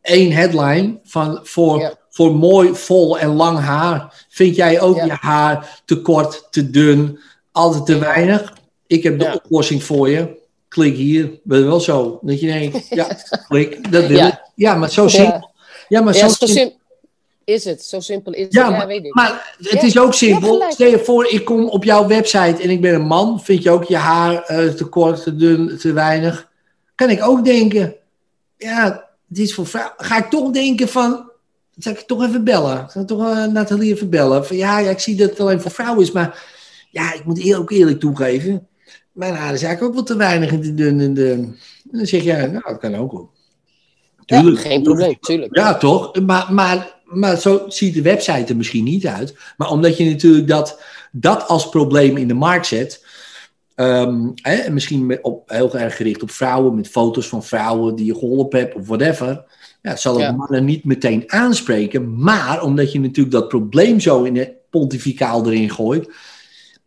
één 0.02 0.32
headline 0.32 0.98
van 1.04 1.40
voor, 1.42 1.98
voor 2.10 2.34
mooi, 2.34 2.74
vol 2.74 3.18
en 3.18 3.28
lang 3.28 3.58
haar. 3.58 4.26
Vind 4.28 4.56
jij 4.56 4.80
ook 4.80 4.96
je 4.96 5.16
haar 5.20 5.80
te 5.84 6.00
kort, 6.00 6.46
te 6.50 6.70
dun, 6.70 7.18
altijd 7.52 7.86
te 7.86 7.98
weinig? 7.98 8.52
Ik 8.86 9.02
heb 9.02 9.18
de 9.18 9.32
oplossing 9.44 9.84
voor 9.84 10.08
je. 10.10 10.40
Klik 10.68 10.96
hier. 10.96 11.30
Ben 11.42 11.58
je 11.58 11.64
wel 11.64 11.80
zo? 11.80 12.18
Dat 12.22 12.40
je 12.40 12.46
denkt, 12.46 12.86
ja, 12.98 13.08
klik. 13.48 13.92
Dat 13.92 14.06
wil 14.06 14.16
Ja. 14.16 14.26
ik. 14.28 14.40
Ja, 14.54 14.74
maar 14.74 14.90
zo 14.90 15.08
simpel. 15.08 15.50
Ja, 15.88 16.00
maar 16.00 16.14
zo 16.14 16.28
simpel. 16.28 16.78
is 17.44 17.64
het. 17.64 17.82
Zo 17.84 18.00
simpel 18.00 18.32
is 18.32 18.46
Ja, 18.50 18.62
het. 18.62 18.70
Ja, 18.72 18.76
maar, 18.78 18.86
weet 18.86 19.04
ik. 19.04 19.14
maar 19.14 19.54
het 19.58 19.70
Ja, 19.70 19.82
is 19.82 19.98
ook 19.98 20.14
simpel. 20.14 20.64
Stel 20.68 20.88
je 20.90 20.98
voor, 20.98 21.26
ik 21.26 21.44
kom 21.44 21.68
op 21.68 21.84
jouw 21.84 22.06
website 22.06 22.62
en 22.62 22.70
ik 22.70 22.80
ben 22.80 22.94
een 22.94 23.06
man. 23.06 23.40
Vind 23.40 23.62
je 23.62 23.70
ook 23.70 23.84
je 23.84 23.96
haar 23.96 24.42
eh, 24.42 24.68
te 24.68 24.84
kort, 24.84 25.22
te 25.22 25.36
dun, 25.36 25.78
te 25.78 25.92
weinig? 25.92 26.48
Kan 26.94 27.10
ik 27.10 27.24
ook 27.26 27.44
denken, 27.44 27.94
ja, 28.56 29.08
dit 29.32 29.46
is 29.46 29.54
voor 29.54 29.66
vrouw. 29.66 29.92
Ga 29.96 30.18
ik 30.18 30.30
toch 30.30 30.50
denken 30.50 30.88
van, 30.88 31.30
zal 31.76 31.92
ik 31.92 31.98
toch 31.98 32.22
even 32.22 32.44
bellen? 32.44 32.86
Zal 32.90 33.02
ik 33.02 33.08
toch 33.08 33.28
eh, 33.28 33.44
Nathalie 33.44 33.92
even 33.92 34.10
bellen? 34.10 34.46
Van 34.46 34.56
ja, 34.56 34.78
ja, 34.78 34.90
ik 34.90 34.98
zie 34.98 35.16
dat 35.16 35.30
het 35.30 35.40
alleen 35.40 35.60
voor 35.60 35.70
vrouwen 35.70 36.02
is, 36.02 36.10
maar 36.10 36.44
ja, 36.90 37.14
ik 37.14 37.24
moet 37.24 37.44
eer- 37.44 37.58
ook 37.58 37.70
eerlijk 37.70 38.00
toegeven. 38.00 38.66
Mijn 39.12 39.34
haar 39.34 39.52
is 39.54 39.62
eigenlijk 39.62 39.82
ook 39.82 39.94
wel 39.94 40.02
te 40.02 40.16
weinig 40.16 40.50
en 40.50 40.62
te 40.62 40.74
dun. 40.74 41.00
En, 41.00 41.14
de, 41.14 41.30
en 41.32 41.58
dan 41.90 42.06
zeg 42.06 42.22
jij, 42.22 42.46
nou, 42.46 42.62
dat 42.64 42.78
kan 42.78 42.94
ook 42.94 43.12
wel. 43.12 43.30
Ja, 44.24 44.40
Tuurlijk. 44.40 44.62
geen 44.62 44.82
probleem, 44.82 45.16
tuurlijk. 45.20 45.56
Ja, 45.56 45.76
toch? 45.76 46.20
Maar, 46.20 46.52
maar, 46.52 47.00
maar 47.04 47.36
zo 47.36 47.64
ziet 47.68 47.94
de 47.94 48.02
website 48.02 48.44
er 48.48 48.56
misschien 48.56 48.84
niet 48.84 49.06
uit. 49.06 49.36
Maar 49.56 49.70
omdat 49.70 49.96
je 49.96 50.04
natuurlijk 50.04 50.48
dat, 50.48 50.80
dat 51.12 51.48
als 51.48 51.68
probleem 51.68 52.16
in 52.16 52.28
de 52.28 52.34
markt 52.34 52.66
zet. 52.66 53.01
Hè, 53.74 54.54
en 54.54 54.72
misschien 54.72 55.06
met, 55.06 55.22
op, 55.22 55.50
heel 55.50 55.76
erg 55.78 55.96
gericht 55.96 56.22
op 56.22 56.30
vrouwen, 56.30 56.74
met 56.74 56.88
foto's 56.88 57.28
van 57.28 57.44
vrouwen 57.44 57.94
die 57.94 58.06
je 58.06 58.14
geholpen 58.18 58.58
hebt 58.58 58.74
of 58.74 58.86
whatever. 58.86 59.44
Ja, 59.82 59.96
zal 59.96 60.12
het 60.14 60.22
Ja. 60.22 60.32
mannen 60.32 60.64
niet 60.64 60.84
meteen 60.84 61.22
aanspreken. 61.26 62.22
Maar 62.22 62.62
omdat 62.62 62.92
je 62.92 63.00
natuurlijk 63.00 63.34
dat 63.34 63.48
probleem 63.48 64.00
zo 64.00 64.22
in 64.22 64.36
het 64.36 64.52
pontificaal 64.70 65.46
erin 65.46 65.70
gooit. 65.70 66.10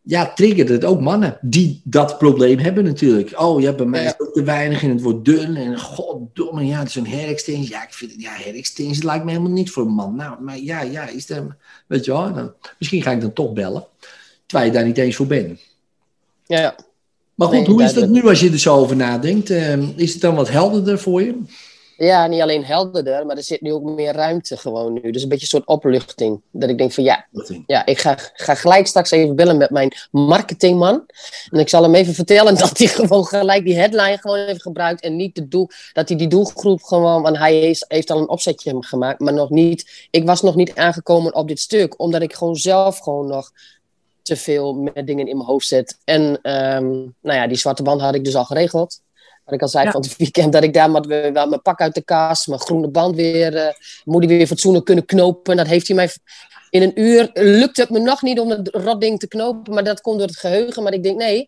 Ja, 0.02 0.34
triggert 0.34 0.70
het 0.70 0.86
ook 0.86 1.02
mannen 1.02 1.38
die 1.42 1.82
dat 1.84 2.18
probleem 2.18 2.58
hebben 2.58 2.84
natuurlijk. 2.84 3.42
Oh 3.42 3.62
ja, 3.62 3.74
bij 3.74 3.86
mij 3.86 4.00
Ja. 4.02 4.06
is 4.06 4.12
het 4.18 4.28
ook 4.28 4.34
te 4.34 4.44
weinig 4.44 4.84
en 4.84 4.90
het 4.90 5.02
wordt 5.02 5.26
dun. 5.26 5.56
En 5.56 5.80
goddomme, 5.80 6.66
ja, 6.66 6.80
het 6.80 6.88
is 6.88 6.96
een 6.96 7.08
herextensie. 7.08 7.70
Ja, 7.70 7.84
ik 7.84 7.94
vind 7.94 8.12
het, 8.12 8.22
ja, 8.22 8.32
herextensie 8.32 9.06
lijkt 9.06 9.24
me 9.24 9.32
helemaal 9.32 9.52
niks 9.52 9.72
voor 9.72 9.86
een 9.86 9.94
man. 9.94 10.16
Nou, 10.16 10.42
maar 10.42 10.60
ja, 10.60 10.82
ja, 10.82 11.08
is 11.08 11.30
er, 11.30 11.58
weet 11.88 12.06
je 12.06 12.12
wel. 12.12 12.54
Misschien 12.80 13.02
ga 13.02 13.12
ik 13.12 13.22
dan 13.22 13.34
toch 13.34 13.54
bellen. 13.54 13.88
Terwijl 14.46 14.70
je 14.72 14.76
daar 14.78 14.86
niet 14.86 14.98
eens 14.98 15.16
voor 15.16 15.28
bent. 15.28 15.60
Ja, 16.46 16.60
ja. 16.60 16.76
Maar 17.36 17.48
goed, 17.48 17.58
Nee, 17.58 17.66
hoe 17.66 17.84
is 17.84 17.94
dat 17.94 18.10
nu 18.10 18.28
als 18.28 18.40
je 18.40 18.52
er 18.52 18.60
zo 18.60 18.76
over 18.76 18.96
nadenkt? 18.96 19.50
Ehm, 19.50 19.88
is 19.96 20.14
het 20.14 20.22
dan 20.22 20.36
wat 20.36 20.50
helderder 20.50 21.00
voor 21.00 21.22
je? 21.22 21.36
ja, 21.98 22.28
niet 22.28 22.42
alleen 22.42 22.66
helderder, 22.66 23.26
maar 23.26 23.38
er 23.38 23.44
zit 23.44 23.62
nu 23.62 23.74
ook 23.74 23.84
meer 23.84 24.14
ruimte 24.14 24.58
gewoon 24.58 24.94
nu. 24.94 25.12
Dus 25.12 25.24
een 25.24 25.30
beetje 25.30 25.44
een 25.44 25.50
soort 25.50 25.68
opluchting. 25.68 26.42
Dat 26.52 26.70
ik 26.70 26.78
denk 26.78 26.92
van 26.92 27.04
ja, 27.04 27.26
ja 27.66 27.86
ik 27.86 28.00
ga, 28.00 28.18
ga 28.34 28.56
gelijk 28.56 28.88
straks 28.88 29.12
even 29.12 29.36
bellen 29.36 29.58
met 29.58 29.70
mijn 29.70 29.94
marketingman. 30.12 31.06
En 31.50 31.60
ik 31.60 31.70
zal 31.70 31.84
hem 31.84 31.96
even 31.96 32.14
vertellen 32.14 32.58
dat 32.60 32.78
hij 32.78 32.88
gewoon 32.88 33.26
gelijk 33.26 33.64
die 33.64 33.76
headline 33.76 34.18
gewoon 34.18 34.38
heeft 34.38 34.62
gebruikt. 34.62 35.02
En 35.02 35.16
niet 35.16 35.36
de 35.36 35.48
doel, 35.48 35.70
dat 35.94 36.10
hij 36.10 36.18
die 36.18 36.28
doelgroep 36.28 36.84
gewoon, 36.84 37.22
want 37.22 37.38
hij 37.38 37.54
heeft, 37.54 37.86
heeft 37.88 38.12
al 38.12 38.20
een 38.20 38.30
opzetje 38.30 38.76
gemaakt, 38.80 39.20
maar 39.20 39.34
nog 39.34 39.50
niet. 39.50 40.08
Ik 40.10 40.26
was 40.26 40.42
nog 40.42 40.56
niet 40.56 40.76
aangekomen 40.76 41.36
op 41.36 41.48
dit 41.48 41.60
stuk, 41.60 42.00
omdat 42.00 42.22
ik 42.22 42.34
gewoon 42.34 42.56
zelf 42.56 43.00
gewoon 43.00 43.28
nog 43.28 43.52
te 44.26 44.36
veel 44.36 44.74
met 44.74 45.08
dingen 45.08 45.28
in 45.28 45.36
mijn 45.38 45.50
hoofd 45.50 45.68
zet. 45.68 45.98
En 46.04 46.40
ehm, 46.42 46.90
nou 47.22 47.40
ja, 47.40 47.48
die 47.48 47.58
zwarte 47.58 47.84
band 47.84 48.02
had 48.02 48.16
ik 48.16 48.24
dus 48.24 48.36
al 48.36 48.46
geregeld. 48.46 49.00
Wat 49.46 49.54
ik 49.54 49.62
al 49.62 49.68
zei 49.68 49.86
Ja. 49.86 49.92
van 49.92 50.02
het 50.02 50.18
weekend, 50.18 50.54
dat 50.54 50.64
ik 50.64 50.74
daar 50.74 50.92
weer- 51.02 51.34
wel 51.34 51.48
mijn 51.48 51.62
pak 51.62 51.82
uit 51.82 51.94
de 51.94 52.02
kast, 52.04 52.48
mijn 52.48 52.60
groene 52.60 52.88
band 52.88 53.16
weer, 53.16 53.56
eh, 53.56 53.74
moet 54.04 54.22
die 54.22 54.38
weer 54.38 54.48
fatsoenlijk 54.48 54.86
kunnen 54.86 55.06
knopen. 55.06 55.58
Dat 55.58 55.68
heeft 55.68 55.88
hij 55.88 55.96
mij 55.96 56.10
in 56.70 56.82
een 56.82 57.00
uur, 57.02 57.30
lukt 57.34 57.78
het 57.78 57.90
me 57.90 58.00
nog 58.00 58.22
niet 58.22 58.40
om 58.40 58.50
het 58.50 58.70
rotding 58.72 59.20
te 59.20 59.28
knopen, 59.28 59.74
maar 59.74 59.84
dat 59.84 60.02
komt 60.02 60.18
door 60.18 60.28
het 60.28 60.38
geheugen. 60.38 60.84
Maar 60.84 60.94
ik 60.94 61.04
denk, 61.04 61.18
nee, 61.18 61.48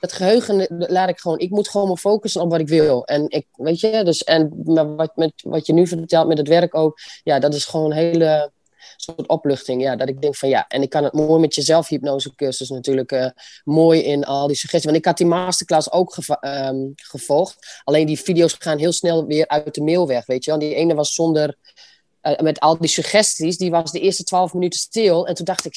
dat 0.00 0.12
geheugen 0.12 0.60
eh, 0.60 0.88
laat 0.88 1.08
ik 1.08 1.18
gewoon, 1.18 1.38
ik 1.38 1.50
moet 1.50 1.68
gewoon 1.68 1.88
me 1.88 1.96
focussen 1.96 2.40
op 2.40 2.50
wat 2.50 2.60
ik 2.60 2.68
wil. 2.68 3.04
En 3.04 3.24
ik, 3.28 3.46
weet 3.52 3.80
je, 3.80 4.04
dus, 4.04 4.24
en 4.24 4.60
maar 4.64 4.94
wat, 4.96 5.16
met, 5.16 5.32
wat 5.42 5.66
je 5.66 5.72
nu 5.72 5.86
vertelt 5.86 6.28
met 6.28 6.38
het 6.38 6.48
werk 6.48 6.74
ook, 6.74 6.98
ja, 7.22 7.38
dat 7.38 7.54
is 7.54 7.64
gewoon 7.64 7.90
een 7.90 7.96
hele 7.96 8.50
soort 8.96 9.28
opluchting. 9.28 9.82
Ja, 9.82 9.96
dat 9.96 10.08
ik 10.08 10.20
denk 10.20 10.36
van 10.36 10.48
ja, 10.48 10.64
en 10.68 10.82
ik 10.82 10.90
kan 10.90 11.04
het 11.04 11.12
mooi 11.12 11.40
met 11.40 11.54
je 11.54 11.62
zelfhypnosecursus 11.62 12.68
natuurlijk 12.68 13.12
eh, 13.12 13.30
mooi 13.64 14.00
in 14.00 14.24
al 14.24 14.46
die 14.46 14.56
suggesties. 14.56 14.90
Want 14.90 14.96
ik 14.96 15.04
had 15.04 15.16
die 15.16 15.26
masterclass 15.26 15.92
ook 15.92 16.16
ehm, 16.16 16.76
gevolgd. 16.94 17.80
Alleen 17.84 18.06
die 18.06 18.20
video's 18.20 18.56
gaan 18.58 18.78
heel 18.78 18.92
snel 18.92 19.26
weer 19.26 19.48
uit 19.48 19.74
de 19.74 19.82
mail 19.82 20.06
weg, 20.06 20.26
weet 20.26 20.44
je 20.44 20.50
wel. 20.50 20.60
Die 20.60 20.74
ene 20.74 20.94
was 20.94 21.14
zonder, 21.14 21.56
eh, 22.20 22.38
met 22.38 22.60
al 22.60 22.78
die 22.78 22.88
suggesties, 22.88 23.56
die 23.56 23.70
was 23.70 23.92
de 23.92 24.00
eerste 24.00 24.24
twaalf 24.24 24.54
minuten 24.54 24.78
stil. 24.78 25.26
En 25.26 25.34
toen 25.34 25.44
dacht 25.44 25.64
ik, 25.64 25.74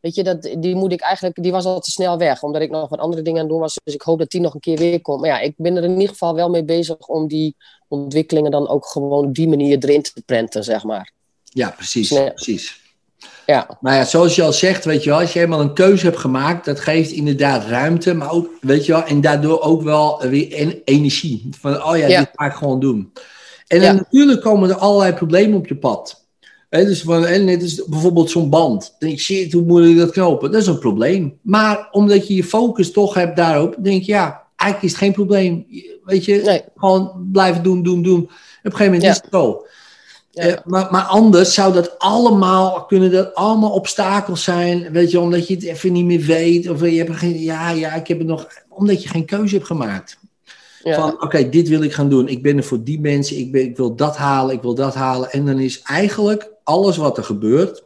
weet 0.00 0.14
je, 0.14 0.24
dat, 0.24 0.42
die 0.58 0.74
moet 0.74 0.92
ik 0.92 1.00
eigenlijk, 1.00 1.42
die 1.42 1.52
was 1.52 1.64
al 1.64 1.80
te 1.80 1.90
snel 1.90 2.18
weg. 2.18 2.42
Omdat 2.42 2.62
ik 2.62 2.70
nog 2.70 2.88
wat 2.88 2.98
andere 2.98 3.22
dingen 3.22 3.38
aan 3.38 3.44
het 3.44 3.54
doen 3.54 3.62
was. 3.62 3.78
Dus 3.84 3.94
ik 3.94 4.02
hoop 4.02 4.18
dat 4.18 4.30
die 4.30 4.40
nog 4.40 4.54
een 4.54 4.60
keer 4.60 4.78
weer 4.78 5.00
komt. 5.00 5.20
Maar 5.20 5.30
ja, 5.30 5.40
ik 5.40 5.54
ben 5.56 5.76
er 5.76 5.84
in 5.84 5.92
ieder 5.92 6.08
geval 6.08 6.34
wel 6.34 6.50
mee 6.50 6.64
bezig 6.64 6.98
om 6.98 7.28
die 7.28 7.56
ontwikkelingen 7.88 8.50
dan 8.50 8.68
ook 8.68 8.86
gewoon 8.86 9.26
op 9.26 9.34
die 9.34 9.48
manier 9.48 9.84
erin 9.84 10.02
te 10.02 10.22
prenten, 10.26 10.64
zeg 10.64 10.84
maar. 10.84 11.16
Ja, 11.52 11.70
precies. 11.70 12.10
Nee. 12.10 12.32
precies. 12.32 12.80
Ja, 13.46 13.78
Maar 13.80 13.94
ja, 13.94 14.04
zoals 14.04 14.34
je 14.36 14.42
al 14.42 14.52
zegt, 14.52 14.84
weet 14.84 15.04
je 15.04 15.10
wel, 15.10 15.18
als 15.18 15.32
je 15.32 15.40
eenmaal 15.40 15.60
een 15.60 15.74
keuze 15.74 16.04
hebt 16.04 16.18
gemaakt, 16.18 16.64
dat 16.64 16.80
geeft 16.80 17.10
inderdaad 17.10 17.64
ruimte, 17.66 18.14
maar 18.14 18.30
ook, 18.30 18.48
weet 18.60 18.86
je 18.86 18.92
wel, 18.92 19.04
en 19.04 19.20
daardoor 19.20 19.60
ook 19.60 19.82
wel 19.82 20.22
weer 20.28 20.52
en- 20.52 20.80
energie. 20.84 21.48
Van, 21.60 21.82
oh 21.84 21.96
ja, 21.96 22.06
Ja. 22.06 22.18
dit 22.18 22.28
ga 22.34 22.44
ik 22.46 22.52
gewoon 22.52 22.80
doen. 22.80 23.12
En 23.66 23.80
Ja. 23.80 23.92
natuurlijk 23.92 24.40
komen 24.42 24.68
er 24.70 24.76
allerlei 24.76 25.12
problemen 25.12 25.58
op 25.58 25.66
je 25.66 25.76
pad. 25.76 26.26
Hè, 26.68 26.84
dus 26.84 27.02
van, 27.02 27.26
en 27.26 27.44
net 27.44 27.62
is 27.62 27.84
bijvoorbeeld 27.84 28.30
zo'n 28.30 28.50
band. 28.50 28.80
Dan 28.98 29.08
denk 29.08 29.12
je, 29.12 29.24
shit, 29.24 29.52
hoe 29.52 29.62
moet 29.62 29.84
ik 29.84 29.96
dat 29.98 30.10
knopen? 30.10 30.50
Dat 30.52 30.60
is 30.60 30.66
een 30.66 30.78
probleem. 30.78 31.38
Maar 31.42 31.88
omdat 31.90 32.28
je 32.28 32.34
je 32.34 32.44
focus 32.44 32.92
toch 32.92 33.14
hebt 33.14 33.36
daarop, 33.36 33.76
denk 33.78 34.02
je, 34.02 34.12
ja, 34.12 34.42
eigenlijk 34.56 34.82
is 34.92 34.98
het 34.98 35.00
geen 35.08 35.12
probleem. 35.12 35.66
Weet 36.04 36.24
je, 36.24 36.40
nee. 36.44 36.62
gewoon 36.76 37.28
blijven 37.32 37.62
doen, 37.62 37.82
doen, 37.82 38.02
doen. 38.02 38.20
Op 38.22 38.30
een 38.62 38.70
gegeven 38.70 38.84
moment 38.84 39.02
Ja. 39.02 39.10
is 39.10 39.16
het 39.16 39.26
zo. 39.30 39.66
Eh, 40.38 40.54
maar, 40.64 40.88
maar 40.90 41.02
anders 41.02 41.54
zou 41.54 41.72
dat 41.72 41.98
allemaal, 41.98 42.84
kunnen 42.84 43.10
dat 43.10 43.34
allemaal 43.34 43.70
obstakels 43.70 44.44
zijn, 44.44 44.92
weet 44.92 45.10
je, 45.10 45.20
omdat 45.20 45.48
je 45.48 45.54
het 45.54 45.64
even 45.64 45.92
niet 45.92 46.04
meer 46.04 46.20
weet. 46.20 46.68
Of 46.68 46.80
je 46.80 46.98
hebt 46.98 47.16
geen, 47.16 47.38
ja, 47.38 47.70
ja, 47.70 47.94
ik 47.94 48.06
heb 48.06 48.18
het 48.18 48.26
nog, 48.26 48.46
omdat 48.68 49.02
je 49.02 49.08
geen 49.08 49.24
keuze 49.24 49.54
hebt 49.54 49.66
gemaakt. 49.66 50.18
Ja. 50.82 50.94
Van, 50.94 51.22
oké, 51.22 51.48
dit 51.48 51.68
wil 51.68 51.82
ik 51.82 51.92
gaan 51.92 52.08
doen. 52.08 52.28
Ik 52.28 52.42
ben 52.42 52.56
er 52.56 52.64
voor 52.64 52.84
die 52.84 53.00
mensen, 53.00 53.38
ik, 53.38 53.52
ben, 53.52 53.62
ik 53.62 53.76
wil 53.76 53.94
dat 53.94 54.16
halen, 54.16 54.54
ik 54.54 54.62
wil 54.62 54.74
dat 54.74 54.94
halen. 54.94 55.30
En 55.30 55.46
dan 55.46 55.58
is 55.58 55.82
eigenlijk 55.82 56.50
alles 56.64 56.96
wat 56.96 57.16
er 57.16 57.24
gebeurt, 57.24 57.84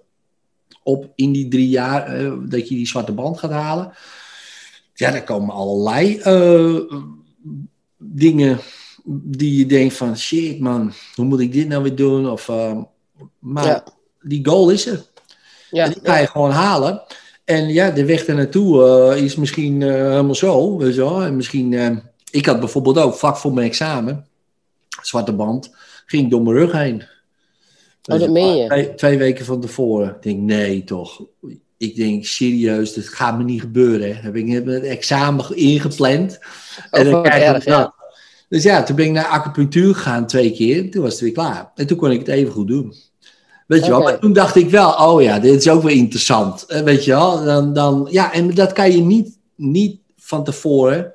op 0.83 1.13
in 1.15 1.33
die 1.33 1.49
drie 1.49 1.69
jaar 1.69 2.07
eh, 2.07 2.33
dat 2.43 2.69
je 2.69 2.75
die 2.75 2.87
zwarte 2.87 3.13
band 3.13 3.39
gaat 3.39 3.51
halen. 3.51 3.93
Ja, 4.95 5.11
daar 5.11 5.25
komen 5.25 5.55
allerlei 5.55 6.19
eh, 6.19 6.77
dingen 7.99 8.59
die 9.05 9.59
je 9.59 9.67
denkt 9.67 9.95
van, 9.95 10.17
shit 10.17 10.61
man, 10.61 10.93
hoe 11.15 11.25
moet 11.25 11.41
ik 11.41 11.53
dit 11.53 11.69
nou 11.69 11.83
weer 11.83 11.95
doen? 11.95 12.31
Of, 12.31 12.49
eh, 12.49 12.79
maar 13.39 13.67
Ja. 13.67 13.85
die 14.21 14.47
goal 14.47 14.71
is 14.71 14.87
er. 14.87 15.05
ja, 15.71 15.85
En 15.85 15.91
die 15.93 16.01
ga 16.03 16.17
je 16.19 16.27
gewoon 16.27 16.51
halen. 16.51 17.03
En 17.45 17.69
ja, 17.69 17.91
de 17.91 18.05
weg 18.05 18.27
er 18.27 18.35
naartoe 18.35 18.85
eh, 18.85 19.23
is 19.25 19.37
misschien 19.37 19.83
eh, 19.83 19.89
helemaal 19.89 20.35
zo. 20.35 20.77
Weet 20.79 20.95
je 20.95 21.01
wel. 21.01 21.23
En 21.23 21.37
misschien, 21.37 22.03
ik 22.31 22.47
had 22.47 22.61
bijvoorbeeld 22.61 22.99
ook 22.99 23.15
vlak 23.15 23.37
voor 23.37 23.53
mijn 23.53 23.67
examen, 23.67 24.27
zwarte 25.03 25.33
band, 25.33 25.75
ging 26.07 26.25
ik 26.25 26.31
door 26.31 26.43
mijn 26.43 26.57
rug 26.57 26.73
heen. 26.73 27.03
Oh, 28.05 28.19
dat 28.19 28.31
meen 28.31 28.57
je? 28.57 28.67
Twee, 28.67 28.95
twee 28.95 29.19
weken 29.19 29.45
van 29.45 29.61
tevoren. 29.61 30.09
Ik 30.09 30.23
denk, 30.23 30.39
nee 30.39 30.85
toch. 30.85 31.25
Ik 31.77 31.97
denk, 31.97 32.25
serieus, 32.25 32.95
dat 32.95 33.09
gaat 33.09 33.39
me 33.39 33.45
niet 33.45 33.61
gebeuren. 33.61 34.09
Hè. 34.09 34.23
Heb 34.23 34.37
ik 34.37 34.49
heb 34.49 34.67
het 34.67 34.83
examen 34.83 35.57
ingepland. 35.57 36.39
En 36.91 37.05
dan 37.05 37.13
wat 37.13 37.23
krijg 37.23 37.43
je 37.43 37.49
erg, 37.49 37.65
dat. 37.65 37.95
Dus 38.53 38.63
ja, 38.63 38.83
toen 38.83 38.97
ben 38.97 39.05
ik 39.05 39.13
naar 39.13 39.27
acupunctuur 39.27 39.95
gegaan 39.95 40.27
twee 40.27 40.53
keer. 40.53 40.91
Toen 40.91 41.03
was 41.03 41.13
het 41.13 41.21
weer 41.21 41.33
klaar. 41.33 41.73
En 41.75 41.87
toen 41.87 41.97
kon 41.97 42.11
ik 42.11 42.19
het 42.19 42.29
even 42.29 42.53
goed 42.53 42.69
doen. 42.69 42.95
Weet 43.67 43.85
je 43.85 43.91
wel, 43.91 44.03
maar 44.03 44.19
toen 44.19 44.33
dacht 44.33 44.57
ik 44.57 44.71
wel, 44.71 44.91
oh 44.93 45.23
ja, 45.23 45.39
dit 45.39 45.55
is 45.55 45.69
ook 45.69 45.83
weer 45.83 45.97
interessant. 45.97 46.67
Eh, 46.67 46.83
Weet 46.83 47.05
je 47.05 47.11
wel, 47.11 47.45
dan, 47.45 47.73
dan, 47.73 48.09
ja, 48.11 48.33
en 48.33 48.55
dat 48.55 48.73
kan 48.73 48.93
je 48.93 49.01
niet, 49.01 49.39
niet 49.57 49.99
van 50.17 50.45
tevoren 50.45 51.13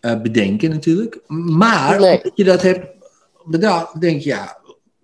eh, 0.00 0.20
bedenken 0.20 0.70
natuurlijk. 0.70 1.20
Maar 1.26 2.00
Nee. 2.00 2.16
omdat 2.16 2.32
je 2.34 2.44
dat 2.44 2.62
hebt 2.62 2.86
bedacht, 3.44 4.00
denk 4.00 4.20
je, 4.20 4.28
ja, 4.28 4.56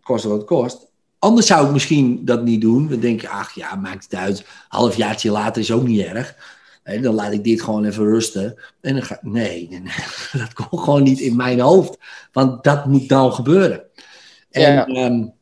kost 0.02 0.24
wat 0.24 0.36
het 0.36 0.46
kost. 0.46 0.86
Anders 1.18 1.46
zou 1.46 1.66
ik 1.66 1.72
misschien 1.72 2.24
dat 2.24 2.44
niet 2.44 2.60
doen. 2.60 2.88
Dan 2.88 3.00
denk 3.00 3.20
je, 3.20 3.28
ach 3.28 3.54
ja, 3.54 3.74
maakt 3.74 4.04
het 4.04 4.14
uit. 4.20 4.44
Halfjaartje 4.68 5.30
later 5.30 5.62
is 5.62 5.72
ook 5.72 5.86
niet 5.86 6.04
erg. 6.04 6.36
Dan 7.02 7.14
laat 7.14 7.32
ik 7.32 7.44
dit 7.44 7.62
gewoon 7.62 7.84
even 7.84 8.04
rusten. 8.04 8.56
En 8.80 8.92
dan 8.94 9.02
ga 9.02 9.18
nee, 9.22 9.68
nee, 9.70 9.80
nee, 9.80 9.92
dat 10.42 10.52
komt 10.52 10.82
gewoon 10.82 11.02
niet 11.02 11.20
in 11.20 11.36
mijn 11.36 11.60
hoofd. 11.60 11.98
Want 12.32 12.64
dat 12.64 12.86
moet 12.86 13.08
nou 13.08 13.32
gebeuren. 13.32 13.82
En 14.50 14.72
Ja. 14.72 14.84
ja, 14.88 15.32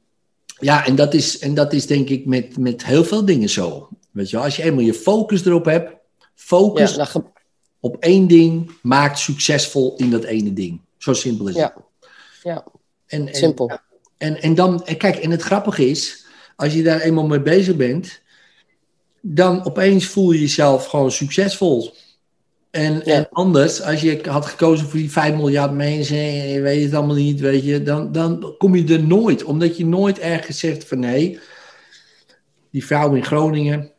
ja 0.60 0.86
en, 0.86 0.94
dat 0.94 1.14
is, 1.14 1.38
en 1.38 1.54
dat 1.54 1.72
is 1.72 1.86
denk 1.86 2.08
ik 2.08 2.26
met, 2.26 2.56
met 2.58 2.84
heel 2.84 3.04
veel 3.04 3.24
dingen 3.24 3.48
zo. 3.48 3.88
Weet 4.10 4.30
je 4.30 4.36
wel, 4.36 4.44
als 4.44 4.56
je 4.56 4.62
eenmaal 4.62 4.84
je 4.84 4.94
focus 4.94 5.44
erop 5.44 5.64
hebt, 5.64 5.92
focus 6.34 6.94
dan 6.94 7.06
ge- 7.06 7.22
op 7.80 7.96
één 7.96 8.26
ding, 8.26 8.70
maakt 8.82 9.18
succesvol 9.18 9.94
in 9.96 10.10
dat 10.10 10.24
ene 10.24 10.52
ding. 10.52 10.80
Zo 10.98 11.12
simpel 11.12 11.48
is 11.48 11.54
het. 11.54 11.72
Ja. 12.42 12.64
En, 13.06 13.28
en, 13.28 13.34
simpel. 13.34 13.78
en, 14.16 14.42
en 14.42 14.54
dan, 14.54 14.84
en 14.86 14.96
kijk, 14.96 15.16
en 15.16 15.30
het 15.30 15.42
grappige 15.42 15.88
is, 15.88 16.26
als 16.56 16.72
je 16.74 16.82
daar 16.82 17.00
eenmaal 17.00 17.26
mee 17.26 17.40
bezig 17.42 17.76
bent, 17.76 18.22
dan 19.26 19.64
opeens 19.64 20.06
voel 20.06 20.32
je 20.32 20.40
jezelf 20.40 20.86
gewoon 20.86 21.10
succesvol. 21.10 21.94
En, 22.70 22.94
Ja. 23.04 23.14
en 23.14 23.28
anders, 23.30 23.82
als 23.82 24.00
je 24.00 24.20
had 24.28 24.46
gekozen 24.46 24.88
voor 24.88 24.98
die 24.98 25.10
5 25.10 25.34
miljard 25.34 25.72
mensen 25.72 26.16
en 26.16 26.48
je 26.48 26.60
weet 26.60 26.84
het 26.84 26.94
allemaal 26.94 27.16
niet, 27.16 27.40
weet 27.40 27.64
je, 27.64 27.82
dan, 27.82 28.12
dan 28.12 28.54
kom 28.58 28.74
je 28.74 28.94
er 28.94 29.02
nooit. 29.06 29.44
Omdat 29.44 29.76
je 29.76 29.86
nooit 29.86 30.18
ergens 30.18 30.58
zegt 30.58 30.84
van 30.84 30.98
nee, 30.98 31.38
die 32.70 32.86
vrouw 32.86 33.14
in 33.14 33.24
Groningen, 33.24 33.90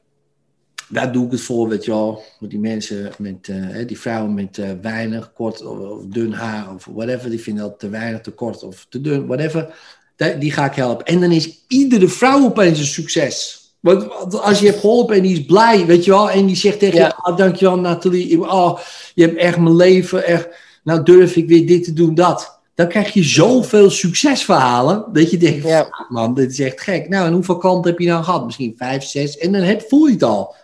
daar 0.89 1.11
doe 1.11 1.25
ik 1.25 1.31
het 1.31 1.41
voor, 1.41 1.69
weet 1.69 1.85
je 1.85 1.91
wel. 1.91 2.23
Die 2.39 2.59
mensen 2.59 3.11
met, 3.17 3.47
eh, 3.47 3.87
die 3.87 3.99
vrouwen 3.99 4.33
met 4.33 4.57
eh, 4.57 4.69
weinig, 4.81 5.33
kort 5.33 5.65
of, 5.65 5.77
of 5.77 6.05
dun 6.05 6.33
haar 6.33 6.73
of 6.73 6.85
whatever, 6.85 7.29
die 7.29 7.41
vinden 7.41 7.63
dat 7.63 7.79
te 7.79 7.89
weinig, 7.89 8.21
te 8.21 8.31
kort 8.31 8.63
of 8.63 8.85
te 8.89 9.01
dun, 9.01 9.25
whatever. 9.25 9.75
Die, 10.15 10.37
die 10.37 10.51
ga 10.51 10.65
ik 10.65 10.75
helpen. 10.75 11.05
En 11.05 11.19
dan 11.19 11.31
is 11.31 11.65
iedere 11.67 12.07
vrouw 12.07 12.45
opeens 12.45 12.79
een 12.79 12.85
succes. 12.85 13.64
Want 13.85 14.41
als 14.41 14.59
je 14.59 14.65
hebt 14.65 14.79
geholpen 14.79 15.15
en 15.15 15.21
die 15.21 15.39
is 15.39 15.45
blij, 15.45 15.85
weet 15.85 16.05
je 16.05 16.11
wel, 16.11 16.29
en 16.29 16.45
die 16.45 16.55
zegt 16.55 16.79
tegen 16.79 16.99
Ja. 16.99 17.05
je, 17.05 17.31
oh, 17.31 17.37
dankjewel 17.37 17.75
Nathalie, 17.79 18.41
oh, 18.51 18.79
je 19.13 19.23
hebt 19.25 19.37
echt 19.37 19.57
mijn 19.57 19.75
leven, 19.75 20.25
echt, 20.25 20.47
nou 20.83 21.03
durf 21.03 21.35
ik 21.35 21.47
weer 21.47 21.67
dit 21.67 21.83
te 21.83 21.93
doen, 21.93 22.15
dat. 22.15 22.59
Dan 22.75 22.87
krijg 22.87 23.13
je 23.13 23.23
zoveel 23.23 23.89
succesverhalen, 23.89 25.05
dat 25.13 25.31
je 25.31 25.37
denkt, 25.37 25.63
Ja. 25.67 25.83
"Fuck, 25.83 26.05
man, 26.09 26.33
dit 26.33 26.51
is 26.51 26.59
echt 26.59 26.81
gek. 26.81 27.09
Nou, 27.09 27.27
en 27.27 27.33
hoeveel 27.33 27.57
klanten 27.57 27.91
heb 27.91 27.99
je 27.99 28.07
nou 28.07 28.23
gehad? 28.23 28.45
Misschien 28.45 28.73
vijf, 28.77 29.03
zes, 29.03 29.37
en 29.37 29.51
dan 29.51 29.61
heb, 29.61 29.85
voel 29.87 30.05
je 30.05 30.13
het 30.13 30.23
al. 30.23 30.55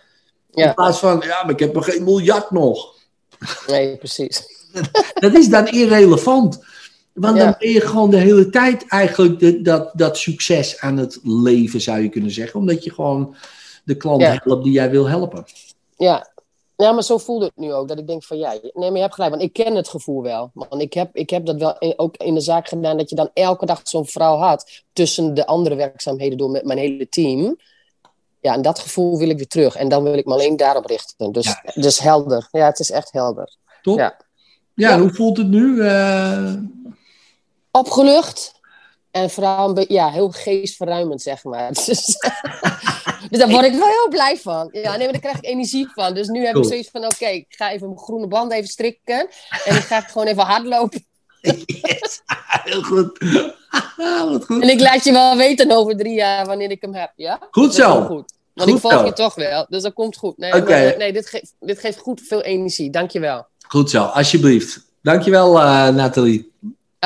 In 0.53 0.63
Ja. 0.63 0.73
plaats 0.73 0.99
van, 0.99 1.23
ja, 1.25 1.41
maar 1.43 1.51
ik 1.53 1.59
heb 1.59 1.73
nog 1.73 1.85
geen 1.85 2.03
miljard 2.03 2.51
nog. 2.51 2.93
Nee, 3.67 3.97
precies. 3.97 4.43
Dat 5.13 5.33
is 5.33 5.47
dan 5.49 5.67
irrelevant. 5.67 6.59
Want 7.13 7.37
dan 7.37 7.55
ben 7.59 7.69
je 7.69 7.81
gewoon 7.81 8.09
de 8.09 8.17
hele 8.17 8.49
tijd 8.49 8.87
eigenlijk 8.87 9.39
de- 9.39 9.61
dat, 9.61 9.91
dat 9.93 10.17
succes 10.17 10.79
aan 10.79 10.97
het 10.97 11.19
leven, 11.23 11.81
zou 11.81 11.99
je 11.99 12.09
kunnen 12.09 12.31
zeggen. 12.31 12.59
Omdat 12.59 12.83
je 12.83 12.93
gewoon 12.93 13.35
de 13.83 13.95
klant 13.95 14.21
Ja. 14.21 14.39
helpt 14.43 14.63
die 14.63 14.73
jij 14.73 14.89
wil 14.89 15.07
helpen. 15.09 15.45
Ja. 15.97 16.29
ja, 16.75 16.91
maar 16.91 17.03
zo 17.03 17.17
voelde 17.17 17.45
het 17.45 17.55
nu 17.57 17.73
ook. 17.73 17.87
Dat 17.87 17.99
ik 17.99 18.07
denk 18.07 18.23
van 18.23 18.37
ja, 18.37 18.51
nee, 18.51 18.71
maar 18.73 18.95
je 18.95 18.99
hebt 19.01 19.13
gelijk. 19.13 19.31
Want 19.31 19.43
ik 19.43 19.53
ken 19.53 19.75
het 19.75 19.87
gevoel 19.89 20.21
wel. 20.21 20.51
Want 20.53 20.81
ik 20.81 20.93
heb, 20.93 21.15
ik 21.15 21.29
heb 21.29 21.45
dat 21.45 21.55
wel 21.55 21.75
in- 21.79 21.93
ook 21.97 22.17
in 22.17 22.33
de 22.33 22.39
zaak 22.39 22.67
gedaan. 22.67 22.97
Dat 22.97 23.09
je 23.09 23.15
dan 23.15 23.29
elke 23.33 23.65
dag 23.65 23.79
zo'n 23.83 24.05
vrouw 24.07 24.37
had. 24.37 24.81
Tussen 24.93 25.33
de 25.33 25.45
andere 25.45 25.75
werkzaamheden 25.75 26.37
door 26.37 26.49
met 26.49 26.65
mijn 26.65 26.79
hele 26.79 27.09
team. 27.09 27.57
Ja, 28.39 28.53
en 28.53 28.61
dat 28.61 28.79
gevoel 28.79 29.17
wil 29.17 29.29
ik 29.29 29.37
weer 29.37 29.47
terug. 29.47 29.75
En 29.75 29.89
dan 29.89 30.03
wil 30.03 30.13
ik 30.13 30.25
me 30.25 30.33
alleen 30.33 30.57
daarop 30.57 30.85
richten. 30.85 31.31
Dus, 31.31 31.45
Ja. 31.45 31.61
dus 31.81 31.99
helder. 31.99 32.47
Ja, 32.51 32.65
het 32.65 32.79
is 32.79 32.91
echt 32.91 33.11
helder. 33.11 33.55
Toch? 33.81 33.97
Ja. 33.97 34.17
Ja, 34.73 34.99
hoe 34.99 35.13
voelt 35.13 35.37
het 35.37 35.47
nu? 35.47 35.81
Eh, 35.81 36.53
Opgelucht. 37.71 38.59
En 39.11 39.29
vooral 39.29 39.77
een 39.77 39.85
ja, 39.87 40.09
heel 40.09 40.29
geestverruimend, 40.29 41.21
zeg 41.21 41.43
maar. 41.43 41.71
Dus, 41.85 42.17
dus 43.29 43.39
daar 43.39 43.49
word 43.49 43.65
ik 43.65 43.71
wel 43.73 43.87
heel 43.87 44.07
blij 44.09 44.37
van. 44.37 44.69
Ja, 44.71 44.89
nee, 44.89 45.03
maar 45.03 45.11
daar 45.11 45.21
krijg 45.21 45.37
ik 45.37 45.45
energie 45.45 45.87
van. 45.93 46.13
Dus 46.13 46.27
nu 46.27 46.43
heb 46.45 46.53
Cool. 46.53 46.65
ik 46.65 46.71
zoiets 46.71 46.89
van, 46.91 47.05
oké, 47.05 47.25
ik 47.25 47.45
ga 47.49 47.71
even 47.71 47.87
mijn 47.87 47.99
groene 47.99 48.27
band 48.27 48.51
even 48.51 48.67
strikken. 48.67 49.29
En 49.65 49.75
ik 49.75 49.81
ga 49.81 50.01
gewoon 50.01 50.27
even 50.27 50.43
hardlopen. 50.43 51.05
yes. 51.65 52.21
Heel 52.63 52.81
goed. 52.83 53.17
Wat 54.29 54.45
goed. 54.45 54.61
En 54.61 54.69
ik 54.69 54.79
laat 54.79 55.03
je 55.03 55.11
wel 55.11 55.37
weten 55.37 55.71
over 55.71 55.97
drie 55.97 56.13
jaar 56.13 56.45
wanneer 56.45 56.71
ik 56.71 56.81
hem 56.81 56.93
heb, 56.95 57.11
ja? 57.15 57.39
Goed 57.51 57.73
zo. 57.73 57.87
wel 57.87 58.05
goed. 58.05 58.33
Want 58.53 58.69
Goed 58.69 58.77
ik 58.77 58.81
volg 58.81 58.93
zo. 58.93 59.05
je 59.05 59.13
toch 59.13 59.35
wel, 59.35 59.65
dus 59.69 59.83
dat 59.83 59.93
komt 59.93 60.17
goed. 60.17 60.37
Nee, 60.37 60.51
maar, 60.51 60.97
nee 60.97 61.13
dit, 61.13 61.27
geeft, 61.27 61.55
dit 61.59 61.79
geeft 61.79 61.97
goed 61.97 62.21
veel 62.27 62.41
energie. 62.41 62.89
Dankjewel. 62.89 63.45
Goed 63.67 63.89
zo, 63.89 64.03
alsjeblieft. 64.03 64.85
Dankjewel, 65.01 65.59
eh 65.59 65.87
Nathalie. 65.87 66.51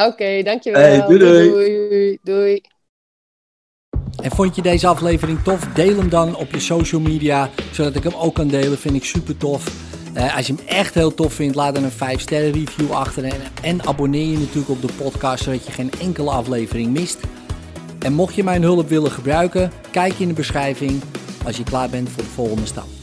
Oké, 0.03 0.43
dankjewel. 0.43 0.81
Hey, 0.81 1.05
doei, 1.05 1.19
doei. 1.19 1.49
doei, 1.49 2.17
doei. 2.23 2.61
En 4.21 4.31
vond 4.31 4.55
je 4.55 4.61
deze 4.61 4.87
aflevering 4.87 5.43
tof? 5.43 5.59
Deel 5.73 5.97
hem 5.97 6.09
dan 6.09 6.35
op 6.35 6.51
je 6.51 6.59
social 6.59 7.01
media, 7.01 7.49
zodat 7.71 7.95
ik 7.95 8.03
hem 8.03 8.13
ook 8.15 8.35
kan 8.35 8.47
delen. 8.47 8.77
Vind 8.77 8.95
ik 8.95 9.03
super 9.03 9.37
tof. 9.37 9.93
Eh, 10.13 10.35
als 10.35 10.47
je 10.47 10.53
hem 10.55 10.67
echt 10.67 10.93
heel 10.93 11.13
tof 11.13 11.33
vindt, 11.33 11.55
laat 11.55 11.75
dan 11.75 11.83
een 11.83 11.91
5 11.91 12.21
sterren 12.21 12.51
review 12.51 12.91
achter. 12.91 13.23
En, 13.23 13.41
en 13.61 13.85
abonneer 13.85 14.27
je 14.27 14.37
natuurlijk 14.37 14.69
op 14.69 14.81
de 14.81 14.93
podcast, 14.97 15.43
zodat 15.43 15.65
je 15.65 15.71
geen 15.71 15.91
enkele 16.01 16.29
aflevering 16.29 16.91
mist. 16.91 17.19
En 17.99 18.13
mocht 18.13 18.35
je 18.35 18.43
mijn 18.43 18.61
hulp 18.61 18.89
willen 18.89 19.11
gebruiken, 19.11 19.71
kijk 19.91 20.13
in 20.19 20.27
de 20.27 20.33
beschrijving 20.33 21.01
als 21.45 21.57
je 21.57 21.63
klaar 21.63 21.89
bent 21.89 22.09
voor 22.09 22.23
de 22.23 22.29
volgende 22.29 22.65
stap. 22.65 22.94